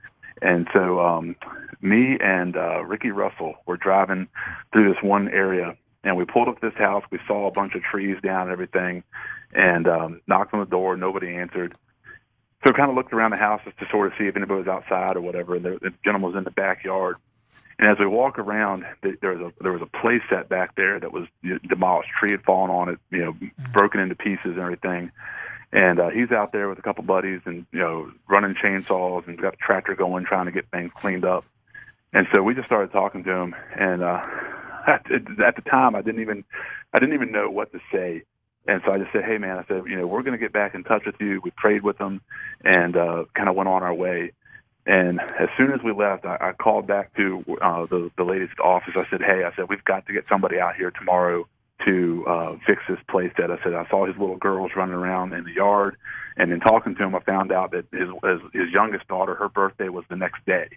And 0.43 0.69
so 0.73 1.01
um, 1.01 1.37
me 1.81 2.19
and 2.21 2.57
uh, 2.57 2.85
Ricky 2.85 3.11
Russell 3.11 3.55
were 3.67 3.77
driving 3.77 4.29
through 4.73 4.93
this 4.93 5.03
one 5.03 5.29
area, 5.29 5.77
and 6.05 6.17
we 6.17 6.25
pulled 6.25 6.49
up 6.49 6.61
this 6.61 6.75
house. 6.75 7.05
We 7.11 7.19
saw 7.27 7.47
a 7.47 7.51
bunch 7.51 7.75
of 7.75 7.83
trees 7.83 8.17
down 8.23 8.43
and 8.43 8.51
everything, 8.51 9.03
and 9.55 9.89
um, 9.89 10.21
knocked 10.27 10.53
on 10.55 10.61
the 10.61 10.67
door. 10.67 10.97
Nobody 10.97 11.35
answered. 11.35 11.77
So 12.67 12.73
kind 12.73 12.91
of 12.91 12.97
looked 12.97 13.13
around 13.13 13.31
the 13.31 13.37
house 13.37 13.61
just 13.65 13.79
to 13.79 13.87
sort 13.91 14.09
of 14.09 14.19
see 14.19 14.27
if 14.27 14.37
anybody 14.37 14.59
was 14.59 14.69
outside 14.69 15.17
or 15.17 15.21
whatever. 15.21 15.55
And 15.55 15.65
the, 15.65 15.79
the 15.81 15.93
gentleman 16.05 16.33
was 16.33 16.39
in 16.39 16.45
the 16.45 16.51
backyard. 16.51 17.17
And 17.79 17.89
as 17.89 17.99
we 17.99 18.07
walk 18.07 18.39
around, 18.39 18.87
there 19.03 19.37
was 19.37 19.53
a 19.53 19.63
there 19.63 19.73
was 19.73 19.83
a 19.83 19.99
play 19.99 20.21
set 20.31 20.49
back 20.49 20.75
there 20.77 20.99
that 20.99 21.13
was 21.13 21.27
demolished. 21.69 22.09
Tree 22.19 22.31
had 22.31 22.43
fallen 22.43 22.71
on 22.71 22.89
it, 22.89 22.99
you 23.11 23.25
know, 23.25 23.37
broken 23.73 24.01
into 24.01 24.15
pieces 24.15 24.47
and 24.47 24.59
everything. 24.59 25.11
And 25.73 25.99
uh, 25.99 26.11
he's 26.11 26.31
out 26.31 26.53
there 26.53 26.69
with 26.69 26.79
a 26.79 26.83
couple 26.83 27.05
buddies 27.05 27.41
and 27.45 27.67
you 27.73 27.79
know 27.81 28.11
running 28.29 28.55
chainsaws 28.55 29.27
and 29.27 29.41
got 29.41 29.55
a 29.55 29.57
tractor 29.59 29.95
going, 29.95 30.25
trying 30.25 30.47
to 30.47 30.53
get 30.53 30.71
things 30.71 30.93
cleaned 30.95 31.25
up. 31.25 31.45
And 32.13 32.27
so 32.33 32.43
we 32.43 32.55
just 32.55 32.67
started 32.67 32.93
talking 32.93 33.25
to 33.25 33.31
him. 33.31 33.55
And 33.75 34.03
uh, 34.03 34.23
at, 34.87 35.11
at 35.11 35.57
the 35.57 35.63
time, 35.69 35.95
I 35.95 36.03
didn't 36.03 36.21
even 36.21 36.45
I 36.93 36.99
didn't 36.99 37.15
even 37.15 37.33
know 37.33 37.51
what 37.51 37.73
to 37.73 37.81
say. 37.93 38.23
And 38.69 38.83
so 38.85 38.93
I 38.93 38.99
just 38.99 39.13
said, 39.13 39.25
"Hey, 39.25 39.39
man," 39.39 39.59
I 39.59 39.65
said, 39.67 39.85
"You 39.87 39.97
know, 39.97 40.07
we're 40.07 40.23
going 40.23 40.33
to 40.33 40.43
get 40.43 40.53
back 40.53 40.75
in 40.75 40.83
touch 40.83 41.05
with 41.07 41.17
you." 41.21 41.41
We 41.45 41.51
prayed 41.53 41.83
with 41.83 41.99
them, 41.99 42.21
and 42.65 42.97
uh, 42.97 43.25
kind 43.35 43.49
of 43.49 43.55
went 43.55 43.69
on 43.69 43.83
our 43.83 43.95
way. 43.95 44.33
And 44.87 45.21
as 45.21 45.49
soon 45.57 45.73
as 45.73 45.83
we 45.83 45.93
left, 45.93 46.25
I, 46.25 46.37
I 46.41 46.53
called 46.53 46.87
back 46.87 47.15
to 47.17 47.45
uh, 47.61 47.87
the 47.87 48.11
the 48.17 48.25
lady's 48.25 48.49
office. 48.63 48.95
I 48.97 49.07
said, 49.09 49.23
"Hey," 49.23 49.45
I 49.45 49.55
said, 49.55 49.69
"We've 49.69 49.85
got 49.85 50.07
to 50.07 50.13
get 50.13 50.25
somebody 50.29 50.59
out 50.59 50.75
here 50.75 50.91
tomorrow 50.91 51.47
to 51.85 52.25
uh, 52.27 52.57
fix 52.67 52.83
this 52.89 52.99
place." 53.09 53.33
That 53.39 53.51
I 53.51 53.63
said, 53.63 53.75
I 53.75 53.89
saw 53.89 54.07
his 54.07 54.17
little 54.17 54.37
girls 54.37 54.73
running 54.77 54.95
around 54.95 55.33
in 55.33 55.45
the 55.45 55.53
yard, 55.53 55.97
and 56.37 56.53
in 56.53 56.61
talking 56.61 56.95
to 56.95 57.03
him, 57.05 57.15
I 57.15 57.21
found 57.21 57.53
out 57.53 57.73
that 57.73 57.87
his 57.93 58.09
his, 58.25 58.41
his 58.53 58.73
youngest 58.73 59.09
daughter, 59.09 59.35
her 59.35 59.49
birthday 59.49 59.89
was 59.89 60.05
the 60.09 60.17
next 60.17 60.45
day, 60.47 60.69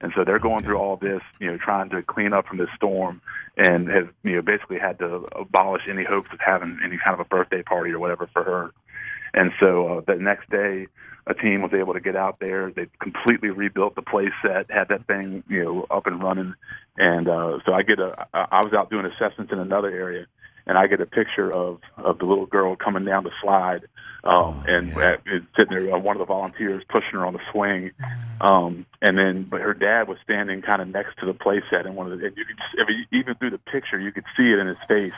and 0.00 0.12
so 0.14 0.24
they're 0.24 0.38
going 0.38 0.64
through 0.64 0.76
all 0.76 0.96
this, 0.96 1.22
you 1.38 1.50
know, 1.50 1.58
trying 1.58 1.90
to 1.90 2.02
clean 2.02 2.32
up 2.32 2.46
from 2.46 2.58
this 2.58 2.70
storm, 2.76 3.20
and 3.56 3.88
have 3.88 4.08
you 4.22 4.36
know 4.36 4.42
basically 4.42 4.78
had 4.78 4.98
to 4.98 5.28
abolish 5.36 5.82
any 5.88 6.04
hopes 6.04 6.30
of 6.32 6.40
having 6.40 6.78
any 6.84 6.98
kind 6.98 7.14
of 7.14 7.20
a 7.20 7.24
birthday 7.28 7.62
party 7.62 7.90
or 7.90 7.98
whatever 7.98 8.28
for 8.32 8.42
her. 8.44 8.72
And 9.32 9.52
so 9.60 9.98
uh, 9.98 10.00
the 10.06 10.16
next 10.16 10.50
day, 10.50 10.88
a 11.26 11.34
team 11.34 11.62
was 11.62 11.72
able 11.72 11.92
to 11.92 12.00
get 12.00 12.16
out 12.16 12.40
there. 12.40 12.70
They 12.70 12.86
completely 13.00 13.50
rebuilt 13.50 13.94
the 13.94 14.02
play 14.02 14.30
set, 14.42 14.70
had 14.70 14.88
that 14.88 15.06
thing, 15.06 15.44
you 15.48 15.64
know, 15.64 15.86
up 15.90 16.06
and 16.06 16.22
running. 16.22 16.54
And 16.96 17.28
uh, 17.28 17.58
so 17.64 17.72
I 17.72 17.82
get 17.82 18.00
a 18.00 18.26
I 18.34 18.62
was 18.64 18.72
out 18.72 18.90
doing 18.90 19.06
assessments 19.06 19.52
in 19.52 19.58
another 19.58 19.90
area, 19.90 20.26
and 20.66 20.76
I 20.78 20.86
get 20.86 21.00
a 21.00 21.06
picture 21.06 21.52
of 21.52 21.80
of 21.96 22.18
the 22.18 22.24
little 22.24 22.46
girl 22.46 22.76
coming 22.76 23.04
down 23.04 23.24
the 23.24 23.30
slide, 23.42 23.82
um, 24.24 24.64
and 24.68 24.94
uh, 24.96 25.16
it's 25.26 25.46
sitting 25.56 25.76
there, 25.76 25.94
uh, 25.94 25.98
one 25.98 26.16
of 26.16 26.20
the 26.20 26.26
volunteers 26.26 26.82
pushing 26.88 27.12
her 27.12 27.24
on 27.26 27.32
the 27.32 27.40
swing, 27.52 27.90
um, 28.40 28.86
and 29.02 29.16
then 29.18 29.44
but 29.44 29.60
her 29.60 29.74
dad 29.74 30.08
was 30.08 30.18
standing 30.22 30.62
kind 30.62 30.82
of 30.82 30.88
next 30.88 31.16
to 31.18 31.26
the 31.26 31.34
play 31.34 31.62
set, 31.70 31.86
and 31.86 31.96
one 31.96 32.10
of 32.10 32.18
the, 32.18 32.26
and 32.26 32.36
you 32.36 32.44
could 32.44 32.56
just, 32.56 32.68
I 32.78 32.90
mean, 32.90 33.06
even 33.12 33.34
through 33.36 33.50
the 33.50 33.58
picture, 33.58 33.98
you 33.98 34.12
could 34.12 34.24
see 34.36 34.50
it 34.52 34.58
in 34.58 34.66
his 34.66 34.76
face, 34.88 35.12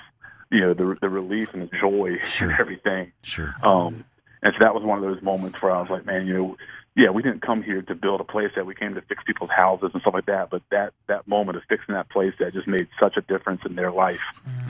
you 0.51 0.61
know, 0.61 0.75
the 0.75 0.97
the 1.01 1.09
relief 1.09 1.53
and 1.55 1.63
the 1.69 1.77
joy 1.79 2.19
Sure. 2.25 2.51
and 2.51 2.61
everything. 2.61 3.13
Sure. 3.23 3.55
Um, 3.63 4.05
and 4.43 4.53
so 4.55 4.59
that 4.65 4.75
was 4.75 4.83
one 4.83 4.99
of 4.99 5.05
those 5.05 5.23
moments 5.23 5.61
where 5.63 5.73
I 5.73 5.81
was 5.81 5.89
like, 5.91 6.05
man, 6.05 6.27
you 6.27 6.35
know, 6.35 6.57
yeah, 6.95 7.11
we 7.11 7.23
didn't 7.23 7.43
come 7.43 7.63
here 7.63 7.83
to 7.83 7.95
build 7.95 8.21
a 8.21 8.25
place 8.25 8.51
that 8.55 8.67
we 8.67 8.75
came 8.75 8.95
to 8.95 9.01
fix 9.03 9.23
people's 9.25 9.51
houses 9.51 9.91
and 9.95 10.03
stuff 10.03 10.15
like 10.15 10.27
that. 10.27 10.51
But 10.51 10.63
that 10.71 10.93
that 11.07 11.27
moment 11.27 11.57
of 11.57 11.65
fixing 11.69 11.95
that 11.95 12.09
place 12.11 12.35
that 12.39 12.53
just 12.53 12.69
made 12.69 12.89
such 13.01 13.17
a 13.17 13.23
difference 13.23 13.63
in 13.65 13.75
their 13.77 13.91
life. 13.91 14.21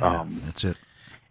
Um, 0.01 0.41
That's 0.47 0.65
it. 0.65 0.77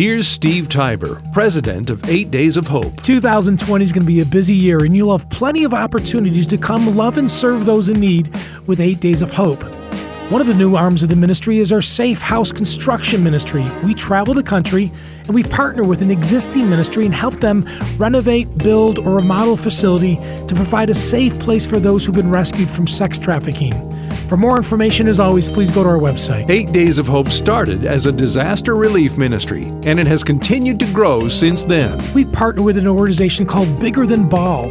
Here's 0.00 0.26
Steve 0.26 0.70
Tybor, 0.70 1.30
president 1.34 1.90
of 1.90 2.08
Eight 2.08 2.30
Days 2.30 2.56
of 2.56 2.66
Hope. 2.66 3.02
2020 3.02 3.84
is 3.84 3.92
going 3.92 4.00
to 4.00 4.06
be 4.06 4.22
a 4.22 4.24
busy 4.24 4.54
year, 4.54 4.82
and 4.82 4.96
you'll 4.96 5.14
have 5.14 5.28
plenty 5.28 5.62
of 5.64 5.74
opportunities 5.74 6.46
to 6.46 6.56
come 6.56 6.96
love 6.96 7.18
and 7.18 7.30
serve 7.30 7.66
those 7.66 7.90
in 7.90 8.00
need 8.00 8.34
with 8.66 8.80
Eight 8.80 9.00
Days 9.00 9.20
of 9.20 9.30
Hope. 9.30 9.62
One 10.32 10.40
of 10.40 10.46
the 10.46 10.54
new 10.54 10.74
arms 10.74 11.02
of 11.02 11.10
the 11.10 11.16
ministry 11.16 11.58
is 11.58 11.70
our 11.70 11.82
Safe 11.82 12.22
House 12.22 12.50
Construction 12.50 13.22
Ministry. 13.22 13.66
We 13.84 13.92
travel 13.92 14.32
the 14.32 14.42
country 14.42 14.90
and 15.26 15.34
we 15.34 15.42
partner 15.42 15.82
with 15.84 16.00
an 16.00 16.10
existing 16.10 16.70
ministry 16.70 17.04
and 17.04 17.12
help 17.12 17.34
them 17.34 17.68
renovate, 17.98 18.56
build, 18.56 18.98
or 19.00 19.16
remodel 19.16 19.52
a 19.52 19.56
facility 19.58 20.16
to 20.46 20.54
provide 20.54 20.88
a 20.88 20.94
safe 20.94 21.38
place 21.40 21.66
for 21.66 21.78
those 21.78 22.06
who've 22.06 22.14
been 22.14 22.30
rescued 22.30 22.70
from 22.70 22.86
sex 22.86 23.18
trafficking. 23.18 23.74
For 24.30 24.36
more 24.36 24.56
information, 24.56 25.08
as 25.08 25.18
always, 25.18 25.50
please 25.50 25.72
go 25.72 25.82
to 25.82 25.88
our 25.88 25.98
website. 25.98 26.48
Eight 26.50 26.70
Days 26.70 26.98
of 26.98 27.08
Hope 27.08 27.30
started 27.30 27.84
as 27.84 28.06
a 28.06 28.12
disaster 28.12 28.76
relief 28.76 29.18
ministry, 29.18 29.64
and 29.82 29.98
it 29.98 30.06
has 30.06 30.22
continued 30.22 30.78
to 30.78 30.92
grow 30.92 31.28
since 31.28 31.64
then. 31.64 32.00
We've 32.14 32.30
partnered 32.30 32.64
with 32.64 32.78
an 32.78 32.86
organization 32.86 33.44
called 33.44 33.80
Bigger 33.80 34.06
Than 34.06 34.28
Ball. 34.28 34.68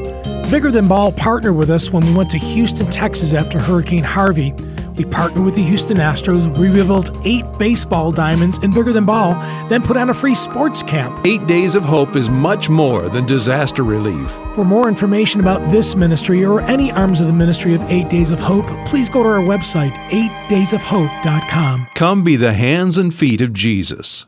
Bigger 0.49 0.71
Than 0.71 0.87
Ball 0.87 1.11
partnered 1.11 1.57
with 1.57 1.69
us 1.69 1.91
when 1.91 2.05
we 2.05 2.15
went 2.15 2.29
to 2.29 2.37
Houston, 2.37 2.89
Texas 2.89 3.33
after 3.33 3.59
Hurricane 3.59 4.01
Harvey. 4.01 4.53
We 4.99 5.05
partnered 5.05 5.45
with 5.45 5.55
the 5.55 5.63
Houston 5.63 5.95
Astros. 5.95 6.45
We 6.57 6.67
rebuilt 6.67 7.17
eight 7.23 7.45
baseball 7.57 8.11
diamonds 8.11 8.61
in 8.65 8.71
Bigger 8.71 8.91
Than 8.91 9.05
Ball, 9.05 9.33
then 9.69 9.81
put 9.81 9.95
on 9.95 10.09
a 10.09 10.13
free 10.13 10.35
sports 10.35 10.83
camp. 10.83 11.25
Eight 11.25 11.47
Days 11.47 11.75
of 11.75 11.85
Hope 11.85 12.17
is 12.17 12.29
much 12.29 12.69
more 12.69 13.07
than 13.07 13.25
disaster 13.25 13.83
relief. 13.83 14.29
For 14.55 14.65
more 14.65 14.89
information 14.89 15.39
about 15.39 15.69
this 15.71 15.95
ministry 15.95 16.43
or 16.43 16.59
any 16.63 16.91
arms 16.91 17.21
of 17.21 17.27
the 17.27 17.33
ministry 17.33 17.73
of 17.73 17.81
Eight 17.83 18.09
Days 18.09 18.31
of 18.31 18.41
Hope, 18.41 18.67
please 18.85 19.07
go 19.07 19.23
to 19.23 19.29
our 19.29 19.39
website, 19.39 19.93
eightdaysofhope.com. 20.09 21.87
Come 21.95 22.23
be 22.25 22.35
the 22.35 22.51
hands 22.51 22.97
and 22.97 23.13
feet 23.13 23.39
of 23.39 23.53
Jesus. 23.53 24.25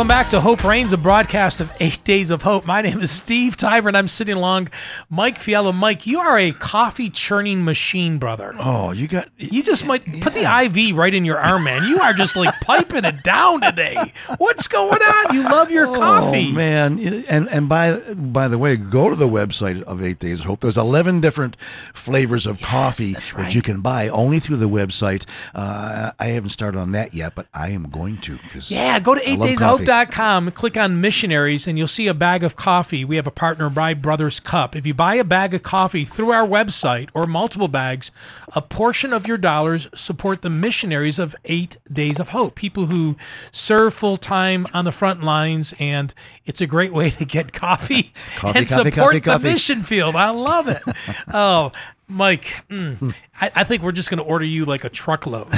Welcome 0.00 0.08
back 0.16 0.30
to 0.30 0.40
Hope 0.40 0.64
Reigns, 0.64 0.94
a 0.94 0.96
broadcast 0.96 1.60
of 1.60 1.70
Eight 1.78 2.02
Days 2.04 2.30
of 2.30 2.40
Hope. 2.40 2.64
My 2.64 2.80
name 2.80 3.00
is 3.00 3.10
Steve 3.10 3.58
Tybor, 3.58 3.88
and 3.88 3.98
I'm 3.98 4.08
sitting 4.08 4.34
along 4.34 4.70
Mike 5.10 5.38
Fiala. 5.38 5.74
Mike, 5.74 6.06
you 6.06 6.18
are 6.20 6.38
a 6.38 6.52
coffee 6.52 7.10
churning 7.10 7.66
machine, 7.66 8.16
brother. 8.16 8.54
oh 8.58 8.92
you 8.92 9.06
got 9.06 9.28
You 9.36 9.62
just 9.62 9.84
might 9.84 10.02
put 10.22 10.32
the 10.32 10.44
IV 10.64 10.96
right 10.96 11.12
in 11.12 11.26
your 11.26 11.36
arm, 11.38 11.64
man. 11.64 11.86
You 11.86 11.98
are 12.00 12.14
just 12.14 12.34
like 12.34 12.58
piping 12.62 13.04
it 13.04 13.22
down 13.22 13.60
today. 13.60 14.14
What's 14.38 14.68
going 14.68 15.02
on? 15.02 15.34
You 15.34 15.42
love 15.42 15.70
your 15.70 15.94
coffee. 15.94 16.48
Oh 16.50 16.54
man! 16.54 16.98
And 17.28 17.50
and 17.50 17.68
by 17.68 18.00
by 18.14 18.48
the 18.48 18.56
way, 18.56 18.76
go 18.76 19.10
to 19.10 19.14
the 19.16 19.28
website 19.28 19.82
of 19.82 20.02
Eight 20.02 20.18
Days 20.18 20.40
of 20.40 20.46
Hope. 20.46 20.60
There's 20.60 20.78
11 20.78 21.20
different 21.20 21.58
flavors 21.92 22.46
of 22.46 22.62
coffee 22.62 23.12
that 23.36 23.54
you 23.54 23.60
can 23.60 23.82
buy 23.82 24.08
only 24.08 24.40
through 24.40 24.56
the 24.56 24.68
website. 24.68 25.26
Uh, 25.54 26.12
I 26.18 26.28
haven't 26.28 26.50
started 26.50 26.78
on 26.78 26.92
that 26.92 27.12
yet, 27.12 27.34
but 27.34 27.48
I 27.52 27.68
am 27.68 27.90
going 27.90 28.16
to. 28.22 28.38
'cause 28.50 28.70
Yeah, 28.70 28.98
go 28.98 29.14
to 29.14 29.20
love 29.36 29.46
8daysofhope. 29.46 29.58
coffee. 29.58 29.89
dayofhope.com, 29.90 30.50
click 30.52 30.76
on 30.76 31.00
missionaries, 31.00 31.66
and 31.66 31.76
you'll 31.76 31.88
see 31.88 32.06
a 32.06 32.14
bag 32.14 32.44
of 32.44 32.54
coffee. 32.56 33.04
We 33.04 33.16
have 33.16 33.26
a 33.26 33.32
partner, 33.32 33.68
Buy 33.68 33.94
Brothers 33.94 34.38
Cup. 34.38 34.76
If 34.76 34.86
you 34.86 34.94
buy 34.94 35.16
a 35.16 35.24
bag 35.24 35.52
of 35.52 35.62
coffee 35.62 36.04
through 36.04 36.30
our 36.30 36.46
website 36.46 37.08
or 37.12 37.26
multiple 37.26 37.68
bags, 37.68 38.10
a 38.54 38.62
portion 38.62 39.12
of 39.12 39.26
your 39.26 39.38
dollars 39.38 39.88
support 39.94 40.42
the 40.42 40.50
missionaries 40.50 41.18
of 41.18 41.34
Eight 41.44 41.76
Days 41.92 42.20
of 42.20 42.28
Hope, 42.28 42.54
people 42.54 42.86
who 42.86 43.16
serve 43.50 43.92
full 43.92 44.16
time 44.16 44.66
on 44.72 44.84
the 44.84 44.92
front 44.92 45.22
lines, 45.22 45.74
and 45.80 46.14
it's 46.46 46.60
a 46.60 46.66
great 46.66 46.92
way 46.92 47.10
to 47.10 47.24
get 47.24 47.52
coffee, 47.52 48.12
Coffee, 48.36 48.58
and 48.58 48.68
coffee, 48.68 48.90
support 48.90 49.22
coffee, 49.22 49.42
the 49.42 49.52
mission 49.52 49.82
field. 49.82 50.14
I 50.14 50.30
love 50.30 50.68
it. 50.68 50.82
oh, 51.34 51.72
Mike, 52.10 52.64
mm, 52.68 53.14
I, 53.40 53.50
I 53.54 53.64
think 53.64 53.82
we're 53.82 53.92
just 53.92 54.10
going 54.10 54.18
to 54.18 54.24
order 54.24 54.44
you 54.44 54.64
like 54.64 54.82
a 54.84 54.88
truckload. 54.88 55.48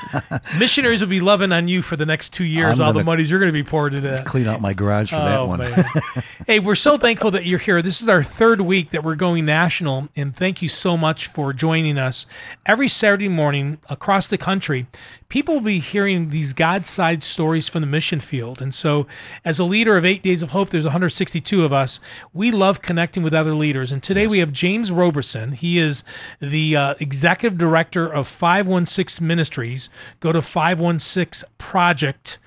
Missionaries 0.58 1.00
will 1.00 1.08
be 1.08 1.20
loving 1.20 1.50
on 1.50 1.66
you 1.66 1.80
for 1.80 1.96
the 1.96 2.04
next 2.04 2.32
two 2.32 2.44
years. 2.44 2.78
I'm 2.78 2.86
all 2.86 2.92
the 2.92 3.02
monies 3.02 3.30
you're 3.30 3.40
going 3.40 3.52
to 3.52 3.52
be 3.52 3.62
poured 3.62 3.94
into 3.94 4.08
that. 4.10 4.26
Clean 4.26 4.46
out 4.46 4.60
my 4.60 4.74
garage 4.74 5.10
for 5.10 5.16
that 5.16 5.46
one. 5.46 5.60
hey, 6.46 6.58
we're 6.58 6.74
so 6.74 6.98
thankful 6.98 7.30
that 7.30 7.46
you're 7.46 7.58
here. 7.58 7.80
This 7.80 8.02
is 8.02 8.08
our 8.08 8.22
third 8.22 8.60
week 8.60 8.90
that 8.90 9.02
we're 9.02 9.14
going 9.14 9.46
national, 9.46 10.08
and 10.14 10.36
thank 10.36 10.60
you 10.60 10.68
so 10.68 10.96
much 10.96 11.26
for 11.26 11.52
joining 11.52 11.96
us. 11.96 12.26
Every 12.66 12.88
Saturday 12.88 13.28
morning 13.28 13.78
across 13.88 14.26
the 14.26 14.38
country, 14.38 14.86
people 15.28 15.54
will 15.54 15.60
be 15.62 15.78
hearing 15.78 16.30
these 16.30 16.52
God 16.52 16.84
side 16.84 17.22
stories 17.22 17.68
from 17.68 17.80
the 17.80 17.86
mission 17.86 18.20
field. 18.20 18.60
And 18.60 18.74
so, 18.74 19.06
as 19.44 19.58
a 19.58 19.64
leader 19.64 19.96
of 19.96 20.04
Eight 20.04 20.22
Days 20.22 20.42
of 20.42 20.50
Hope, 20.50 20.68
there's 20.68 20.84
162 20.84 21.64
of 21.64 21.72
us. 21.72 21.98
We 22.32 22.50
love 22.50 22.82
connecting 22.82 23.22
with 23.22 23.32
other 23.32 23.54
leaders. 23.54 23.90
And 23.90 24.02
today 24.02 24.26
we 24.26 24.40
have 24.40 24.52
James 24.52 24.92
Roberson. 24.92 25.52
He 25.52 25.78
is 25.78 25.93
the 26.40 26.74
uh, 26.76 26.94
executive 26.98 27.58
director 27.58 28.10
of 28.10 28.26
516 28.26 29.24
Ministries. 29.26 29.90
Go 30.20 30.32
to 30.32 30.40
516 30.42 31.48
Project 31.58 32.38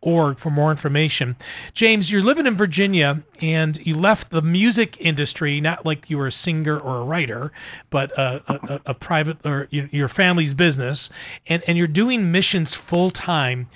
org 0.00 0.38
for 0.38 0.50
more 0.50 0.72
information. 0.72 1.36
James, 1.72 2.10
you're 2.10 2.22
living 2.22 2.46
in 2.48 2.54
Virginia 2.56 3.22
and 3.40 3.78
you 3.86 3.94
left 3.96 4.30
the 4.30 4.42
music 4.42 4.96
industry, 5.00 5.60
not 5.60 5.86
like 5.86 6.10
you 6.10 6.18
were 6.18 6.26
a 6.26 6.32
singer 6.32 6.76
or 6.78 6.98
a 6.98 7.04
writer, 7.04 7.52
but 7.88 8.10
a, 8.18 8.42
a, 8.48 8.54
a- 8.74 8.80
a 8.86 8.94
private 8.94 9.38
or 9.46 9.68
your 9.70 9.86
your 9.92 10.08
family's 10.08 10.52
business, 10.54 11.10
and, 11.46 11.62
and 11.68 11.78
you're 11.78 11.86
doing 11.86 12.32
missions 12.32 12.74
full 12.74 13.10
time. 13.10 13.68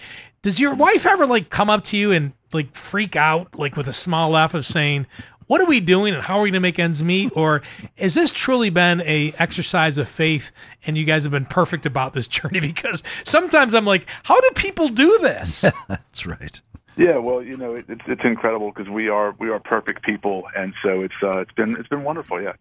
Does 0.43 0.59
your 0.59 0.75
wife 0.75 1.07
ever 1.07 1.25
like 1.25 1.51
come 1.51 1.71
up 1.71 1.85
to 1.85 1.97
you 1.97 2.11
and 2.11 2.33
like 2.53 2.75
freak 2.75 3.15
out, 3.15 3.57
like 3.57 3.77
with 3.77 3.87
a 3.89 3.93
small 3.93 4.31
laugh 4.31 4.55
of 4.55 4.67
saying, 4.67 5.07
what 5.47 5.61
are 5.61 5.67
we 5.67 5.81
doing 5.81 6.15
and 6.15 6.23
how 6.23 6.39
are 6.39 6.43
we 6.43 6.49
going 6.51 6.55
to 6.55 6.61
make 6.61 6.79
ends 6.79 7.03
meet? 7.03 7.33
Or 7.35 7.63
has 7.99 8.15
this 8.15 8.33
truly 8.33 8.71
been 8.71 9.01
a 9.03 9.33
exercise 9.39 9.99
of 9.99 10.09
faith 10.09 10.51
and 10.87 10.97
you 10.97 11.05
guys 11.05 11.25
have 11.25 11.33
been 11.33 11.47
perfect 11.47 11.87
about 11.87 12.13
this 12.13 12.29
journey? 12.29 12.61
Because 12.77 13.03
sometimes 13.25 13.75
I'm 13.75 13.85
like, 13.85 14.07
how 14.25 14.41
do 14.41 14.51
people 14.55 14.89
do 14.89 15.19
this? 15.23 15.61
That's 15.89 16.27
right. 16.27 16.61
Yeah, 16.97 17.19
well, 17.19 17.43
you 17.43 17.59
know, 17.59 17.75
it, 17.75 17.85
it's 17.89 18.01
it's 18.07 18.25
incredible 18.25 18.73
because 18.73 18.89
we 18.89 19.11
are 19.11 19.35
we 19.39 19.51
are 19.51 19.59
perfect 19.59 20.03
people, 20.03 20.45
and 20.57 20.73
so 20.83 21.03
it's 21.03 21.15
uh, 21.23 21.41
it's 21.41 21.53
been 21.53 21.77
it's 21.77 21.89
been 21.89 22.05
wonderful. 22.05 22.41
Yeah. 22.41 22.53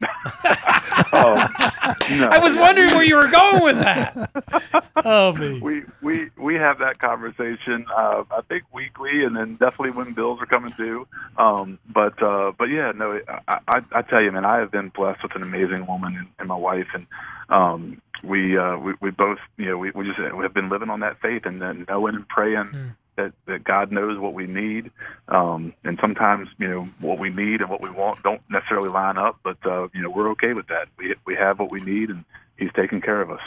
um, 1.13 1.37
no, 2.19 2.27
I 2.27 2.39
was 2.41 2.55
yeah, 2.55 2.61
wondering 2.61 2.91
where 2.91 3.03
you 3.03 3.15
were 3.15 3.29
going 3.29 3.63
with 3.63 3.79
that. 3.81 4.83
Oh 5.05 5.31
me. 5.33 5.61
we 5.61 5.83
we 6.01 6.29
we 6.37 6.55
have 6.55 6.79
that 6.79 6.99
conversation. 6.99 7.85
Uh, 7.95 8.25
I 8.29 8.41
think 8.49 8.63
weekly, 8.73 9.23
and 9.23 9.37
then 9.37 9.55
definitely 9.55 9.91
when 9.91 10.11
bills 10.11 10.41
are 10.41 10.45
coming 10.45 10.73
due. 10.75 11.07
Um, 11.37 11.79
but 11.87 12.21
uh, 12.21 12.51
but 12.57 12.65
yeah, 12.65 12.91
no, 12.91 13.21
I, 13.47 13.59
I 13.69 13.81
I 13.93 14.01
tell 14.01 14.21
you, 14.21 14.33
man, 14.33 14.43
I 14.43 14.57
have 14.57 14.71
been 14.71 14.89
blessed 14.89 15.23
with 15.23 15.35
an 15.35 15.43
amazing 15.43 15.87
woman 15.87 16.17
and, 16.17 16.27
and 16.39 16.47
my 16.49 16.57
wife, 16.57 16.87
and 16.93 17.07
um, 17.47 18.01
we 18.21 18.57
uh, 18.57 18.75
we 18.77 18.95
we 18.99 19.11
both 19.11 19.39
you 19.55 19.67
know 19.67 19.77
we 19.77 19.91
we 19.91 20.05
just 20.05 20.19
we 20.19 20.43
have 20.43 20.53
been 20.53 20.67
living 20.67 20.89
on 20.89 20.99
that 20.99 21.21
faith 21.21 21.45
and 21.45 21.61
then 21.61 21.85
knowing 21.87 22.15
and 22.15 22.27
praying. 22.27 22.95
That, 23.17 23.31
that 23.45 23.63
God 23.63 23.93
knows 23.93 24.19
what 24.19 24.33
we 24.33 24.45
need, 24.45 24.91
um, 25.29 25.73
and 25.85 25.97
sometimes 26.01 26.49
you 26.57 26.67
know 26.67 26.89
what 26.99 27.17
we 27.17 27.29
need 27.29 27.61
and 27.61 27.69
what 27.69 27.79
we 27.79 27.89
want 27.89 28.21
don't 28.23 28.41
necessarily 28.49 28.89
line 28.89 29.17
up. 29.17 29.39
But 29.41 29.57
uh, 29.65 29.87
you 29.93 30.01
know 30.01 30.09
we're 30.09 30.29
okay 30.31 30.51
with 30.51 30.67
that. 30.67 30.89
We 30.97 31.15
we 31.25 31.35
have 31.35 31.59
what 31.59 31.71
we 31.71 31.79
need, 31.79 32.09
and 32.09 32.25
He's 32.57 32.71
taking 32.75 32.99
care 32.99 33.21
of 33.21 33.31
us. 33.31 33.39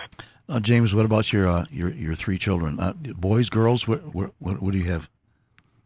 Uh, 0.49 0.61
James, 0.61 0.95
what 0.95 1.05
about 1.05 1.33
your 1.33 1.47
uh, 1.47 1.67
your 1.71 1.91
your 1.91 2.15
three 2.15 2.39
children? 2.39 2.81
Uh, 2.81 2.95
boys, 2.95 3.51
girls? 3.51 3.87
What, 3.87 4.15
what 4.15 4.33
what 4.39 4.63
what 4.63 4.73
do 4.73 4.79
you 4.79 4.91
have? 4.91 5.11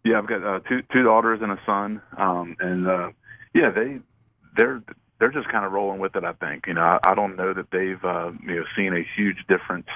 Yeah, 0.04 0.18
I've 0.18 0.26
got 0.26 0.44
uh, 0.44 0.60
two 0.60 0.82
two 0.92 1.02
daughters 1.02 1.40
and 1.42 1.50
a 1.50 1.58
son, 1.66 2.00
um, 2.16 2.56
and 2.60 2.86
uh, 2.86 3.10
yeah, 3.54 3.70
they 3.70 3.98
they're 4.56 4.82
they're 5.18 5.30
just 5.30 5.48
kind 5.48 5.64
of 5.64 5.72
rolling 5.72 5.98
with 5.98 6.14
it. 6.14 6.24
I 6.24 6.32
think 6.34 6.66
you 6.68 6.74
know 6.74 6.82
I, 6.82 6.98
I 7.04 7.14
don't 7.14 7.36
know 7.36 7.52
that 7.52 7.70
they've 7.72 8.04
uh, 8.04 8.30
you 8.46 8.56
know 8.56 8.64
seen 8.76 8.96
a 8.96 9.02
huge 9.16 9.44
difference 9.48 9.88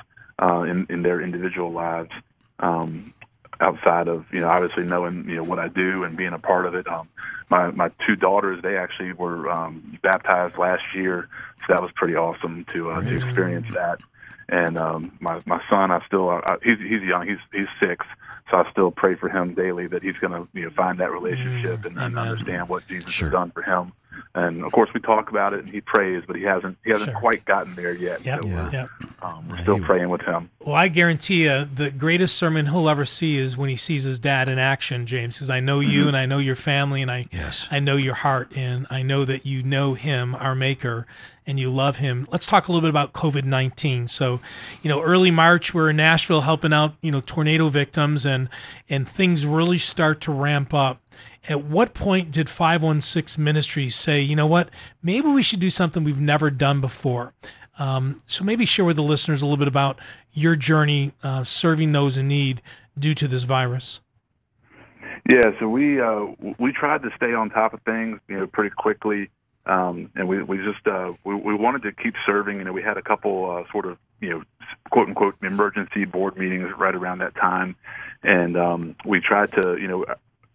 uh, 0.42 0.62
in 0.62 0.86
in 0.90 1.02
their 1.02 1.20
individual 1.20 1.70
lives 1.70 2.14
um, 2.58 3.12
outside 3.60 4.08
of 4.08 4.24
you 4.32 4.40
know 4.40 4.48
obviously 4.48 4.84
knowing 4.84 5.28
you 5.28 5.36
know 5.36 5.44
what 5.44 5.58
I 5.58 5.68
do 5.68 6.04
and 6.04 6.16
being 6.16 6.32
a 6.32 6.38
part 6.38 6.66
of 6.66 6.74
it. 6.74 6.86
Um, 6.88 7.08
my 7.48 7.70
my 7.70 7.90
two 8.06 8.16
daughters 8.16 8.62
they 8.62 8.76
actually 8.76 9.12
were 9.12 9.50
um, 9.50 9.98
baptized 10.02 10.58
last 10.58 10.82
year, 10.94 11.28
so 11.66 11.72
that 11.74 11.82
was 11.82 11.90
pretty 11.92 12.16
awesome 12.16 12.64
to 12.74 12.90
uh, 12.90 13.00
to 13.00 13.14
experience 13.14 13.72
that. 13.74 14.00
And 14.48 14.76
um, 14.78 15.16
my 15.20 15.42
my 15.46 15.60
son, 15.68 15.90
I 15.90 16.04
still 16.06 16.30
uh, 16.30 16.56
he's 16.62 16.78
he's 16.78 17.02
young, 17.02 17.26
he's 17.26 17.38
he's 17.52 17.68
six, 17.80 18.06
so 18.50 18.58
I 18.58 18.70
still 18.70 18.90
pray 18.90 19.14
for 19.14 19.28
him 19.28 19.54
daily 19.54 19.86
that 19.88 20.02
he's 20.02 20.16
going 20.18 20.32
to 20.32 20.48
you 20.54 20.64
know 20.66 20.70
find 20.70 20.98
that 20.98 21.10
relationship 21.12 21.84
and, 21.84 21.96
and 21.98 22.18
understand 22.18 22.68
what 22.68 22.86
Jesus 22.86 23.10
Sure. 23.12 23.28
has 23.28 23.32
done 23.32 23.50
for 23.50 23.62
him. 23.62 23.92
And 24.34 24.64
of 24.64 24.72
course, 24.72 24.90
we 24.94 25.00
talk 25.00 25.30
about 25.30 25.52
it 25.54 25.60
and 25.60 25.68
he 25.68 25.80
prays, 25.80 26.22
but 26.26 26.36
he 26.36 26.42
hasn't 26.42 26.76
he 26.84 26.90
hasn't 26.90 27.10
Sure. 27.10 27.20
quite 27.20 27.44
gotten 27.44 27.74
there 27.74 27.94
yet. 27.94 28.24
Yep. 28.24 28.42
So 28.42 28.48
we're, 28.48 28.70
Yep. 28.70 28.88
um, 29.22 29.48
we're 29.48 29.62
still 29.62 29.80
praying 29.80 30.08
with 30.10 30.22
him. 30.22 30.50
Well, 30.60 30.74
I 30.76 30.88
guarantee 30.88 31.44
you, 31.44 31.64
the 31.64 31.90
greatest 31.90 32.36
sermon 32.36 32.66
he'll 32.66 32.88
ever 32.88 33.04
see 33.04 33.38
is 33.38 33.56
when 33.56 33.70
he 33.70 33.76
sees 33.76 34.04
his 34.04 34.18
dad 34.18 34.48
in 34.48 34.58
action, 34.58 35.06
James. 35.06 35.36
Because 35.36 35.50
I 35.50 35.60
know 35.60 35.80
you 35.80 36.06
and 36.08 36.16
I 36.16 36.26
know 36.26 36.38
your 36.38 36.56
family 36.56 37.02
and 37.02 37.10
I, 37.10 37.24
Yes. 37.32 37.66
I 37.70 37.78
know 37.80 37.96
your 37.96 38.14
heart 38.14 38.52
and 38.54 38.86
I 38.90 39.02
know 39.02 39.24
that 39.24 39.46
you 39.46 39.62
know 39.62 39.94
him, 39.94 40.34
our 40.34 40.54
Maker, 40.54 41.06
and 41.46 41.60
you 41.60 41.70
love 41.70 41.98
him. 41.98 42.26
Let's 42.30 42.46
talk 42.46 42.68
a 42.68 42.72
little 42.72 42.80
bit 42.80 42.90
about 42.90 43.12
COVID 43.12 43.44
nineteen. 43.44 44.08
So, 44.08 44.40
you 44.82 44.88
know, 44.88 45.02
early 45.02 45.30
March 45.30 45.72
we're 45.72 45.90
in 45.90 45.96
Nashville 45.96 46.42
helping 46.42 46.72
out 46.72 46.94
you 47.00 47.10
know 47.10 47.20
tornado 47.20 47.68
victims 47.68 48.26
and 48.26 48.48
and 48.88 49.08
things 49.08 49.46
really 49.46 49.78
start 49.78 50.20
to 50.22 50.32
ramp 50.32 50.74
up. 50.74 51.00
At 51.48 51.64
what 51.64 51.94
point 51.94 52.32
did 52.32 52.50
516 52.50 53.42
Ministries 53.42 53.94
say, 53.94 54.20
you 54.20 54.34
know 54.34 54.48
what, 54.48 54.68
maybe 55.00 55.28
we 55.28 55.42
should 55.42 55.60
do 55.60 55.70
something 55.70 56.02
we've 56.02 56.20
never 56.20 56.50
done 56.50 56.80
before? 56.80 57.34
Um, 57.78 58.18
so 58.26 58.42
maybe 58.42 58.64
share 58.64 58.84
with 58.84 58.96
the 58.96 59.02
listeners 59.02 59.42
a 59.42 59.46
little 59.46 59.58
bit 59.58 59.68
about 59.68 59.98
your 60.32 60.56
journey 60.56 61.12
uh, 61.22 61.44
serving 61.44 61.92
those 61.92 62.18
in 62.18 62.28
need 62.28 62.62
due 62.98 63.14
to 63.14 63.28
this 63.28 63.44
virus. 63.44 64.00
Yeah, 65.28 65.50
so 65.58 65.68
we 65.68 66.00
uh, 66.00 66.26
we 66.58 66.72
tried 66.72 67.02
to 67.02 67.10
stay 67.16 67.34
on 67.34 67.50
top 67.50 67.74
of 67.74 67.80
things, 67.82 68.20
you 68.28 68.38
know, 68.38 68.46
pretty 68.46 68.70
quickly, 68.76 69.28
um, 69.66 70.10
and 70.14 70.28
we 70.28 70.42
we 70.42 70.58
just 70.58 70.86
uh, 70.86 71.12
we, 71.24 71.34
we 71.34 71.54
wanted 71.54 71.82
to 71.82 71.92
keep 71.92 72.14
serving. 72.24 72.58
You 72.58 72.64
know, 72.64 72.72
we 72.72 72.82
had 72.82 72.96
a 72.96 73.02
couple 73.02 73.50
uh, 73.50 73.70
sort 73.70 73.86
of 73.86 73.98
you 74.20 74.30
know 74.30 74.42
quote 74.90 75.08
unquote 75.08 75.36
emergency 75.42 76.04
board 76.04 76.36
meetings 76.36 76.70
right 76.78 76.94
around 76.94 77.18
that 77.18 77.34
time, 77.34 77.76
and 78.22 78.56
um, 78.56 78.96
we 79.04 79.20
tried 79.20 79.52
to 79.52 79.76
you 79.76 79.88
know 79.88 80.06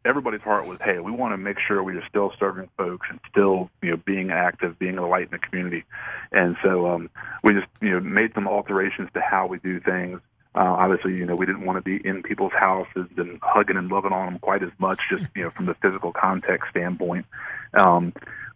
everybody's 0.03 0.41
heart 0.41 0.65
was 0.65 0.79
hey 0.83 0.97
we 0.97 1.11
want 1.11 1.31
to 1.31 1.37
make 1.37 1.57
sure 1.59 1.83
we 1.83 1.95
are 1.95 2.07
still 2.09 2.33
serving 2.39 2.67
folks 2.75 3.05
and 3.11 3.19
still 3.29 3.69
you 3.81 3.91
know 3.91 3.97
being 3.97 4.31
active, 4.31 4.79
being 4.79 4.97
a 4.97 5.07
light 5.07 5.25
in 5.25 5.31
the 5.31 5.39
community, 5.39 5.83
and 6.31 6.55
so 6.63 6.87
um, 6.87 7.09
we 7.43 7.53
just 7.53 7.67
you 7.81 7.91
know 7.91 7.99
made 7.99 8.33
some 8.33 8.47
alterations 8.47 9.09
to 9.13 9.21
how 9.21 9.45
we 9.45 9.59
do 9.59 9.79
things. 9.79 10.19
Uh, 10.53 10.59
obviously, 10.59 11.15
you 11.15 11.25
know, 11.25 11.33
we 11.33 11.45
didn't 11.45 11.65
want 11.65 11.77
to 11.77 11.81
be 11.81 12.05
in 12.05 12.21
people's 12.21 12.51
houses 12.51 13.07
and 13.15 13.39
hugging 13.41 13.77
and 13.77 13.89
loving 13.89 14.11
on 14.11 14.25
them 14.25 14.39
quite 14.39 14.61
as 14.61 14.71
much, 14.79 14.99
just 15.09 15.25
you 15.33 15.43
know, 15.43 15.49
from 15.49 15.65
the 15.65 15.73
physical 15.75 16.11
context 16.11 16.69
standpoint. 16.71 17.25
Um, 17.73 18.11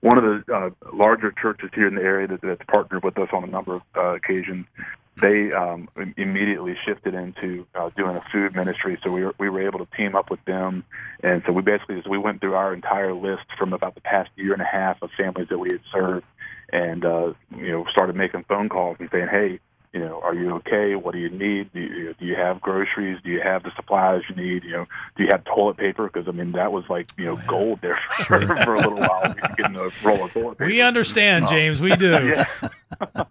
one 0.05 0.19
of 0.19 0.23
the 0.23 0.53
uh, 0.53 0.69
larger 0.93 1.31
churches 1.31 1.71
here 1.73 1.87
in 1.87 1.95
the 1.95 2.01
area 2.03 2.27
that, 2.27 2.39
that's 2.39 2.61
partnered 2.67 3.03
with 3.03 3.17
us 3.17 3.29
on 3.33 3.43
a 3.43 3.47
number 3.47 3.73
of 3.73 3.81
uh, 3.97 4.13
occasions, 4.13 4.67
they 5.19 5.51
um, 5.51 5.89
immediately 6.15 6.77
shifted 6.85 7.15
into 7.15 7.65
uh, 7.73 7.89
doing 7.97 8.15
a 8.15 8.21
food 8.31 8.55
ministry. 8.55 8.99
So 9.03 9.11
we 9.11 9.25
were, 9.25 9.33
we 9.39 9.49
were 9.49 9.63
able 9.63 9.79
to 9.79 9.87
team 9.97 10.15
up 10.15 10.29
with 10.29 10.45
them, 10.45 10.85
and 11.23 11.41
so 11.47 11.53
we 11.53 11.63
basically 11.63 11.95
just, 11.95 12.07
we 12.07 12.19
went 12.19 12.39
through 12.39 12.53
our 12.53 12.71
entire 12.71 13.15
list 13.15 13.45
from 13.57 13.73
about 13.73 13.95
the 13.95 14.01
past 14.01 14.29
year 14.35 14.53
and 14.53 14.61
a 14.61 14.65
half 14.65 15.01
of 15.01 15.09
families 15.17 15.49
that 15.49 15.57
we 15.57 15.71
had 15.71 15.81
served, 15.91 16.25
and 16.71 17.03
uh, 17.03 17.33
you 17.57 17.71
know, 17.71 17.85
started 17.89 18.15
making 18.15 18.43
phone 18.43 18.69
calls 18.69 18.97
and 18.99 19.09
saying, 19.11 19.29
hey 19.29 19.59
you 19.95 20.01
know, 20.01 20.19
are 20.21 20.35
you 20.35 20.51
okay? 20.55 20.95
What 20.95 21.13
do 21.13 21.19
you 21.19 21.29
need? 21.29 21.71
Do 21.71 21.79
you, 21.79 22.13
do 22.19 22.25
you 22.25 22.35
have 22.35 22.59
groceries? 22.59 23.17
Do 23.23 23.29
you 23.29 23.39
have 23.39 23.63
the 23.63 23.71
supplies 23.77 24.23
you 24.27 24.35
need? 24.35 24.65
You 24.65 24.71
know, 24.71 24.87
do 25.15 25.23
you 25.23 25.29
have 25.29 25.45
toilet 25.45 25.77
paper? 25.77 26.07
Because 26.07 26.27
I 26.27 26.31
mean, 26.31 26.51
that 26.51 26.73
was 26.73 26.83
like 26.89 27.07
you 27.17 27.23
know 27.23 27.39
gold 27.47 27.79
there 27.81 27.97
for, 28.25 28.41
for 28.65 28.75
a 28.75 28.81
little 28.81 28.97
while. 28.97 29.33
We 29.33 29.41
could 29.41 29.55
get 29.55 29.73
a 29.73 29.91
roll 30.03 30.25
of 30.25 30.33
toilet 30.33 30.57
paper. 30.57 30.65
We 30.65 30.81
understand, 30.81 31.47
James. 31.47 31.79
We 31.81 31.95
do. 31.95 32.15
Yeah. 32.35 32.45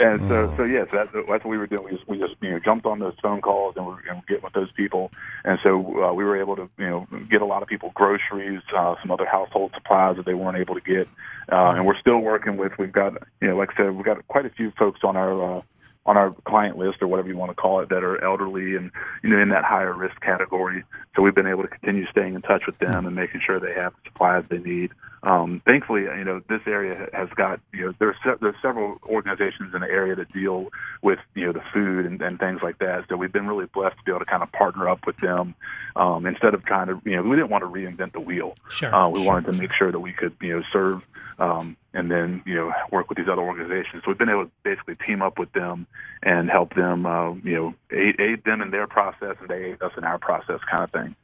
and 0.00 0.20
so, 0.28 0.52
so 0.56 0.64
yes, 0.64 0.88
that's 0.92 1.10
that's 1.12 1.26
what 1.26 1.46
we 1.46 1.58
were 1.58 1.66
doing. 1.66 1.84
We 1.84 1.90
just, 1.92 2.08
we 2.08 2.18
just 2.18 2.34
you 2.40 2.50
know 2.50 2.58
jumped 2.58 2.86
on 2.86 2.98
those 2.98 3.14
phone 3.22 3.40
calls 3.40 3.76
and 3.76 3.86
we 3.86 3.92
were 3.92 4.02
getting 4.26 4.42
with 4.42 4.52
those 4.52 4.70
people, 4.72 5.10
and 5.44 5.58
so 5.62 6.04
uh, 6.04 6.12
we 6.12 6.24
were 6.24 6.38
able 6.38 6.56
to 6.56 6.68
you 6.78 6.86
know 6.86 7.06
get 7.30 7.42
a 7.42 7.44
lot 7.44 7.62
of 7.62 7.68
people 7.68 7.92
groceries, 7.94 8.60
uh, 8.74 8.94
some 9.00 9.10
other 9.10 9.26
household 9.26 9.72
supplies 9.74 10.16
that 10.16 10.26
they 10.26 10.34
weren't 10.34 10.58
able 10.58 10.74
to 10.74 10.80
get, 10.80 11.08
uh, 11.50 11.72
and 11.76 11.86
we're 11.86 11.98
still 11.98 12.18
working 12.18 12.56
with. 12.56 12.76
We've 12.78 12.92
got 12.92 13.14
you 13.40 13.48
know, 13.48 13.56
like 13.56 13.70
I 13.74 13.76
said, 13.76 13.94
we've 13.94 14.04
got 14.04 14.26
quite 14.28 14.46
a 14.46 14.50
few 14.50 14.70
folks 14.72 15.00
on 15.02 15.16
our 15.16 15.58
uh, 15.58 15.62
on 16.06 16.16
our 16.16 16.30
client 16.44 16.78
list 16.78 17.02
or 17.02 17.06
whatever 17.06 17.28
you 17.28 17.36
want 17.36 17.50
to 17.50 17.54
call 17.54 17.80
it 17.80 17.88
that 17.90 18.02
are 18.02 18.22
elderly 18.24 18.76
and 18.76 18.90
you 19.22 19.28
know 19.28 19.38
in 19.38 19.50
that 19.50 19.64
higher 19.64 19.92
risk 19.92 20.18
category. 20.20 20.82
So 21.14 21.22
we've 21.22 21.34
been 21.34 21.46
able 21.46 21.62
to 21.62 21.68
continue 21.68 22.06
staying 22.06 22.34
in 22.34 22.42
touch 22.42 22.64
with 22.66 22.78
them 22.78 23.06
and 23.06 23.14
making 23.14 23.40
sure 23.44 23.60
they 23.60 23.74
have 23.74 23.92
the 23.92 24.10
supplies 24.10 24.44
they 24.48 24.58
need. 24.58 24.92
Um, 25.24 25.60
thankfully, 25.66 26.02
you 26.02 26.24
know 26.24 26.40
this 26.48 26.62
area 26.66 27.08
has 27.12 27.28
got 27.30 27.60
you 27.72 27.86
know 27.86 27.94
there's 27.98 28.16
se- 28.24 28.36
there's 28.40 28.54
several 28.62 28.98
organizations 29.06 29.74
in 29.74 29.80
the 29.80 29.90
area 29.90 30.14
that 30.14 30.32
deal 30.32 30.68
with 31.02 31.18
you 31.34 31.46
know 31.46 31.52
the 31.52 31.62
food 31.72 32.06
and, 32.06 32.22
and 32.22 32.38
things 32.38 32.62
like 32.62 32.78
that. 32.78 33.04
So 33.08 33.16
we've 33.16 33.32
been 33.32 33.48
really 33.48 33.66
blessed 33.66 33.98
to 33.98 34.04
be 34.04 34.12
able 34.12 34.20
to 34.20 34.24
kind 34.26 34.42
of 34.44 34.52
partner 34.52 34.88
up 34.88 35.06
with 35.06 35.16
them 35.18 35.54
um, 35.96 36.24
instead 36.24 36.54
of 36.54 36.64
trying 36.64 36.86
to 36.86 37.02
you 37.04 37.16
know 37.16 37.22
we 37.22 37.36
didn't 37.36 37.50
want 37.50 37.62
to 37.64 37.68
reinvent 37.68 38.12
the 38.12 38.20
wheel. 38.20 38.54
Sure, 38.70 38.94
Uh, 38.94 39.08
we 39.08 39.18
sure. 39.22 39.26
wanted 39.32 39.52
to 39.52 39.58
make 39.60 39.72
sure 39.72 39.90
that 39.90 40.00
we 40.00 40.12
could 40.12 40.34
you 40.40 40.56
know 40.56 40.62
serve 40.72 41.02
um, 41.38 41.76
and 41.94 42.10
then 42.10 42.42
you 42.46 42.54
know 42.54 42.72
work 42.90 43.08
with 43.08 43.18
these 43.18 43.28
other 43.28 43.42
organizations. 43.42 44.02
So 44.04 44.10
we've 44.10 44.18
been 44.18 44.28
able 44.28 44.46
to 44.46 44.50
basically 44.62 44.96
team 44.96 45.22
up 45.22 45.38
with 45.38 45.52
them 45.52 45.86
and 46.22 46.50
help 46.50 46.74
them 46.74 47.06
uh, 47.06 47.32
you 47.34 47.54
know 47.54 47.74
aid, 47.90 48.20
aid 48.20 48.44
them 48.44 48.60
in 48.60 48.70
their 48.70 48.86
process 48.86 49.36
and 49.40 49.48
they 49.48 49.64
aid 49.64 49.82
us 49.82 49.92
in 49.96 50.04
our 50.04 50.18
process, 50.18 50.60
kind 50.70 50.84
of 50.84 50.90
thing. 50.90 51.16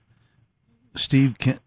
Steve, 0.94 1.38
can't, 1.38 1.60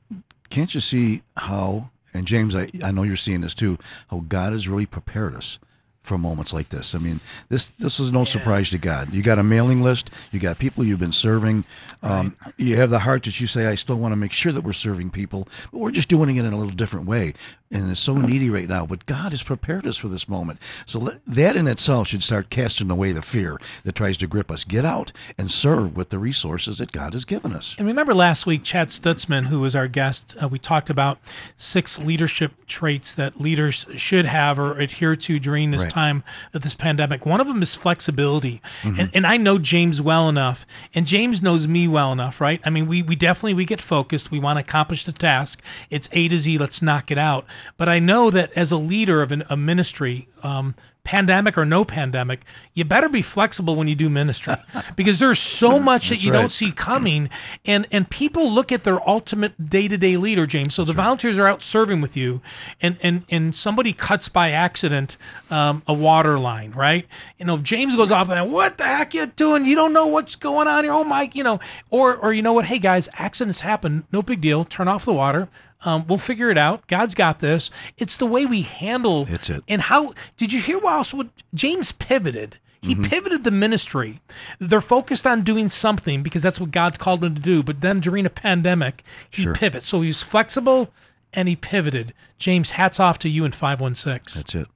can't 0.49 0.73
you 0.73 0.79
see 0.79 1.21
how, 1.35 1.89
and 2.13 2.25
James, 2.25 2.55
I, 2.55 2.69
I 2.81 2.91
know 2.91 3.03
you're 3.03 3.17
seeing 3.17 3.41
this 3.41 3.53
too, 3.53 3.77
how 4.09 4.23
God 4.27 4.53
has 4.53 4.69
really 4.69 4.85
prepared 4.85 5.35
us 5.35 5.59
for 6.07 6.17
moments 6.17 6.53
like 6.53 6.69
this. 6.69 6.95
I 6.95 6.97
mean, 6.97 7.19
this 7.49 7.67
this 7.77 7.99
is 7.99 8.11
no 8.11 8.23
surprise 8.23 8.69
to 8.71 8.77
God. 8.77 9.13
You 9.13 9.21
got 9.21 9.37
a 9.37 9.43
mailing 9.43 9.81
list, 9.83 10.09
you 10.31 10.39
got 10.39 10.57
people 10.57 10.83
you've 10.83 10.99
been 10.99 11.11
serving. 11.11 11.65
Um, 12.01 12.35
You 12.57 12.77
have 12.77 12.89
the 12.89 12.99
heart 12.99 13.23
that 13.23 13.39
you 13.39 13.47
say, 13.47 13.67
I 13.67 13.75
still 13.75 13.97
want 13.97 14.11
to 14.13 14.15
make 14.15 14.31
sure 14.31 14.51
that 14.51 14.63
we're 14.63 14.73
serving 14.73 15.09
people, 15.11 15.47
but 15.71 15.79
we're 15.79 15.91
just 15.91 16.09
doing 16.09 16.35
it 16.37 16.45
in 16.45 16.53
a 16.53 16.57
little 16.57 16.73
different 16.73 17.05
way. 17.05 17.33
And 17.69 17.91
it's 17.91 17.99
so 17.99 18.15
needy 18.15 18.49
right 18.49 18.69
now, 18.69 18.85
but 18.85 19.05
God 19.05 19.33
has 19.33 19.43
prepared 19.43 19.85
us 19.85 19.97
for 19.97 20.07
this 20.07 20.29
moment. 20.29 20.59
So 20.85 20.99
let, 20.99 21.19
that 21.27 21.57
in 21.57 21.67
itself 21.67 22.07
should 22.07 22.23
start 22.23 22.49
casting 22.49 22.89
away 22.89 23.11
the 23.11 23.21
fear 23.21 23.57
that 23.83 23.93
tries 23.95 24.15
to 24.19 24.27
grip 24.27 24.49
us. 24.49 24.63
Get 24.63 24.85
out 24.85 25.11
and 25.37 25.51
serve 25.51 25.97
with 25.97 26.07
the 26.09 26.17
resources 26.17 26.77
that 26.77 26.93
God 26.93 27.11
has 27.11 27.25
given 27.25 27.51
us. 27.51 27.75
And 27.77 27.85
remember 27.85 28.13
last 28.13 28.45
week, 28.45 28.63
Chad 28.63 28.87
Stutzman, 28.87 29.47
who 29.47 29.59
was 29.59 29.75
our 29.75 29.89
guest, 29.89 30.37
uh, 30.41 30.47
we 30.47 30.59
talked 30.59 30.89
about 30.89 31.19
six 31.57 31.99
leadership 31.99 32.53
traits 32.67 33.13
that 33.15 33.41
leaders 33.41 33.85
should 33.97 34.25
have 34.27 34.57
or 34.57 34.79
adhere 34.79 35.17
to 35.17 35.37
during 35.37 35.71
this 35.71 35.83
Right. 35.83 35.91
time 35.91 35.96
of 35.97 36.61
this 36.61 36.75
pandemic. 36.75 37.25
One 37.25 37.41
of 37.41 37.47
them 37.47 37.61
is 37.61 37.75
flexibility. 37.75 38.61
Mm-hmm. 38.81 38.99
And, 38.99 39.09
and 39.15 39.27
I 39.27 39.37
know 39.37 39.57
James 39.57 40.01
well 40.01 40.29
enough, 40.29 40.65
and 40.93 41.05
James 41.05 41.41
knows 41.41 41.67
me 41.67 41.87
well 41.87 42.11
enough, 42.11 42.39
right? 42.39 42.61
I 42.63 42.69
mean, 42.69 42.87
we, 42.87 43.01
we 43.01 43.15
definitely, 43.15 43.55
we 43.55 43.65
get 43.65 43.81
focused. 43.81 44.31
We 44.31 44.39
want 44.39 44.57
to 44.57 44.61
accomplish 44.61 45.05
the 45.05 45.11
task. 45.11 45.61
It's 45.89 46.07
A 46.11 46.27
to 46.27 46.37
Z. 46.37 46.57
Let's 46.57 46.81
knock 46.81 47.11
it 47.11 47.17
out. 47.17 47.45
But 47.77 47.89
I 47.89 47.99
know 47.99 48.29
that 48.29 48.51
as 48.53 48.71
a 48.71 48.77
leader 48.77 49.21
of 49.21 49.31
an, 49.31 49.43
a 49.49 49.57
ministry, 49.57 50.27
um, 50.43 50.75
pandemic 51.07 51.57
or 51.57 51.63
no 51.63 51.85
pandemic, 51.85 52.43
you 52.73 52.83
better 52.83 53.07
be 53.07 53.21
flexible 53.21 53.77
when 53.77 53.87
you 53.87 53.95
do 53.95 54.09
ministry 54.09 54.55
because 54.97 55.19
there's 55.19 55.39
so 55.39 55.79
much 55.79 56.09
that 56.09 56.21
you 56.21 56.29
don't 56.29 56.51
see 56.51 56.69
coming 56.69 57.29
and 57.65 57.87
and 57.93 58.09
people 58.09 58.51
look 58.51 58.73
at 58.73 58.83
their 58.83 58.99
ultimate 59.07 59.69
day-to-day 59.69 60.17
leader 60.17 60.45
james. 60.45 60.75
So 60.75 60.83
the 60.83 60.91
volunteers 60.91 61.39
are 61.39 61.47
out 61.47 61.63
serving 61.63 62.01
with 62.01 62.17
you 62.17 62.41
and 62.81 62.97
and 63.01 63.23
and 63.29 63.55
somebody 63.55 63.93
cuts 63.93 64.27
by 64.27 64.51
accident 64.51 65.15
um, 65.49 65.81
a 65.87 65.93
water 65.93 66.37
line 66.37 66.71
right? 66.71 67.07
You 67.39 67.45
know 67.45 67.55
if 67.55 67.63
james 67.63 67.95
goes 67.95 68.11
off 68.11 68.29
and 68.29 68.51
what 68.51 68.77
the 68.77 68.83
heck 68.83 69.13
you 69.13 69.27
doing? 69.27 69.65
You 69.65 69.75
don't 69.75 69.93
know 69.93 70.07
what's 70.07 70.35
going 70.35 70.67
on 70.67 70.83
here. 70.83 70.91
Oh 70.91 71.05
mike 71.05 71.35
you 71.35 71.43
know 71.43 71.61
or 71.89 72.17
or 72.17 72.33
you 72.33 72.41
know 72.41 72.51
what? 72.51 72.65
Hey 72.65 72.79
guys 72.79 73.07
accidents 73.13 73.61
happen. 73.61 74.05
No 74.11 74.21
big 74.21 74.41
deal. 74.41 74.65
Turn 74.65 74.89
off 74.89 75.05
the 75.05 75.13
water 75.13 75.47
um, 75.85 76.05
we'll 76.07 76.17
figure 76.17 76.49
it 76.49 76.57
out. 76.57 76.87
God's 76.87 77.13
got 77.15 77.39
this. 77.39 77.69
It's 77.97 78.17
the 78.17 78.25
way 78.25 78.45
we 78.45 78.61
handle. 78.63 79.25
It's 79.29 79.49
it. 79.49 79.63
And 79.67 79.81
how 79.83 80.13
did 80.37 80.51
you 80.53 80.61
hear? 80.61 80.79
What 80.79 80.93
else? 80.93 81.13
What 81.13 81.27
James 81.53 81.91
pivoted. 81.91 82.57
He 82.81 82.93
Mm-hmm. 82.93 83.03
pivoted 83.05 83.43
the 83.43 83.51
ministry. 83.51 84.21
They're 84.59 84.81
focused 84.81 85.25
on 85.27 85.41
doing 85.41 85.67
something 85.67 86.21
because 86.23 86.41
that's 86.43 86.59
what 86.59 86.71
God's 86.71 86.97
called 86.99 87.21
them 87.21 87.35
to 87.35 87.41
do. 87.41 87.61
But 87.63 87.81
then 87.81 87.99
during 87.99 88.25
a 88.25 88.29
pandemic, 88.29 89.03
he 89.29 89.43
Sure. 89.43 89.53
pivots. 89.55 89.87
So 89.87 90.01
he's 90.01 90.21
flexible 90.23 90.93
and 91.33 91.47
he 91.47 91.55
pivoted. 91.55 92.13
James, 92.37 92.71
hats 92.71 92.99
off 92.99 93.17
to 93.19 93.29
you 93.29 93.45
in 93.45 93.51
516. 93.51 94.39
That's 94.39 94.55
it. 94.55 94.67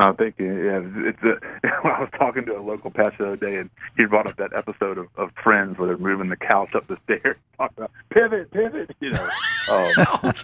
No, 0.00 0.12
thank 0.14 0.38
you. 0.38 0.46
Yeah, 0.46 0.80
it's 1.10 1.22
a, 1.22 1.38
I 1.84 2.00
was 2.00 2.08
talking 2.18 2.46
to 2.46 2.56
a 2.56 2.62
local 2.62 2.90
pastor 2.90 3.16
the 3.18 3.26
other 3.32 3.36
day, 3.36 3.56
and 3.56 3.68
he 3.98 4.06
brought 4.06 4.26
up 4.26 4.36
that 4.36 4.54
episode 4.54 4.96
of, 4.96 5.08
of 5.16 5.30
Friends 5.42 5.76
where 5.76 5.88
they're 5.88 5.98
moving 5.98 6.30
the 6.30 6.36
couch 6.36 6.74
up 6.74 6.86
the 6.86 6.96
stairs, 7.04 7.36
talking 7.58 7.74
about 7.76 7.90
pivot, 8.08 8.50
pivot. 8.50 8.96
You 9.00 9.10
know, 9.10 9.28
um, 9.70 9.92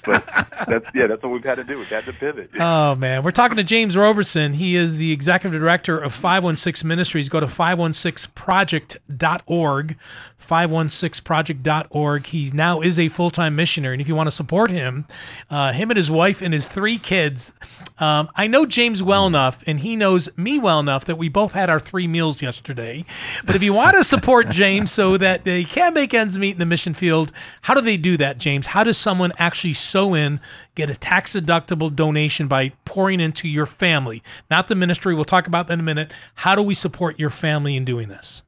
but 0.05 0.27
that's 0.69 0.91
yeah, 0.95 1.07
that's 1.07 1.23
what 1.23 1.33
we've 1.33 1.43
had 1.43 1.55
to 1.55 1.65
do. 1.65 1.79
We've 1.79 1.89
had 1.89 2.05
to 2.05 2.13
pivot. 2.13 2.51
Oh 2.61 2.95
man, 2.97 3.23
we're 3.23 3.31
talking 3.31 3.57
to 3.57 3.65
James 3.65 3.97
Roberson. 3.97 4.53
He 4.55 4.77
is 4.77 4.99
the 4.99 5.11
executive 5.11 5.59
director 5.59 5.99
of 5.99 6.13
516 6.13 6.87
Ministries. 6.87 7.31
Go 7.31 7.41
to 7.41 7.47
516project.org, 7.47 9.97
516project.org. 10.39 12.27
He 12.27 12.51
now 12.51 12.83
is 12.83 12.99
a 12.99 13.09
full-time 13.09 13.57
missionary, 13.57 13.95
and 13.95 14.03
if 14.03 14.09
you 14.09 14.15
want 14.15 14.27
to 14.27 14.33
support 14.33 14.71
him, 14.71 15.07
uh, 15.49 15.73
him 15.73 15.91
and 15.91 15.97
his 15.97 16.11
wife 16.11 16.43
and 16.43 16.53
his 16.53 16.69
three 16.69 16.99
kids. 16.99 17.55
Um, 17.99 18.29
I 18.35 18.47
know 18.47 18.67
James 18.67 19.03
well 19.03 19.27
enough, 19.27 19.46
and 19.67 19.81
he 19.81 19.97
knows 19.97 20.29
me 20.37 20.59
well 20.59 20.81
enough 20.81 21.05
that 21.05 21.17
we 21.17 21.29
both 21.29 21.53
had 21.53 21.71
our 21.71 21.79
three 21.79 22.07
meals 22.07 22.43
yesterday. 22.43 23.05
But 23.45 23.57
if 23.57 23.63
you 23.63 23.73
want 23.73 23.97
to 23.97 24.05
support 24.05 24.49
James 24.51 24.91
so 24.91 25.17
that 25.17 25.45
they 25.45 25.65
can 25.65 25.95
make 25.95 26.15
ends 26.15 26.39
meet 26.39 26.53
in 26.53 26.59
the 26.59 26.67
mission 26.67 26.95
field, 26.95 27.33
how 27.63 27.75
do 27.75 27.81
they 27.81 27.97
do 27.97 28.17
that, 28.17 28.39
James? 28.39 28.69
How 28.69 28.85
does 28.85 28.99
someone 28.99 29.33
actually 29.39 29.75
sew 29.75 30.15
in, 30.15 30.41
get 30.75 30.91
a 30.91 30.97
tax 30.97 31.35
deductible 31.35 31.95
donation 31.95 32.49
by 32.49 32.73
pouring 32.85 33.21
into 33.21 33.49
your 33.49 33.67
family, 33.67 34.23
not 34.51 34.69
the 34.69 34.75
ministry? 34.75 35.15
We'll 35.15 35.25
talk 35.25 35.47
about 35.47 35.69
that 35.69 35.75
in 35.75 35.81
a 35.81 35.85
minute. 35.85 36.13
How 36.37 36.55
do 36.55 36.63
we 36.63 36.75
support 36.75 37.19
your 37.19 37.31
family 37.31 37.77
in 37.77 37.85
doing 37.85 38.09
this? 38.09 38.43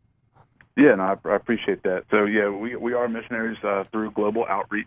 Yeah, 0.78 0.94
no, 0.94 1.02
I, 1.02 1.28
I 1.28 1.34
appreciate 1.34 1.82
that. 1.82 2.04
So 2.10 2.24
yeah, 2.24 2.48
we 2.48 2.76
we 2.76 2.94
are 2.94 3.08
missionaries 3.08 3.58
uh, 3.64 3.82
through 3.90 4.12
Global 4.12 4.46
Outreach, 4.46 4.86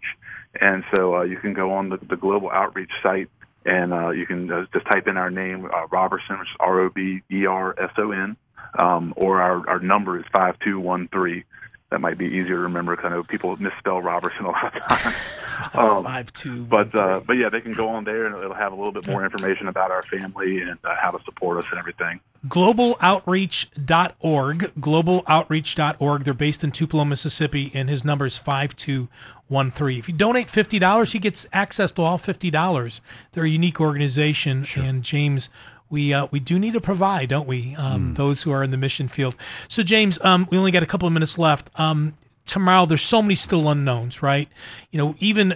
and 0.60 0.86
so 0.96 1.18
uh, 1.18 1.24
you 1.24 1.36
can 1.36 1.54
go 1.54 1.74
on 1.74 1.90
the, 1.90 1.98
the 1.98 2.16
Global 2.16 2.50
Outreach 2.50 2.92
site 3.04 3.30
and 3.66 3.94
uh, 3.94 4.10
you 4.10 4.26
can 4.26 4.52
uh, 4.52 4.66
just 4.74 4.86
type 4.88 5.08
in 5.08 5.18
our 5.18 5.30
name, 5.30 5.66
uh, 5.66 5.88
Roberson, 5.88 6.40
which 6.40 6.50
is 6.50 6.56
R 6.60 6.80
O 6.82 6.90
B 6.90 7.22
E 7.32 7.46
R 7.46 7.76
S 7.80 7.92
O 7.98 8.12
N, 8.12 8.36
um, 8.78 9.14
or 9.18 9.42
our 9.42 9.68
our 9.70 9.80
number 9.80 10.20
is 10.20 10.26
five 10.32 10.58
two 10.66 10.80
one 10.80 11.08
three. 11.10 11.44
That 11.90 12.00
might 12.00 12.18
be 12.18 12.26
easier 12.26 12.56
to 12.56 12.60
remember 12.60 12.96
because 12.96 13.12
I 13.12 13.16
know 13.16 13.24
people 13.24 13.56
misspell 13.58 14.02
Roberson 14.02 14.46
a 14.46 14.52
lot 14.52 14.76
of 14.76 14.84
times. 14.84 15.16
Um, 15.74 16.06
Five 16.06 16.34
two. 16.34 16.64
but 16.64 16.96
uh, 16.96 17.20
but 17.28 17.34
yeah, 17.34 17.50
they 17.50 17.62
can 17.62 17.74
go 17.74 17.90
on 17.90 18.04
there 18.04 18.26
and 18.26 18.36
it'll 18.36 18.54
have 18.54 18.72
a 18.72 18.76
little 18.76 18.94
bit 18.94 19.06
more 19.08 19.24
information 19.24 19.68
about 19.68 19.92
our 19.92 20.02
family 20.04 20.62
and 20.62 20.80
uh, 20.84 20.96
how 21.00 21.12
to 21.12 21.22
support 21.24 21.58
us 21.64 21.70
and 21.70 21.78
everything. 21.78 22.20
globaloutreach.org 22.48 24.60
globaloutreach.org 24.80 26.24
they're 26.24 26.34
based 26.34 26.64
in 26.64 26.72
tupelo 26.72 27.06
mississippi 27.06 27.70
and 27.74 27.88
his 27.88 28.04
number 28.04 28.26
is 28.26 28.38
5213 28.38 30.00
if 30.00 30.08
you 30.08 30.16
donate 30.16 30.48
$50 30.48 31.14
he 31.14 31.20
gets 31.20 31.46
access 31.54 31.92
to 31.92 32.02
all 32.02 32.18
$50 32.18 33.00
they're 33.32 33.44
a 33.44 33.50
unique 33.50 33.80
organization 33.80 34.66
and 34.76 35.04
james 35.04 35.52
we 35.92 36.14
uh, 36.14 36.28
we 36.32 36.40
do 36.40 36.58
need 36.58 36.74
to 36.74 36.82
provide, 36.82 37.30
don't 37.30 37.48
we? 37.48 37.76
Um, 37.76 38.14
Those 38.14 38.44
who 38.44 38.52
are 38.52 38.64
in 38.64 38.72
the 38.72 38.78
mission 38.78 39.10
field. 39.10 39.36
So, 39.68 39.84
James, 39.84 40.24
um, 40.24 40.48
we 40.50 40.58
only 40.58 40.72
got 40.72 40.82
a 40.82 40.86
couple 40.86 41.06
of 41.06 41.14
minutes 41.14 41.38
left. 41.38 41.70
Um, 41.78 42.14
tomorrow, 42.52 42.86
there's 42.86 43.02
so 43.02 43.22
many 43.22 43.36
still 43.36 43.70
unknowns, 43.70 44.22
right? 44.22 44.50
You 44.92 44.98
know, 44.98 45.16
even 45.20 45.54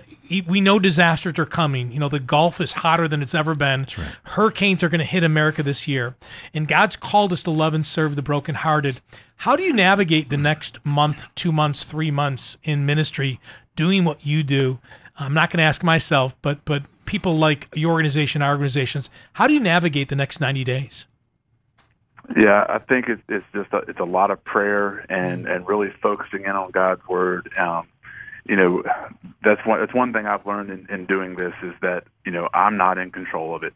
we 0.47 0.61
know 0.61 0.79
disasters 0.79 1.37
are 1.37 1.45
coming. 1.45 1.91
You 1.91 1.99
know, 1.99 2.07
the 2.07 2.21
Gulf 2.21 2.61
is 2.61 2.71
hotter 2.71 3.05
than 3.05 3.21
it's 3.21 3.35
ever 3.35 3.53
been. 3.53 3.85
Hurricanes 4.23 4.81
are 4.81 4.87
going 4.87 4.99
to 4.99 5.05
hit 5.05 5.21
America 5.21 5.61
this 5.61 5.89
year, 5.89 6.15
and 6.53 6.69
God's 6.69 6.95
called 6.95 7.33
us 7.33 7.43
to 7.43 7.51
love 7.51 7.73
and 7.73 7.85
serve 7.85 8.15
the 8.15 8.21
brokenhearted. 8.21 9.01
How 9.39 9.57
do 9.57 9.63
you 9.63 9.73
navigate 9.73 10.29
the 10.29 10.37
next 10.37 10.83
month, 10.85 11.25
two 11.35 11.51
months, 11.51 11.83
three 11.83 12.11
months 12.11 12.57
in 12.63 12.85
ministry, 12.85 13.41
doing 13.75 14.05
what 14.05 14.25
you 14.25 14.41
do? 14.41 14.79
I'm 15.19 15.33
not 15.33 15.49
going 15.49 15.57
to 15.57 15.63
ask 15.63 15.83
myself, 15.83 16.41
but 16.41 16.63
but 16.63 16.83
people 17.03 17.37
like 17.37 17.67
your 17.75 17.91
organization, 17.91 18.41
our 18.41 18.51
organizations, 18.51 19.09
how 19.33 19.47
do 19.47 19.53
you 19.53 19.59
navigate 19.59 20.07
the 20.07 20.15
next 20.15 20.39
90 20.39 20.63
days? 20.63 21.07
Yeah, 22.35 22.65
I 22.67 22.79
think 22.79 23.07
it's 23.09 23.21
it's 23.29 23.45
just 23.53 23.71
a, 23.73 23.77
it's 23.87 23.99
a 23.99 24.05
lot 24.05 24.31
of 24.31 24.43
prayer 24.43 25.05
and 25.09 25.47
and 25.47 25.67
really 25.67 25.89
focusing 26.01 26.43
in 26.43 26.51
on 26.51 26.71
God's 26.71 27.05
word. 27.07 27.49
Um, 27.57 27.87
you 28.47 28.55
know, 28.55 28.83
that's 29.43 29.65
one 29.65 29.79
that's 29.79 29.93
one 29.93 30.13
thing 30.13 30.25
I've 30.25 30.45
learned 30.45 30.69
in, 30.69 30.87
in 30.89 31.05
doing 31.05 31.35
this 31.35 31.53
is 31.61 31.73
that 31.81 32.05
you 32.25 32.31
know 32.31 32.49
I'm 32.53 32.77
not 32.77 32.97
in 32.97 33.11
control 33.11 33.55
of 33.55 33.63
it, 33.63 33.73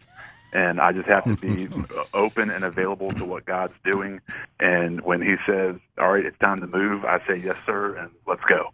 and 0.53 0.79
I 0.79 0.91
just 0.91 1.07
have 1.07 1.23
to 1.25 1.35
be 1.35 1.67
open 2.13 2.49
and 2.49 2.63
available 2.63 3.11
to 3.11 3.25
what 3.25 3.45
God's 3.45 3.73
doing. 3.83 4.21
And 4.59 5.01
when 5.01 5.21
He 5.21 5.35
says, 5.45 5.75
"All 5.97 6.11
right, 6.11 6.25
it's 6.25 6.37
time 6.39 6.59
to 6.61 6.67
move," 6.67 7.05
I 7.05 7.19
say, 7.27 7.35
"Yes, 7.37 7.57
sir," 7.65 7.95
and 7.97 8.09
let's 8.27 8.43
go. 8.45 8.71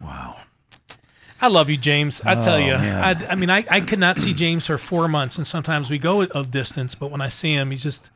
Wow. 0.00 0.36
I 1.42 1.48
love 1.48 1.70
you, 1.70 1.76
James. 1.78 2.20
I 2.24 2.34
tell 2.34 2.54
Oh, 2.54 2.58
you. 2.58 2.72
I, 2.74 3.10
I 3.30 3.34
mean, 3.34 3.48
I, 3.48 3.64
I 3.70 3.80
could 3.80 3.98
not 3.98 4.18
see 4.18 4.34
James 4.34 4.66
for 4.66 4.76
four 4.76 5.08
months, 5.08 5.38
and 5.38 5.46
sometimes 5.46 5.88
we 5.88 5.98
go 5.98 6.20
a 6.20 6.44
distance, 6.44 6.94
but 6.94 7.10
when 7.10 7.22
I 7.22 7.28
see 7.30 7.52
him, 7.54 7.70
he's 7.70 7.82
just 7.82 8.10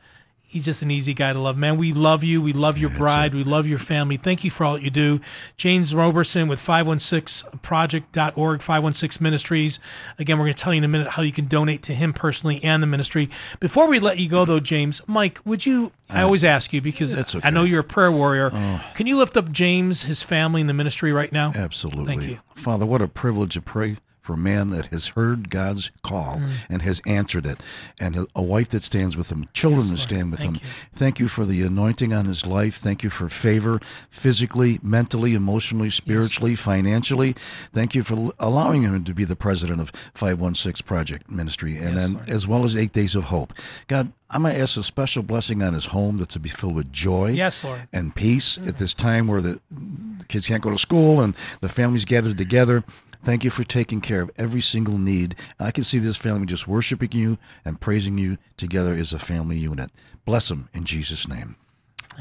He's 0.55 0.63
just 0.63 0.81
an 0.81 0.89
easy 0.89 1.13
guy 1.13 1.33
to 1.33 1.39
love, 1.39 1.57
man. 1.57 1.75
We 1.75 1.91
love 1.91 2.23
you. 2.23 2.41
We 2.41 2.53
love 2.53 2.77
your 2.77 2.89
bride. 2.89 3.35
We 3.35 3.43
love 3.43 3.67
your 3.67 3.77
family. 3.77 4.15
Thank 4.15 4.45
you 4.45 4.49
for 4.49 4.63
all 4.63 4.75
that 4.75 4.83
you 4.83 4.89
do. 4.89 5.19
James 5.57 5.93
Roberson 5.93 6.47
with 6.47 6.61
516project.org, 6.61 8.61
516 8.61 9.21
Ministries. 9.21 9.79
Again, 10.17 10.37
we're 10.37 10.45
going 10.45 10.53
to 10.53 10.63
tell 10.63 10.73
you 10.73 10.77
in 10.77 10.85
a 10.85 10.87
minute 10.87 11.09
how 11.09 11.23
you 11.23 11.33
can 11.33 11.47
donate 11.47 11.81
to 11.81 11.93
him 11.93 12.13
personally 12.13 12.63
and 12.63 12.81
the 12.81 12.87
ministry. 12.87 13.29
Before 13.59 13.89
we 13.89 13.99
let 13.99 14.17
you 14.17 14.29
go, 14.29 14.45
though, 14.45 14.61
James, 14.61 15.01
Mike, 15.07 15.41
would 15.43 15.65
you? 15.65 15.91
I 16.09 16.21
always 16.21 16.45
ask 16.45 16.71
you 16.71 16.79
because 16.79 17.11
That's 17.11 17.35
I 17.43 17.49
know 17.49 17.65
you're 17.65 17.81
a 17.81 17.83
prayer 17.83 18.13
warrior. 18.13 18.51
Oh. 18.53 18.81
Can 18.93 19.07
you 19.07 19.17
lift 19.17 19.35
up 19.35 19.51
James, 19.51 20.03
his 20.03 20.23
family, 20.23 20.61
and 20.61 20.69
the 20.69 20.73
ministry 20.73 21.11
right 21.11 21.33
now? 21.33 21.51
Absolutely. 21.53 22.05
Thank 22.05 22.29
you. 22.29 22.39
Father, 22.55 22.85
what 22.85 23.01
a 23.01 23.09
privilege 23.09 23.55
to 23.55 23.61
pray 23.61 23.97
for 24.25 24.33
a 24.33 24.37
man 24.37 24.71
that 24.71 24.87
has 24.87 25.09
heard 25.09 25.49
God's 25.51 25.91
call 26.03 26.37
Mm. 26.37 26.49
and 26.69 26.81
has 26.81 26.99
answered 27.05 27.45
it, 27.45 27.61
and 27.99 28.15
a- 28.35 28.41
wife 28.41 28.69
that 28.69 28.83
stands 28.83 29.15
with 29.15 29.31
him, 29.31 29.47
children 29.53 29.81
Yes, 29.83 29.91
that 29.91 29.97
stand 29.99 30.31
with 30.31 30.39
Thank 30.39 30.57
him. 30.57 30.61
you. 30.67 30.69
Thank 30.93 31.19
you 31.19 31.27
for 31.27 31.45
the 31.45 31.61
anointing 31.61 32.11
on 32.13 32.25
his 32.25 32.45
life. 32.45 32.75
Thank 32.77 33.03
you 33.03 33.09
for 33.11 33.29
favor 33.29 33.79
physically, 34.09 34.79
mentally, 34.81 35.33
emotionally, 35.35 35.89
spiritually, 35.89 36.55
financially. 36.55 37.35
Thank 37.73 37.93
you 37.95 38.01
for 38.03 38.31
allowing 38.39 38.81
him 38.83 39.03
to 39.03 39.13
be 39.13 39.25
the 39.25 39.35
president 39.35 39.79
of 39.81 39.91
516 40.15 40.85
Project 40.85 41.29
Ministry 41.29 41.77
and 41.77 41.93
Yes, 41.93 42.05
then 42.07 42.13
Lord. 42.15 42.29
as 42.29 42.47
well 42.47 42.65
as 42.65 42.75
8 42.75 42.91
Days 42.93 43.13
of 43.15 43.25
Hope. 43.25 43.53
God, 43.87 44.11
I'm 44.31 44.41
going 44.41 44.55
to 44.55 44.59
ask 44.61 44.75
a 44.77 44.83
special 44.83 45.21
blessing 45.21 45.61
on 45.61 45.73
his 45.75 45.87
home 45.87 46.17
that 46.17 46.29
to 46.29 46.39
be 46.39 46.49
filled 46.49 46.73
with 46.75 46.91
joy 46.91 47.31
Yes, 47.31 47.63
Lord. 47.63 47.87
and 47.93 48.15
peace 48.15 48.57
at 48.65 48.77
this 48.79 48.93
time 48.95 49.27
where 49.27 49.39
the, 49.41 49.59
the 49.69 50.25
kids 50.25 50.47
can't 50.47 50.63
go 50.63 50.71
to 50.71 50.77
school 50.79 51.21
and 51.21 51.35
the 51.61 51.69
families 51.69 52.05
gathered 52.05 52.37
together. 52.37 52.83
Thank 53.25 53.43
you 53.43 53.49
for 53.49 53.63
taking 53.63 54.01
care 54.01 54.21
of 54.21 54.29
every 54.37 54.61
single 54.61 54.99
need. 54.99 55.33
I 55.59 55.71
can 55.71 55.83
see 55.83 55.97
this 55.97 56.15
family 56.15 56.45
just 56.45 56.67
worshiping 56.67 57.11
you 57.11 57.39
and 57.65 57.81
praising 57.81 58.19
you 58.19 58.37
together 58.55 58.93
as 58.93 59.13
a 59.13 59.19
family 59.19 59.57
unit. 59.57 59.89
Bless 60.25 60.49
them 60.49 60.69
in 60.75 60.83
Jesus' 60.83 61.27
name. 61.27 61.55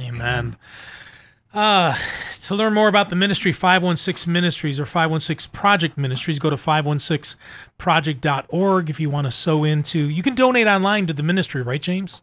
Amen. 0.00 0.56
Uh, 1.52 1.94
to 2.44 2.54
learn 2.54 2.72
more 2.72 2.88
about 2.88 3.10
the 3.10 3.16
ministry, 3.16 3.52
516 3.52 4.32
Ministries 4.32 4.80
or 4.80 4.86
516 4.86 5.52
Project 5.52 5.98
Ministries, 5.98 6.38
go 6.38 6.48
to 6.48 6.56
516project.org 6.56 8.88
if 8.88 8.98
you 8.98 9.10
want 9.10 9.26
to 9.26 9.30
sew 9.30 9.62
into. 9.62 10.08
You 10.08 10.22
can 10.22 10.34
donate 10.34 10.66
online 10.66 11.06
to 11.06 11.12
the 11.12 11.22
ministry, 11.22 11.60
right, 11.60 11.82
James? 11.82 12.22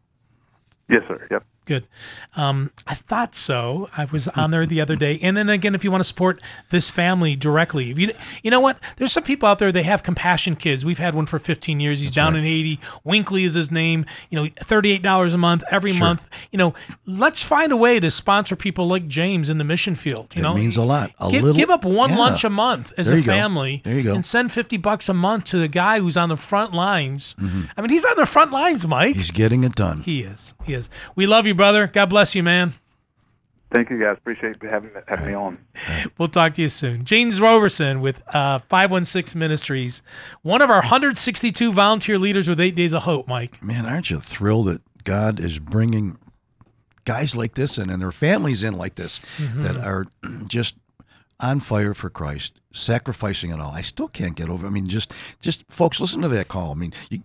Yes, 0.90 1.04
sir. 1.08 1.28
Yep. 1.30 1.46
Good. 1.66 1.88
Um, 2.36 2.72
I 2.88 2.96
thought 2.96 3.36
so. 3.36 3.88
I 3.96 4.06
was 4.06 4.28
on 4.30 4.50
there 4.52 4.66
the 4.66 4.82
other 4.82 4.96
day. 4.96 5.20
And 5.22 5.38
then 5.38 5.48
again, 5.48 5.76
if 5.76 5.84
you 5.84 5.92
want 5.92 6.02
to 6.02 6.08
support 6.08 6.42
this 6.70 6.90
family 6.90 7.36
directly, 7.36 7.92
if 7.92 8.00
you, 8.00 8.12
you 8.44 8.50
know 8.50 8.60
what? 8.60 8.80
There's 8.98 9.12
some 9.14 9.24
people 9.24 9.48
out 9.48 9.60
there, 9.60 9.72
they 9.72 9.84
have 9.84 10.02
compassion 10.02 10.56
kids. 10.56 10.84
We've 10.84 10.98
had 10.98 11.14
one 11.14 11.28
for 11.28 11.38
15 11.38 11.80
years. 11.80 12.02
He's 12.02 12.12
down 12.12 12.36
in 12.36 12.44
Haiti. 12.44 12.80
Winkley 13.04 13.44
is 13.44 13.54
his 13.54 13.70
name. 13.72 14.06
You 14.32 14.38
know, 14.42 14.46
$38 14.46 15.34
a 15.34 15.38
month 15.38 15.64
every 15.70 15.94
month. 15.94 16.30
You 16.52 16.58
know, 16.58 16.74
let's 17.06 17.44
find 17.44 17.72
a 17.72 17.78
way 17.78 18.00
to 18.00 18.10
sponsor 18.10 18.56
people 18.56 18.88
like 18.88 19.08
James 19.08 19.48
in 19.50 19.60
the 19.60 19.64
mission 19.64 19.94
field. 19.94 20.36
You 20.36 20.42
That 20.42 20.50
know, 20.50 20.56
means 20.56 20.78
a 20.78 20.84
lot. 20.84 21.12
A 21.20 21.30
give, 21.30 21.44
little- 21.44 21.56
give 21.58 21.70
up 21.70 21.86
one 21.86 22.10
yeah. 22.10 22.18
lunch 22.18 22.44
a 22.44 22.50
month 22.50 22.92
as 22.98 23.06
There 23.08 23.16
a 23.16 23.20
you 23.20 23.26
go. 23.26 23.32
family. 23.32 23.82
There 23.86 23.96
you 23.96 24.04
go. 24.04 24.16
And 24.16 24.26
send 24.26 24.52
50 24.52 24.78
bucks 24.78 25.08
a 25.10 25.14
month 25.14 25.46
to 25.46 25.58
the 25.58 25.68
guy 25.68 26.00
who's 26.00 26.18
on 26.18 26.30
the 26.30 26.38
front 26.38 26.74
lines. 26.74 27.36
I 27.40 27.82
mean, 27.82 27.90
he's 27.92 28.04
on 28.06 28.16
the 28.18 28.26
front 28.26 28.52
lines, 28.52 28.88
Mike. 28.88 29.12
Mm-hmm. 29.12 29.20
He's 29.20 29.32
getting 29.32 29.64
it 29.64 29.76
done. 29.76 30.02
He 30.02 30.24
is. 30.24 30.56
He 30.66 30.74
is. 30.74 30.90
We 31.16 31.28
love 31.28 31.46
you, 31.46 31.51
brother. 31.54 31.88
God 31.88 32.10
bless 32.10 32.36
you, 32.36 32.44
man. 32.44 32.74
Thank 33.72 33.90
you, 33.90 33.98
guys. 34.00 34.18
Appreciate 34.18 34.62
having 34.64 34.92
having 35.08 35.28
me 35.28 35.34
on. 35.34 35.58
We'll 36.18 36.28
talk 36.28 36.54
to 36.56 36.62
you 36.62 36.68
soon. 36.70 37.06
James 37.06 37.40
Roberson 37.40 38.02
with 38.02 38.22
uh, 38.36 38.60
516 38.60 39.40
Ministries, 39.40 40.04
one 40.42 40.62
of 40.62 40.70
our 40.70 40.80
162 40.82 41.72
volunteer 41.72 42.20
leaders 42.20 42.50
with 42.50 42.60
Eight 42.60 42.76
Days 42.76 42.94
of 42.94 43.04
Hope, 43.04 43.30
Mike. 43.30 43.64
Man, 43.64 43.86
aren't 43.86 44.10
you 44.10 44.20
thrilled 44.20 44.68
that 44.68 44.82
God 45.06 45.40
is 45.40 45.58
bringing 45.58 46.18
guys 47.06 47.36
like 47.36 47.56
this 47.56 47.78
in 47.78 47.90
and 47.90 48.02
their 48.02 48.12
families 48.12 48.62
in 48.62 48.78
like 48.78 48.96
this 48.96 49.22
that 49.56 49.78
are 49.78 50.06
just 50.48 50.76
on 51.40 51.60
fire 51.60 51.94
for 51.94 52.10
Christ, 52.10 52.60
sacrificing 52.72 53.50
it 53.50 53.60
all. 53.60 53.72
I 53.72 53.82
still 53.82 54.08
can't 54.08 54.36
get 54.36 54.50
over. 54.50 54.68
I 54.68 54.70
mean, 54.70 54.88
just 54.88 55.14
just 55.40 55.64
folks, 55.70 56.00
listen 56.00 56.22
to 56.22 56.28
that 56.30 56.48
call. 56.48 56.72
I 56.72 56.76
mean, 56.76 56.94
you, 57.10 57.22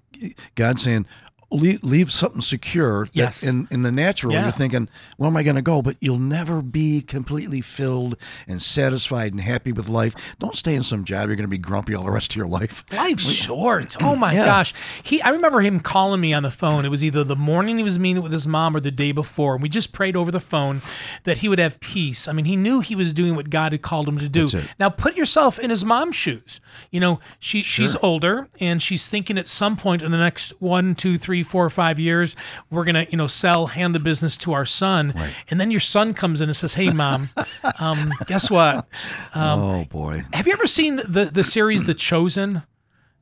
God 0.55 0.79
saying. 0.81 1.07
Leave, 1.51 1.83
leave 1.85 2.11
something 2.11 2.41
secure. 2.41 3.07
Yes. 3.13 3.45
In 3.45 3.69
in 3.71 3.83
the 3.83 3.93
natural, 3.93 4.33
Yeah. 4.33 4.43
you're 4.43 4.51
thinking, 4.53 4.89
"Where 5.17 5.29
am 5.29 5.37
I 5.37 5.45
going 5.45 5.55
to 5.55 5.63
go?" 5.63 5.81
But 5.81 5.97
you'll 6.01 6.19
never 6.19 6.61
be 6.61 7.01
completely 7.03 7.61
filled 7.61 8.17
and 8.49 8.61
satisfied 8.61 9.33
and 9.33 9.41
happy 9.41 9.71
with 9.71 9.89
life. 9.89 10.15
Don't 10.41 10.57
stay 10.57 10.75
in 10.75 10.83
some 10.83 11.05
job 11.05 11.29
you're 11.29 11.37
going 11.37 11.45
to 11.45 11.49
be 11.49 11.57
grumpy 11.59 11.95
all 11.95 12.05
the 12.05 12.11
rest 12.11 12.33
of 12.33 12.37
your 12.37 12.49
life. 12.49 12.85
Life's 12.93 13.31
short. 13.31 13.97
Oh 14.03 14.17
my 14.27 14.33
Yeah. 14.35 14.45
gosh. 14.45 14.75
He 15.05 15.23
I 15.23 15.29
remember 15.29 15.61
him 15.61 15.79
calling 15.79 16.21
me 16.21 16.33
on 16.33 16.43
the 16.43 16.51
phone. 16.51 16.85
It 16.85 16.91
was 16.91 17.05
either 17.05 17.23
the 17.23 17.37
morning 17.37 17.79
he 17.79 17.85
was 17.85 17.99
meeting 17.99 18.25
with 18.25 18.33
his 18.33 18.49
mom 18.49 18.75
or 18.77 18.81
the 18.81 18.91
day 18.91 19.13
before. 19.13 19.55
And 19.55 19.63
we 19.63 19.69
just 19.69 19.93
prayed 19.93 20.17
over 20.17 20.33
the 20.33 20.41
phone 20.41 20.83
that 21.23 21.39
he 21.39 21.49
would 21.49 21.61
have 21.61 21.79
peace. 21.79 22.27
I 22.27 22.33
mean, 22.33 22.47
he 22.47 22.57
knew 22.57 22.81
he 22.81 22.97
was 22.97 23.13
doing 23.13 23.37
what 23.37 23.51
God 23.51 23.71
had 23.71 23.83
called 23.83 24.09
him 24.09 24.19
to 24.19 24.29
do. 24.29 24.49
Now 24.81 24.89
put 24.89 25.17
yourself 25.17 25.61
in 25.61 25.71
his 25.71 25.85
mom's 25.85 26.17
shoes. 26.17 26.61
You 26.91 26.99
know, 26.99 27.19
she 27.39 27.63
she's 27.63 27.95
older 28.03 28.49
and 28.61 28.83
she's 28.83 29.07
thinking 29.07 29.39
at 29.39 29.47
some 29.47 29.77
point 29.77 30.03
in 30.03 30.11
the 30.11 30.19
next 30.19 30.53
one, 30.61 30.95
two, 30.97 31.17
three, 31.17 31.36
four, 31.43 31.65
or 31.65 31.71
five 31.71 31.99
years, 31.99 32.37
we're 32.71 32.85
gonna, 32.85 33.07
you 33.11 33.17
know, 33.17 33.27
sell, 33.27 33.69
hand 33.69 33.95
the 33.95 34.01
business 34.01 34.37
to 34.39 34.53
our 34.53 34.65
son. 34.65 35.15
And 35.51 35.61
then 35.61 35.71
your 35.71 35.81
son 35.81 36.15
comes 36.15 36.41
in 36.41 36.49
and 36.49 36.57
says, 36.57 36.75
Hey 36.75 36.91
mom, 36.91 37.31
um, 37.81 38.13
guess 38.27 38.51
what? 38.51 38.87
oh 39.35 39.85
boy! 39.91 40.23
Have 40.33 40.47
you 40.47 40.53
ever 40.53 40.67
seen 40.67 40.97
the 40.97 41.27
the 41.33 41.45
series 41.45 41.85
The 41.85 41.95
Chosen? 41.95 42.63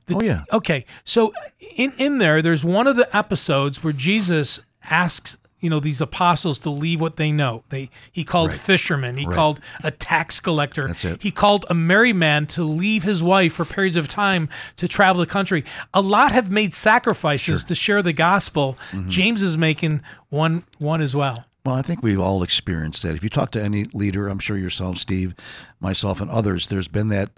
The- 0.06 0.14
Oh, 0.16 0.20
yeah. 0.22 0.44
Okay, 0.52 0.84
so 1.04 1.32
in 1.76 1.92
in 1.98 2.18
there, 2.18 2.42
there's 2.42 2.64
one 2.64 2.86
of 2.86 2.96
the 2.96 3.08
episodes 3.16 3.82
where 3.82 3.92
Jesus 3.94 4.60
asks 4.90 5.36
you 5.64 5.70
know 5.70 5.80
these 5.80 6.02
apostles 6.02 6.58
to 6.60 6.70
leave 6.70 7.00
what 7.00 7.16
they 7.16 7.32
know. 7.32 7.64
They 7.70 7.88
he 8.12 8.22
called 8.22 8.50
Right. 8.50 8.60
fishermen. 8.60 9.16
He 9.16 9.24
called 9.26 9.60
a 9.82 9.90
tax 9.90 10.38
collector. 10.38 10.86
That's 10.88 11.04
it. 11.04 11.22
He 11.22 11.30
called 11.30 11.64
a 11.70 11.74
married 11.74 12.16
man 12.16 12.46
to 12.48 12.62
leave 12.64 13.02
his 13.04 13.22
wife 13.22 13.54
for 13.54 13.64
periods 13.64 13.96
of 13.96 14.06
time 14.06 14.48
to 14.76 14.86
travel 14.86 15.20
the 15.20 15.26
country. 15.26 15.64
A 15.94 16.02
lot 16.02 16.32
have 16.32 16.50
made 16.50 16.74
sacrifices 16.74 17.64
to 17.64 17.74
share 17.74 18.02
the 18.02 18.12
gospel. 18.12 18.76
Mm-hmm. 18.92 19.08
James 19.08 19.42
is 19.42 19.56
making 19.56 20.02
one 20.28 20.64
one 20.78 21.00
as 21.00 21.16
well. 21.16 21.46
Well, 21.64 21.76
I 21.76 21.82
think 21.82 22.02
we've 22.02 22.20
all 22.20 22.42
experienced 22.42 23.02
that. 23.04 23.14
If 23.16 23.22
you 23.24 23.30
talk 23.30 23.50
to 23.52 23.62
any 23.62 23.84
leader, 23.94 24.28
I'm 24.28 24.38
sure 24.38 24.58
yourself, 24.58 24.98
Steve, 24.98 25.34
myself, 25.80 26.20
and 26.20 26.30
others, 26.30 26.66
there's 26.68 26.88
been 26.88 27.08
that 27.08 27.30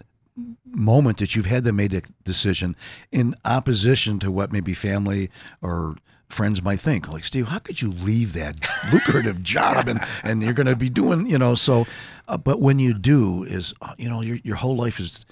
moment 0.65 1.19
that 1.19 1.37
you've 1.37 1.47
had 1.47 1.63
to 1.65 1.73
make 1.73 1.95
a 1.95 2.03
decision 2.25 2.75
in 3.13 3.35
opposition 3.45 4.19
to 4.19 4.31
what 4.33 4.51
maybe 4.53 4.75
family 4.75 5.31
or 5.63 5.97
friends 6.29 6.63
might 6.63 6.81
think. 6.81 7.09
Like, 7.13 7.25
Steve, 7.25 7.49
how 7.49 7.59
could 7.59 7.81
you 7.81 7.91
leave 7.91 8.33
that 8.35 8.57
lucrative 8.93 9.43
job 9.43 9.89
and, 9.89 10.01
and 10.23 10.43
you're 10.43 10.53
going 10.53 10.67
to 10.67 10.77
be 10.77 10.89
doing, 10.89 11.27
you 11.27 11.39
know, 11.39 11.55
so, 11.55 11.87
uh, 12.29 12.37
but 12.37 12.61
when 12.61 12.79
you 12.79 12.95
do, 12.95 13.45
is, 13.45 13.75
uh, 13.81 13.95
you 13.99 14.09
know, 14.09 14.21
your, 14.21 14.39
your 14.43 14.57
whole 14.57 14.77
life 14.77 14.99
is 14.99 15.25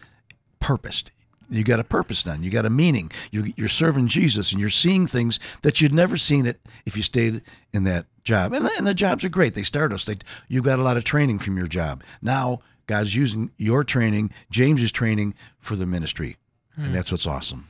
purposed. 0.61 1.11
You 1.51 1.63
got 1.63 1.79
a 1.79 1.85
purpose 1.85 2.23
then. 2.23 2.43
You 2.43 2.51
got 2.51 2.65
a 2.65 2.71
meaning. 2.71 3.11
You, 3.31 3.53
you're 3.57 3.69
serving 3.69 4.09
Jesus 4.09 4.51
and 4.51 4.61
you're 4.61 4.71
seeing 4.71 5.07
things 5.07 5.39
that 5.63 5.81
you'd 5.81 5.93
never 5.93 6.17
seen 6.17 6.47
it 6.47 6.61
if 6.87 6.97
you 6.97 7.03
stayed 7.03 7.43
in 7.73 7.85
that 7.85 8.07
job. 8.25 8.53
And, 8.53 8.67
and 8.79 8.87
the 8.87 8.95
jobs 8.95 9.25
are 9.25 9.29
great. 9.29 9.55
They 9.55 9.63
start 9.63 9.93
us. 9.93 10.05
They, 10.05 10.17
you 10.49 10.63
got 10.63 10.79
a 10.79 10.83
lot 10.83 10.97
of 10.97 11.05
training 11.05 11.41
from 11.41 11.59
your 11.59 11.67
job. 11.67 12.03
Now 12.23 12.61
God's 12.87 13.15
using 13.15 13.51
your 13.57 13.85
training, 13.85 14.31
James's 14.51 14.93
training 14.93 15.35
for 15.61 15.77
the 15.77 15.87
ministry. 15.87 16.37
And 16.77 16.95
that's 16.95 17.13
what's 17.13 17.27
awesome. 17.27 17.69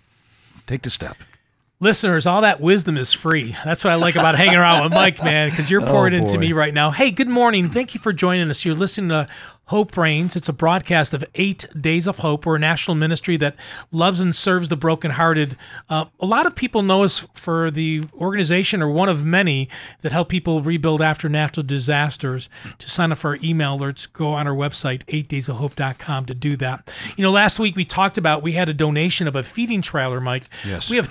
Take 0.67 0.83
the 0.83 0.91
step. 0.91 1.17
Listeners, 1.81 2.25
all 2.25 2.41
that 2.43 2.61
wisdom 2.61 2.97
is 2.97 3.13
free. 3.13 3.55
That's 3.65 3.85
what 3.85 3.93
I 3.93 3.97
like 3.97 4.15
about 4.15 4.37
hanging 4.37 4.55
around 4.55 4.85
with 4.85 4.93
Mike, 4.93 5.23
man, 5.23 5.51
because 5.51 5.71
you're 5.71 5.81
pouring 5.87 6.15
into 6.15 6.39
me 6.39 6.53
right 6.53 6.73
now. 6.73 6.93
Hey, 6.93 7.11
good 7.11 7.29
morning. 7.29 7.69
Thank 7.69 7.95
you 7.95 8.01
for 8.01 8.13
joining 8.13 8.49
us. 8.49 8.65
You're 8.65 8.77
listening 8.77 9.11
to 9.11 9.27
Hope 9.69 9.97
Reigns. 9.97 10.37
It's 10.37 10.49
a 10.49 10.53
broadcast 10.53 11.15
of 11.15 11.25
Eight 11.35 11.65
Days 11.79 12.07
of 12.07 12.19
Hope. 12.19 12.45
We're 12.45 12.57
a 12.57 12.59
national 12.61 12.95
ministry 12.97 13.37
that 13.39 13.57
loves 13.91 14.21
and 14.21 14.37
serves 14.37 14.69
the 14.69 14.77
brokenhearted. 14.77 15.57
Uh, 15.89 16.05
a 16.21 16.27
lot 16.27 16.47
of 16.47 16.55
people 16.55 16.83
know 16.83 17.03
us 17.03 17.27
for 17.33 17.71
the 17.71 18.05
organization, 18.15 18.83
or 18.83 18.91
one 18.91 19.09
of 19.09 19.25
many, 19.25 19.69
that 20.03 20.13
help 20.13 20.29
people 20.29 20.61
rebuild 20.61 21.01
after 21.01 21.29
natural 21.31 21.65
disasters. 21.65 22.49
To 22.79 22.89
sign 22.91 23.11
up 23.11 23.19
for 23.19 23.31
our 23.31 23.39
email 23.43 23.79
alerts, 23.79 24.11
go 24.13 24.35
on 24.35 24.47
our 24.47 24.55
website, 24.55 25.03
8daysofhope.com, 25.07 26.27
to 26.27 26.35
do 26.35 26.57
that. 26.59 26.91
You 27.17 27.23
know, 27.23 27.31
last 27.33 27.59
week 27.59 27.75
we 27.75 27.87
talked 27.87 28.19
about 28.19 28.43
we 28.43 28.53
had 28.53 28.69
a 28.69 28.75
donation 28.75 29.27
of 29.27 29.35
a 29.35 29.43
feeding 29.43 29.81
trailer, 29.81 30.21
Mike. 30.21 30.45
Yes. 30.67 30.91
We 30.91 30.97
have 30.97 31.09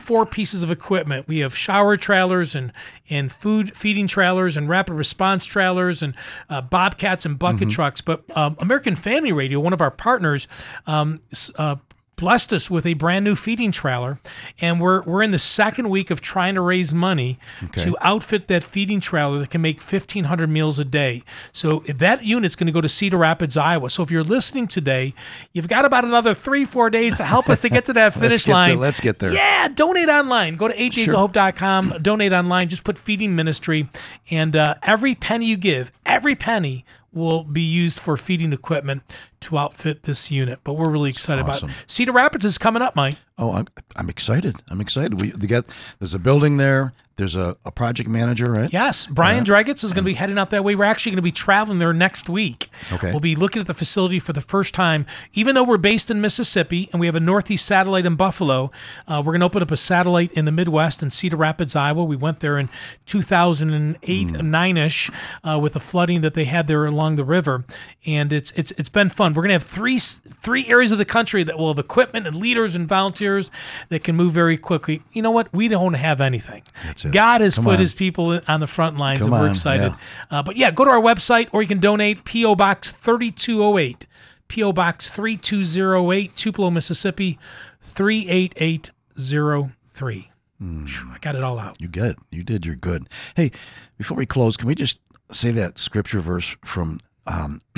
34 0.00 0.26
pieces 0.26 0.62
of 0.62 0.70
equipment. 0.70 1.28
We 1.28 1.38
have 1.40 1.54
shower 1.54 1.96
trailers 1.96 2.54
and 2.54 2.72
and 3.08 3.30
food 3.30 3.76
feeding 3.76 4.06
trailers 4.06 4.56
and 4.56 4.68
rapid 4.68 4.94
response 4.94 5.44
trailers 5.44 6.02
and 6.02 6.14
uh, 6.48 6.62
bobcats 6.62 7.26
and 7.26 7.38
bucket 7.38 7.68
trucks. 7.70 8.00
But 8.00 8.24
um, 8.36 8.56
American 8.58 8.94
Family 8.94 9.32
Radio, 9.32 9.60
one 9.60 9.72
of 9.72 9.80
our 9.80 9.90
partners, 9.90 10.48
um, 10.86 11.20
uh, 11.56 11.76
blessed 12.20 12.52
us 12.52 12.70
with 12.70 12.84
a 12.86 12.94
brand 12.94 13.24
new 13.24 13.34
feeding 13.34 13.72
trailer, 13.72 14.20
and 14.60 14.80
we're 14.80 15.02
we're 15.02 15.22
in 15.22 15.30
the 15.30 15.38
second 15.38 15.88
week 15.88 16.10
of 16.10 16.20
trying 16.20 16.54
to 16.54 16.60
raise 16.60 16.92
money 16.94 17.38
to 17.78 17.96
outfit 18.02 18.46
that 18.48 18.62
feeding 18.62 19.00
trailer 19.00 19.38
that 19.38 19.50
can 19.50 19.62
make 19.62 19.80
1,500 19.80 20.48
meals 20.48 20.78
a 20.78 20.84
day. 20.84 21.22
So 21.50 21.80
that 21.88 22.22
unit's 22.22 22.54
going 22.54 22.66
to 22.66 22.72
go 22.72 22.82
to 22.82 22.88
Cedar 22.88 23.16
Rapids, 23.16 23.56
Iowa. 23.56 23.88
So 23.90 24.02
if 24.02 24.10
you're 24.10 24.22
listening 24.22 24.66
today, 24.68 25.14
you've 25.52 25.66
got 25.68 25.84
about 25.84 26.04
another 26.04 26.34
three, 26.34 26.64
four 26.64 26.90
days 26.90 27.16
to 27.16 27.24
help 27.24 27.48
us 27.48 27.60
to 27.60 27.70
get 27.70 27.86
to 27.86 27.94
that 27.94 28.14
finish 28.20 28.44
there. 28.44 28.54
line. 28.54 28.78
Let's 28.78 29.00
get 29.00 29.18
there. 29.18 29.32
Yeah, 29.32 29.68
donate 29.68 30.08
online. 30.10 30.56
Go 30.56 30.68
to 30.68 30.74
8daysofhope.com, 30.74 32.02
donate 32.02 32.32
online, 32.32 32.68
just 32.68 32.84
put 32.84 32.98
feeding 32.98 33.34
ministry, 33.34 33.88
and 34.30 34.54
uh, 34.54 34.74
every 34.82 35.14
penny 35.14 35.46
you 35.46 35.56
give, 35.56 35.90
every 36.04 36.34
penny 36.36 36.84
will 37.12 37.44
be 37.44 37.62
used 37.62 37.98
for 37.98 38.16
feeding 38.16 38.52
equipment 38.52 39.02
to 39.40 39.58
outfit 39.58 40.04
this 40.04 40.30
unit. 40.30 40.60
But 40.64 40.74
we're 40.74 40.90
really 40.90 41.10
excited 41.10 41.44
Awesome. 41.46 41.70
about 41.70 41.78
it. 41.80 41.84
Cedar 41.90 42.12
Rapids 42.12 42.44
is 42.44 42.58
coming 42.58 42.82
up, 42.82 42.94
Mike. 42.96 43.16
Oh, 43.38 43.52
I'm, 43.52 43.66
I'm 43.96 44.08
excited. 44.08 44.62
I'm 44.68 44.80
excited. 44.80 45.20
We, 45.20 45.32
got, 45.48 45.64
there's 45.98 46.14
a 46.14 46.18
building 46.18 46.56
there. 46.56 46.92
There's 47.20 47.36
a, 47.36 47.56
a 47.64 47.70
project 47.70 48.08
manager, 48.08 48.50
right? 48.50 48.72
Yes, 48.72 49.06
Brian 49.06 49.44
Dragetz 49.44 49.84
is 49.84 49.92
going 49.92 50.04
to 50.04 50.10
be 50.10 50.14
heading 50.14 50.38
out 50.38 50.50
that 50.50 50.64
way. 50.64 50.74
We're 50.74 50.84
actually 50.84 51.12
going 51.12 51.16
to 51.18 51.22
be 51.22 51.30
traveling 51.32 51.78
there 51.78 51.92
next 51.92 52.28
week. 52.28 52.68
Okay. 52.92 53.10
We'll 53.10 53.20
be 53.20 53.36
looking 53.36 53.60
at 53.60 53.66
the 53.66 53.74
facility 53.74 54.18
for 54.18 54.32
the 54.32 54.40
first 54.40 54.74
time. 54.74 55.06
Even 55.34 55.54
though 55.54 55.62
we're 55.64 55.76
based 55.78 56.10
in 56.10 56.20
Mississippi 56.20 56.88
and 56.92 56.98
we 57.00 57.06
have 57.06 57.14
a 57.14 57.20
Northeast 57.20 57.66
satellite 57.66 58.06
in 58.06 58.16
Buffalo, 58.16 58.70
uh, 59.06 59.18
we're 59.24 59.32
going 59.32 59.40
to 59.40 59.46
open 59.46 59.62
up 59.62 59.70
a 59.70 59.76
satellite 59.76 60.32
in 60.32 60.46
the 60.46 60.52
Midwest 60.52 61.02
in 61.02 61.10
Cedar 61.10 61.36
Rapids, 61.36 61.76
Iowa. 61.76 62.02
We 62.04 62.16
went 62.16 62.40
there 62.40 62.58
in 62.58 62.68
2008, 63.06 64.30
Hmm. 64.30 64.50
nine 64.50 64.76
ish, 64.76 65.10
uh, 65.44 65.58
with 65.60 65.74
the 65.74 65.80
flooding 65.80 66.22
that 66.22 66.34
they 66.34 66.44
had 66.44 66.66
there 66.66 66.86
along 66.86 67.16
the 67.16 67.24
river, 67.24 67.64
and 68.06 68.32
it's 68.32 68.50
it's 68.52 68.70
it's 68.72 68.88
been 68.88 69.08
fun. 69.10 69.32
We're 69.34 69.42
going 69.42 69.48
to 69.50 69.54
have 69.54 69.62
three 69.64 69.98
three 69.98 70.66
areas 70.68 70.92
of 70.92 70.98
the 70.98 71.04
country 71.04 71.42
that 71.44 71.58
will 71.58 71.68
have 71.68 71.78
equipment 71.78 72.26
and 72.26 72.36
leaders 72.36 72.74
and 72.74 72.88
volunteers 72.88 73.50
that 73.90 74.02
can 74.04 74.16
move 74.16 74.32
very 74.32 74.56
quickly. 74.56 75.02
You 75.12 75.22
know 75.22 75.30
what? 75.30 75.52
We 75.52 75.68
don't 75.68 75.94
have 75.94 76.20
anything. 76.20 76.62
That's 76.86 77.04
it. 77.04 77.09
God 77.12 77.40
has 77.40 77.56
Come 77.56 77.64
put 77.64 77.74
on. 77.74 77.80
his 77.80 77.94
people 77.94 78.40
on 78.48 78.60
the 78.60 78.66
front 78.66 78.96
lines, 78.96 79.20
Come 79.20 79.32
and 79.32 79.40
we're 79.40 79.46
on, 79.46 79.50
excited. 79.50 79.92
yeah. 79.92 79.98
Uh, 80.38 80.42
but 80.42 80.56
yeah, 80.56 80.70
go 80.70 80.84
to 80.84 80.90
our 80.90 81.00
website 81.00 81.48
or 81.52 81.62
you 81.62 81.68
can 81.68 81.78
donate 81.80 82.24
PO 82.24 82.54
Box 82.56 82.90
3208, 82.92 84.06
PO 84.48 84.72
Box 84.72 85.10
3208, 85.10 86.36
Tupelo, 86.36 86.70
Mississippi 86.70 87.38
38803. 87.82 90.30
Hmm. 90.58 90.84
Phew, 90.84 91.10
I 91.12 91.18
got 91.20 91.36
it 91.36 91.42
all 91.42 91.58
out. 91.58 91.80
You 91.80 91.88
good. 91.88 92.18
You 92.30 92.42
did. 92.42 92.66
You're 92.66 92.76
good. 92.76 93.08
Hey, 93.34 93.50
before 93.96 94.16
we 94.16 94.26
close, 94.26 94.56
can 94.56 94.68
we 94.68 94.74
just 94.74 94.98
say 95.30 95.50
that 95.52 95.78
scripture 95.78 96.20
verse 96.20 96.56
from 96.64 97.00
um, 97.26 97.62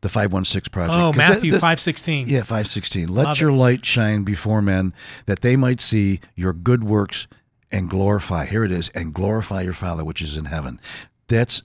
the 0.00 0.08
516 0.08 0.70
project? 0.72 0.96
Oh, 0.96 1.10
that- 1.12 1.16
Matthew 1.16 1.50
that- 1.52 1.60
516. 1.60 2.28
Yeah, 2.28 2.40
516. 2.40 3.08
Let 3.12 3.26
Love 3.26 3.40
your 3.40 3.52
light 3.52 3.84
shine 3.84 4.22
before 4.22 4.62
men 4.62 4.94
that 5.26 5.40
they 5.40 5.56
might 5.56 5.80
see 5.80 6.20
your 6.36 6.52
good 6.52 6.84
works 6.84 7.26
and 7.74 7.90
glorify. 7.90 8.46
Here 8.46 8.64
it 8.64 8.72
is, 8.72 8.88
and 8.90 9.12
glorify 9.12 9.62
your 9.62 9.72
Father 9.74 10.04
which 10.04 10.22
is 10.22 10.36
in 10.36 10.46
heaven. 10.46 10.80
That's 11.28 11.62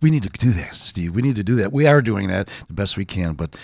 we 0.00 0.10
need 0.10 0.22
to 0.22 0.28
do 0.28 0.52
that, 0.52 0.74
Steve. 0.76 1.14
We 1.14 1.22
need 1.22 1.34
to 1.36 1.42
do 1.42 1.56
that. 1.56 1.72
We 1.72 1.86
are 1.86 2.00
doing 2.00 2.28
that 2.28 2.48
the 2.68 2.72
best 2.74 2.96
we 2.96 3.04
can, 3.04 3.32
but 3.34 3.56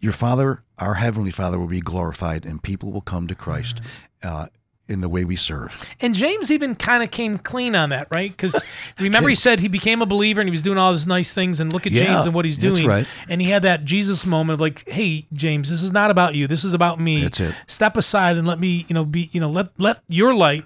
your 0.00 0.12
Father, 0.12 0.62
our 0.78 0.94
heavenly 0.94 1.30
Father 1.30 1.58
will 1.58 1.66
be 1.66 1.80
glorified 1.80 2.44
and 2.44 2.62
people 2.62 2.92
will 2.92 3.00
come 3.00 3.26
to 3.26 3.34
Christ 3.34 3.80
uh, 4.22 4.48
in 4.86 5.00
the 5.00 5.08
way 5.08 5.24
we 5.24 5.34
serve. 5.34 5.88
And 6.00 6.14
James 6.14 6.50
even 6.50 6.74
kind 6.74 7.02
of 7.02 7.10
came 7.10 7.38
clean 7.38 7.74
on 7.74 7.88
that, 7.88 8.08
right? 8.10 8.30
Because 8.30 8.62
remember, 8.98 9.30
he 9.30 9.34
said 9.34 9.60
he 9.60 9.68
became 9.68 10.02
a 10.02 10.06
believer 10.06 10.42
and 10.42 10.48
he 10.48 10.50
was 10.50 10.60
doing 10.62 10.76
all 10.76 10.92
these 10.92 11.06
nice 11.06 11.32
things. 11.32 11.58
And 11.58 11.72
look 11.72 11.86
at 11.86 11.92
Yeah, 11.92 12.04
James 12.04 12.26
and 12.26 12.34
what 12.34 12.44
he's 12.44 12.58
that's 12.58 12.74
doing. 12.76 12.86
right. 12.86 13.06
And 13.28 13.40
he 13.40 13.48
had 13.48 13.62
that 13.62 13.86
Jesus 13.86 14.26
moment 14.26 14.54
of 14.54 14.60
like, 14.60 14.86
"Hey, 14.88 15.24
James, 15.32 15.70
this 15.70 15.82
is 15.82 15.92
not 15.92 16.10
about 16.10 16.34
you. 16.34 16.46
This 16.46 16.64
is 16.64 16.74
about 16.74 17.00
me. 17.00 17.22
That's 17.22 17.40
it. 17.40 17.54
Step 17.66 17.96
aside 17.96 18.36
and 18.36 18.46
let 18.46 18.60
me, 18.60 18.84
you 18.88 18.94
know, 18.94 19.06
be, 19.06 19.30
you 19.32 19.40
know, 19.40 19.50
let 19.50 19.68
let 19.78 20.00
your 20.08 20.34
light 20.34 20.64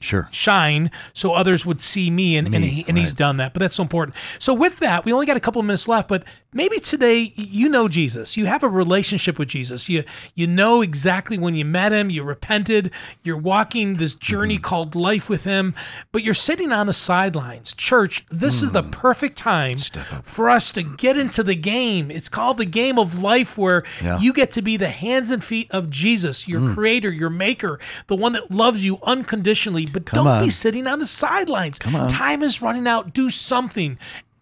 Sure. 0.00 0.28
shine 0.30 0.90
so 1.12 1.32
others 1.32 1.66
would 1.66 1.80
see 1.80 2.08
me 2.10 2.36
and, 2.36 2.54
and, 2.54 2.64
he, 2.64 2.84
and 2.86 2.96
he's 2.96 3.12
done 3.12 3.36
that 3.38 3.52
but 3.52 3.58
that's 3.60 3.74
so 3.74 3.82
important 3.82 4.16
so 4.38 4.54
with 4.54 4.78
that 4.78 5.04
we 5.04 5.12
only 5.12 5.26
got 5.26 5.36
a 5.36 5.40
couple 5.40 5.58
of 5.60 5.66
minutes 5.66 5.88
left 5.88 6.08
but 6.08 6.22
maybe 6.52 6.78
today 6.78 7.32
you 7.34 7.68
know 7.68 7.88
jesus 7.88 8.36
you 8.36 8.46
have 8.46 8.62
a 8.62 8.68
relationship 8.68 9.38
with 9.40 9.48
jesus 9.48 9.88
you 9.88 10.04
you 10.36 10.46
know 10.46 10.82
exactly 10.82 11.36
when 11.36 11.54
you 11.56 11.64
met 11.64 11.90
him 11.92 12.10
you 12.10 12.22
repented 12.22 12.92
you're 13.24 13.36
walking 13.36 13.96
this 13.96 14.14
journey 14.14 14.54
Mm-hmm. 14.54 14.62
called 14.62 14.94
life 14.94 15.28
with 15.28 15.44
him 15.44 15.74
but 16.12 16.22
you're 16.22 16.32
sitting 16.32 16.70
on 16.72 16.86
the 16.86 16.92
sidelines 16.92 17.74
church 17.74 18.24
this 18.30 18.62
is 18.62 18.70
the 18.70 18.82
Mm. 18.84 18.92
perfect 18.92 19.36
time 19.36 19.76
for 20.22 20.48
us 20.48 20.70
to 20.72 20.82
get 20.84 21.16
into 21.18 21.42
the 21.42 21.56
game 21.56 22.10
it's 22.10 22.28
called 22.28 22.56
the 22.58 22.64
game 22.64 22.98
of 22.98 23.20
life 23.22 23.58
where 23.58 23.82
Yeah. 24.02 24.16
Mm. 24.16 24.22
you 24.22 24.32
get 24.32 24.50
to 24.52 24.62
be 24.62 24.76
the 24.76 24.88
hands 24.90 25.30
and 25.32 25.42
feet 25.42 25.68
of 25.72 25.90
jesus 25.90 26.46
your 26.46 26.72
creator 26.72 27.12
your 27.12 27.30
maker 27.30 27.80
the 28.06 28.14
one 28.16 28.32
that 28.34 28.50
loves 28.50 28.84
you 28.84 28.98
unconditionally 29.02 29.86
but 29.92 30.06
Come 30.06 30.24
don't 30.24 30.42
be 30.42 30.50
sitting 30.50 30.86
on 30.86 30.98
the 30.98 31.06
sidelines. 31.06 31.78
on. 31.86 32.08
Time 32.08 32.42
is 32.42 32.62
running 32.62 32.86
out. 32.86 33.12
Do 33.12 33.30
something. 33.30 33.98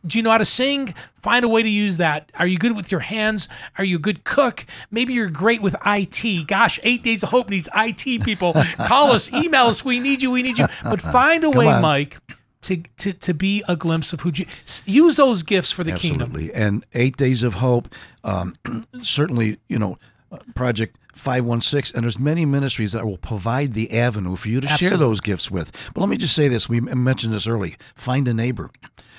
Do 0.06 0.18
you 0.18 0.22
know 0.22 0.30
how 0.30 0.38
to 0.38 0.44
sing? 0.44 0.94
Find 1.20 1.44
a 1.44 1.48
way 1.48 1.62
to 1.62 1.68
use 1.68 1.96
that. 1.96 2.30
Are 2.38 2.46
you 2.46 2.58
good 2.58 2.76
with 2.76 2.92
your 2.92 3.00
hands? 3.00 3.48
Are 3.76 3.84
you 3.84 3.96
a 3.96 4.00
good 4.00 4.22
cook? 4.22 4.64
Maybe 4.90 5.12
you're 5.12 5.28
great 5.28 5.60
with 5.60 5.74
IT. 5.84 6.46
Gosh, 6.46 6.78
Eight 6.84 7.02
Days 7.02 7.24
of 7.24 7.30
Hope 7.30 7.50
needs 7.50 7.68
IT 7.74 8.22
people. 8.22 8.54
Call 8.86 9.10
us, 9.10 9.32
email 9.32 9.66
us. 9.66 9.84
We 9.84 9.98
need 9.98 10.22
you. 10.22 10.30
We 10.30 10.42
need 10.42 10.58
you. 10.58 10.66
But 10.84 11.00
find 11.12 11.42
a 11.42 11.50
way, 11.50 11.66
on. 11.66 11.82
Mike, 11.82 12.18
to, 12.62 12.82
to 12.98 13.12
to 13.12 13.34
be 13.34 13.64
a 13.68 13.74
glimpse 13.74 14.12
of 14.12 14.20
who. 14.20 14.30
you 14.34 14.46
use 14.84 15.16
those 15.16 15.42
gifts 15.42 15.72
for 15.72 15.82
the 15.82 15.92
kingdom. 15.92 16.30
Absolutely. 16.30 16.54
And 16.54 16.86
Eight 16.94 17.16
Days 17.16 17.42
of 17.42 17.54
Hope, 17.54 17.88
um, 18.22 18.54
certainly, 19.00 19.58
you 19.68 19.78
know, 19.78 19.98
uh, 20.30 20.38
Project 20.54 20.96
516, 21.16 21.96
and 21.96 22.04
there's 22.04 22.18
many 22.18 22.44
ministries 22.44 22.92
that 22.92 23.06
will 23.06 23.18
provide 23.18 23.72
the 23.72 23.98
avenue 23.98 24.36
for 24.36 24.48
you 24.48 24.60
to 24.60 24.68
share 24.68 24.96
those 24.96 25.20
gifts 25.20 25.50
with. 25.50 25.72
But 25.94 26.00
let 26.00 26.10
me 26.10 26.16
just 26.16 26.34
say 26.34 26.48
this. 26.48 26.68
We 26.68 26.80
mentioned 26.80 27.32
this 27.32 27.46
early. 27.46 27.76
Find 27.94 28.28
a 28.28 28.34
neighbor. 28.34 28.70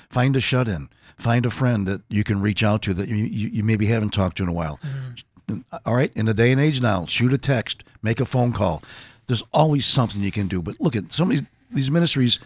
Find 0.08 0.36
a 0.36 0.40
shut-in. 0.40 0.88
Find 1.16 1.44
a 1.44 1.50
friend 1.50 1.86
that 1.88 2.02
you 2.08 2.22
can 2.22 2.40
reach 2.40 2.62
out 2.62 2.82
to 2.82 2.94
that 2.94 3.08
you, 3.08 3.16
you, 3.16 3.48
you 3.48 3.64
maybe 3.64 3.86
haven't 3.86 4.10
talked 4.10 4.36
to 4.36 4.44
in 4.44 4.48
a 4.48 4.52
while. 4.52 4.78
Mm-hmm. 5.48 5.60
All 5.84 5.96
right, 5.96 6.12
in 6.14 6.26
the 6.26 6.34
day 6.34 6.52
and 6.52 6.60
age 6.60 6.80
now, 6.80 7.06
shoot 7.06 7.32
a 7.32 7.38
text, 7.38 7.82
make 8.02 8.20
a 8.20 8.24
phone 8.24 8.52
call. 8.52 8.82
There's 9.26 9.42
always 9.52 9.84
something 9.84 10.22
you 10.22 10.30
can 10.30 10.46
do. 10.46 10.62
But 10.62 10.80
look 10.80 10.94
at 10.94 11.12
some 11.12 11.30
of 11.30 11.38
these, 11.38 11.48
these 11.70 11.90
ministries 11.90 12.38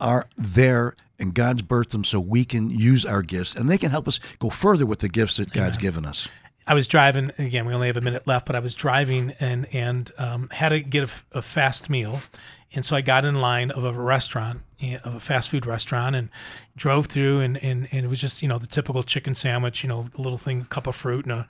are 0.00 0.26
there 0.36 0.94
and 1.18 1.34
God's 1.34 1.62
birthed 1.62 1.90
them 1.90 2.04
so 2.04 2.20
we 2.20 2.44
can 2.44 2.70
use 2.70 3.04
our 3.04 3.22
gifts 3.22 3.54
and 3.54 3.68
they 3.68 3.78
can 3.78 3.90
help 3.90 4.06
us 4.06 4.20
go 4.38 4.50
further 4.50 4.86
with 4.86 5.00
the 5.00 5.08
gifts 5.08 5.38
that 5.38 5.52
God's 5.52 5.76
given 5.76 6.04
us. 6.04 6.28
I 6.66 6.74
was 6.74 6.88
driving 6.88 7.30
again. 7.38 7.64
We 7.66 7.74
only 7.74 7.86
have 7.86 7.96
a 7.96 8.00
minute 8.00 8.26
left, 8.26 8.46
but 8.46 8.56
I 8.56 8.60
was 8.60 8.74
driving 8.74 9.32
and 9.38 9.66
and 9.72 10.10
um, 10.18 10.48
had 10.50 10.70
to 10.70 10.80
get 10.80 11.08
a 11.32 11.42
fast 11.42 11.88
meal, 11.88 12.20
and 12.74 12.84
so 12.84 12.96
I 12.96 13.00
got 13.00 13.24
in 13.24 13.36
line 13.36 13.70
of 13.70 13.84
a 13.84 13.92
restaurant 13.92 14.62
eh, 14.80 14.98
of 15.04 15.14
a 15.14 15.20
fast 15.20 15.50
food 15.50 15.64
restaurant 15.64 16.16
and 16.16 16.28
drove 16.76 17.06
through 17.06 17.40
and 17.40 17.56
and, 17.62 17.88
and 17.92 18.04
it 18.04 18.08
was 18.08 18.20
just 18.20 18.42
you 18.42 18.48
know 18.48 18.58
the 18.58 18.66
typical 18.66 19.02
chicken 19.02 19.34
sandwich, 19.34 19.82
you 19.82 19.88
know, 19.88 20.08
a 20.18 20.20
little 20.20 20.38
thing, 20.38 20.62
a 20.62 20.64
cup 20.64 20.86
of 20.86 20.96
fruit 20.96 21.24
and 21.24 21.32
a 21.32 21.48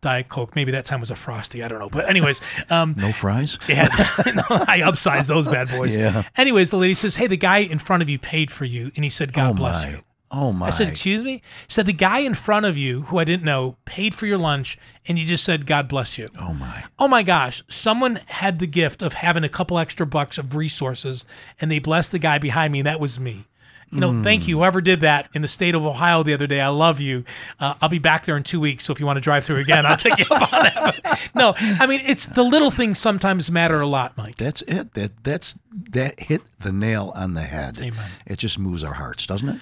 diet 0.00 0.28
coke. 0.28 0.54
Maybe 0.54 0.70
that 0.70 0.84
time 0.84 1.00
was 1.00 1.10
a 1.10 1.16
frosty. 1.16 1.64
I 1.64 1.68
don't 1.68 1.80
know, 1.80 1.88
but 1.88 2.08
anyways, 2.08 2.40
um, 2.70 2.94
No 2.96 3.10
fries? 3.10 3.58
yeah, 3.68 3.88
no, 3.88 4.44
I 4.50 4.82
upsized 4.84 5.26
those 5.26 5.48
bad 5.48 5.68
boys. 5.68 5.96
Yeah. 5.96 6.22
Anyways, 6.36 6.70
the 6.70 6.76
lady 6.76 6.94
says, 6.94 7.16
"Hey, 7.16 7.26
the 7.26 7.36
guy 7.36 7.58
in 7.58 7.78
front 7.78 8.02
of 8.04 8.08
you 8.08 8.20
paid 8.20 8.52
for 8.52 8.64
you," 8.64 8.92
and 8.94 9.02
he 9.02 9.10
said, 9.10 9.32
"God 9.32 9.50
oh 9.50 9.54
bless 9.54 9.84
my. 9.84 9.90
you." 9.90 10.04
Oh 10.36 10.52
my. 10.52 10.66
I 10.66 10.70
said, 10.70 10.88
"Excuse 10.88 11.22
me." 11.22 11.34
He 11.34 11.42
said, 11.68 11.86
"The 11.86 11.92
guy 11.92 12.18
in 12.18 12.34
front 12.34 12.66
of 12.66 12.76
you, 12.76 13.02
who 13.02 13.18
I 13.18 13.24
didn't 13.24 13.44
know, 13.44 13.76
paid 13.84 14.14
for 14.14 14.26
your 14.26 14.38
lunch, 14.38 14.76
and 15.06 15.16
you 15.18 15.24
just 15.24 15.44
said, 15.44 15.64
God 15.66 15.86
bless 15.88 16.18
you.'" 16.18 16.28
oh 16.40 16.52
my. 16.52 16.84
Oh 16.98 17.06
my 17.08 17.22
gosh! 17.22 17.62
Someone 17.68 18.16
had 18.26 18.58
the 18.58 18.66
gift 18.66 19.00
of 19.00 19.14
having 19.14 19.44
a 19.44 19.48
couple 19.48 19.78
extra 19.78 20.06
bucks 20.06 20.36
of 20.36 20.56
resources, 20.56 21.24
and 21.60 21.70
they 21.70 21.78
blessed 21.78 22.10
the 22.12 22.18
guy 22.18 22.38
behind 22.38 22.72
me. 22.72 22.80
And 22.80 22.86
that 22.86 22.98
was 23.00 23.20
me. 23.20 23.46
You 23.90 24.00
know, 24.00 24.22
thank 24.24 24.48
you, 24.48 24.58
whoever 24.58 24.80
did 24.80 25.02
that 25.02 25.28
in 25.34 25.42
the 25.42 25.46
state 25.46 25.76
of 25.76 25.86
Ohio 25.86 26.24
the 26.24 26.34
other 26.34 26.48
day. 26.48 26.60
I 26.60 26.66
love 26.68 27.00
you. 27.00 27.24
Uh, 27.60 27.74
I'll 27.80 27.88
be 27.88 28.00
back 28.00 28.24
there 28.24 28.36
in 28.36 28.42
two 28.42 28.58
weeks, 28.58 28.84
so 28.84 28.92
if 28.92 28.98
you 28.98 29.06
want 29.06 29.18
to 29.18 29.20
drive 29.20 29.44
through 29.44 29.58
again, 29.58 29.86
I'll 29.86 29.96
take 29.96 30.18
you 30.18 30.24
up 30.32 30.52
on 30.52 30.62
that. 30.64 31.00
But 31.04 31.30
no, 31.36 31.54
I 31.56 31.86
mean, 31.86 32.00
it's 32.04 32.26
the 32.26 32.42
little 32.42 32.72
things 32.72 32.98
sometimes 32.98 33.52
matter 33.52 33.80
a 33.80 33.86
lot, 33.86 34.16
Mike. 34.16 34.36
That's 34.36 34.62
it. 34.62 34.94
That 34.94 35.12
that's 35.22 35.56
that 35.90 36.18
hit 36.18 36.42
the 36.58 36.72
nail 36.72 37.12
on 37.14 37.34
the 37.34 37.42
head. 37.42 37.78
Amen. 37.78 38.10
It 38.26 38.40
just 38.40 38.58
moves 38.58 38.82
our 38.82 38.94
hearts, 38.94 39.26
doesn't 39.26 39.48
it? 39.48 39.60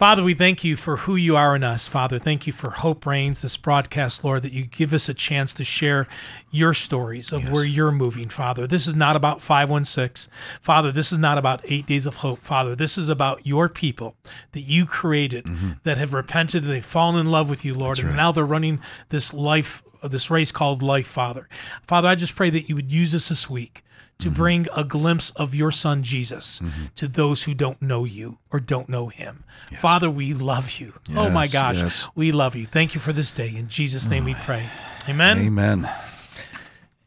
Father, 0.00 0.22
we 0.22 0.32
thank 0.32 0.64
you 0.64 0.76
for 0.76 0.96
who 0.96 1.14
you 1.14 1.36
are 1.36 1.54
in 1.54 1.62
us. 1.62 1.86
Father, 1.86 2.18
thank 2.18 2.46
you 2.46 2.54
for 2.54 2.70
Hope 2.70 3.04
Reigns, 3.04 3.42
this 3.42 3.58
broadcast, 3.58 4.24
Lord, 4.24 4.40
that 4.44 4.52
you 4.52 4.64
give 4.64 4.94
us 4.94 5.10
a 5.10 5.14
chance 5.14 5.52
to 5.52 5.62
share 5.62 6.08
your 6.50 6.72
stories 6.72 7.32
of 7.32 7.52
where 7.52 7.66
you're 7.66 7.92
moving, 7.92 8.30
Father. 8.30 8.66
This 8.66 8.86
is 8.86 8.94
not 8.94 9.14
about 9.14 9.42
516. 9.42 10.32
Father, 10.62 10.90
this 10.90 11.12
is 11.12 11.18
not 11.18 11.36
about 11.36 11.60
eight 11.64 11.84
days 11.84 12.06
of 12.06 12.16
hope. 12.16 12.38
Father, 12.38 12.74
this 12.74 12.96
is 12.96 13.10
about 13.10 13.46
your 13.46 13.68
people 13.68 14.16
that 14.52 14.62
you 14.62 14.86
created 14.86 15.44
mm-hmm. 15.44 15.72
that 15.82 15.98
have 15.98 16.14
repented 16.14 16.62
and 16.62 16.72
they've 16.72 16.82
fallen 16.82 17.20
in 17.20 17.30
love 17.30 17.50
with 17.50 17.62
you, 17.62 17.74
Lord. 17.74 17.98
and 17.98 18.16
now 18.16 18.32
they're 18.32 18.46
running 18.46 18.80
this 19.10 19.34
life, 19.34 19.82
this 20.08 20.30
race 20.30 20.52
called 20.52 20.82
life, 20.82 21.06
Father. 21.06 21.48
Father, 21.86 22.08
I 22.08 22.14
just 22.14 22.34
pray 22.36 22.50
that 22.50 22.68
you 22.68 22.74
would 22.74 22.92
use 22.92 23.14
us 23.14 23.28
this 23.28 23.48
week 23.50 23.82
to 24.18 24.28
Mm-hmm. 24.28 24.34
bring 24.36 24.66
a 24.76 24.84
glimpse 24.84 25.30
of 25.30 25.54
your 25.54 25.70
son 25.70 26.02
Jesus 26.02 26.60
to 26.94 27.08
those 27.08 27.44
who 27.44 27.54
don't 27.54 27.80
know 27.80 28.04
you 28.04 28.38
or 28.52 28.60
don't 28.60 28.86
know 28.88 29.08
him. 29.08 29.44
Father, 29.78 30.10
we 30.10 30.34
love 30.34 30.72
you. 30.72 30.92
oh 31.16 31.30
my 31.30 31.46
gosh, 31.46 31.78
yes. 31.82 32.06
we 32.14 32.30
love 32.30 32.54
you. 32.54 32.66
Thank 32.66 32.94
you 32.94 33.00
for 33.00 33.14
this 33.14 33.32
day. 33.32 33.54
In 33.56 33.68
Jesus' 33.68 34.06
name 34.08 34.24
we 34.24 34.34
pray. 34.34 34.68
Amen. 35.08 35.38
Amen. 35.38 35.90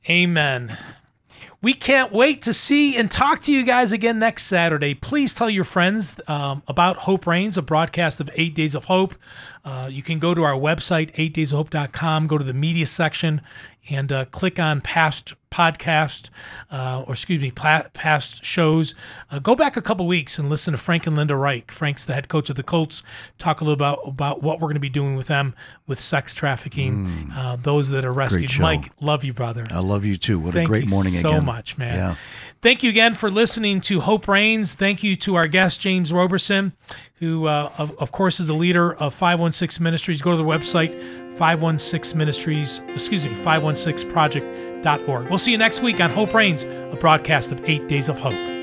Amen. 0.10 0.78
We 1.64 1.74
can't 1.74 2.12
wait 2.12 2.42
to 2.42 2.52
see 2.52 2.98
and 2.98 3.10
talk 3.10 3.40
to 3.44 3.54
you 3.54 3.64
guys 3.64 3.94
again 3.94 4.20
next 4.20 4.48
Saturday. 4.48 4.94
Please 4.94 5.34
tell 5.34 5.50
your 5.50 5.64
friends 5.64 6.20
um, 6.28 6.62
about 6.68 6.98
Hope 6.98 7.26
Reigns, 7.26 7.58
a 7.58 7.62
broadcast 7.62 8.20
of 8.20 8.30
Eight 8.34 8.54
Days 8.54 8.76
of 8.76 8.84
Hope. 8.86 9.16
Uh, 9.64 9.88
you 9.90 10.04
can 10.04 10.20
go 10.20 10.34
to 10.34 10.44
our 10.44 10.60
website, 10.60 11.16
eightdaysofhope.com, 11.16 12.28
go 12.28 12.38
to 12.38 12.44
the 12.44 12.54
media 12.54 12.86
section, 12.86 13.40
and 13.90 14.12
uh, 14.12 14.26
click 14.26 14.60
on 14.60 14.82
past 14.82 15.34
podcast, 15.52 16.32
uh, 16.72 17.04
or 17.06 17.14
excuse 17.14 17.42
me, 17.42 17.52
pa- 17.52 17.86
past 17.94 18.44
shows. 18.44 18.96
Uh, 19.30 19.38
go 19.40 19.56
back 19.56 19.78
a 19.78 19.82
couple 19.82 20.08
weeks 20.08 20.40
and 20.40 20.50
listen 20.50 20.72
to 20.72 20.78
Frank 20.78 21.06
and 21.06 21.16
Linda 21.16 21.36
Reich. 21.36 21.72
Frank's 21.72 22.04
the 22.06 22.14
head 22.14 22.28
coach 22.28 22.50
of 22.50 22.56
the 22.56 22.64
Colts. 22.64 23.04
Talk 23.38 23.62
a 23.62 23.64
little 23.64 23.76
about 23.76 24.00
about 24.08 24.42
what 24.42 24.60
we're 24.60 24.68
going 24.68 24.76
to 24.76 24.80
be 24.80 24.90
doing 24.90 25.16
with 25.16 25.28
them 25.28 25.54
with 25.86 26.00
sex 26.00 26.34
trafficking, 26.34 27.32
uh, 27.36 27.58
those 27.62 27.90
that 27.90 28.04
are 28.04 28.14
rescued. 28.14 28.60
Mike, 28.60 28.92
love 29.00 29.24
you, 29.24 29.34
brother. 29.34 29.66
I 29.70 29.80
love 29.80 30.06
you 30.06 30.18
too. 30.18 30.40
What 30.40 30.54
Thank 30.54 30.68
a 30.68 30.72
great 30.72 30.90
morning. 30.90 31.12
Thank 31.12 31.24
you 31.24 31.30
morning 31.30 31.42
so 31.42 31.44
again. 31.44 31.46
much, 31.46 31.78
man. 31.78 31.98
Yeah. 31.98 32.16
Thank 32.62 32.82
you 32.82 32.90
again 32.90 33.14
for 33.14 33.30
listening 33.30 33.82
to 33.82 34.00
Hope 34.00 34.28
Reigns. 34.28 34.74
Thank 34.74 35.04
you 35.04 35.16
to 35.18 35.36
our 35.36 35.48
guest, 35.48 35.80
James 35.82 36.14
Roberson, 36.14 36.74
who, 37.16 37.48
uh, 37.48 37.72
of, 37.78 37.96
of 38.00 38.12
course, 38.12 38.40
is 38.40 38.48
the 38.48 38.54
leader 38.54 38.94
of 38.94 39.14
516 39.14 39.84
Ministries. 39.84 40.22
Go 40.22 40.32
to 40.32 40.38
the 40.38 40.44
website, 40.44 41.23
516 41.38 42.18
Ministries, 42.18 42.82
excuse 42.90 43.26
me, 43.26 43.34
516project.org. 43.36 45.30
We'll 45.30 45.38
see 45.38 45.52
you 45.52 45.58
next 45.58 45.82
week 45.82 46.00
on 46.00 46.10
Hope 46.12 46.34
Reigns, 46.34 46.64
a 46.64 46.98
broadcast 47.00 47.52
of 47.52 47.62
Eight 47.66 47.88
Days 47.88 48.10
of 48.10 48.20
Hope. 48.20 48.63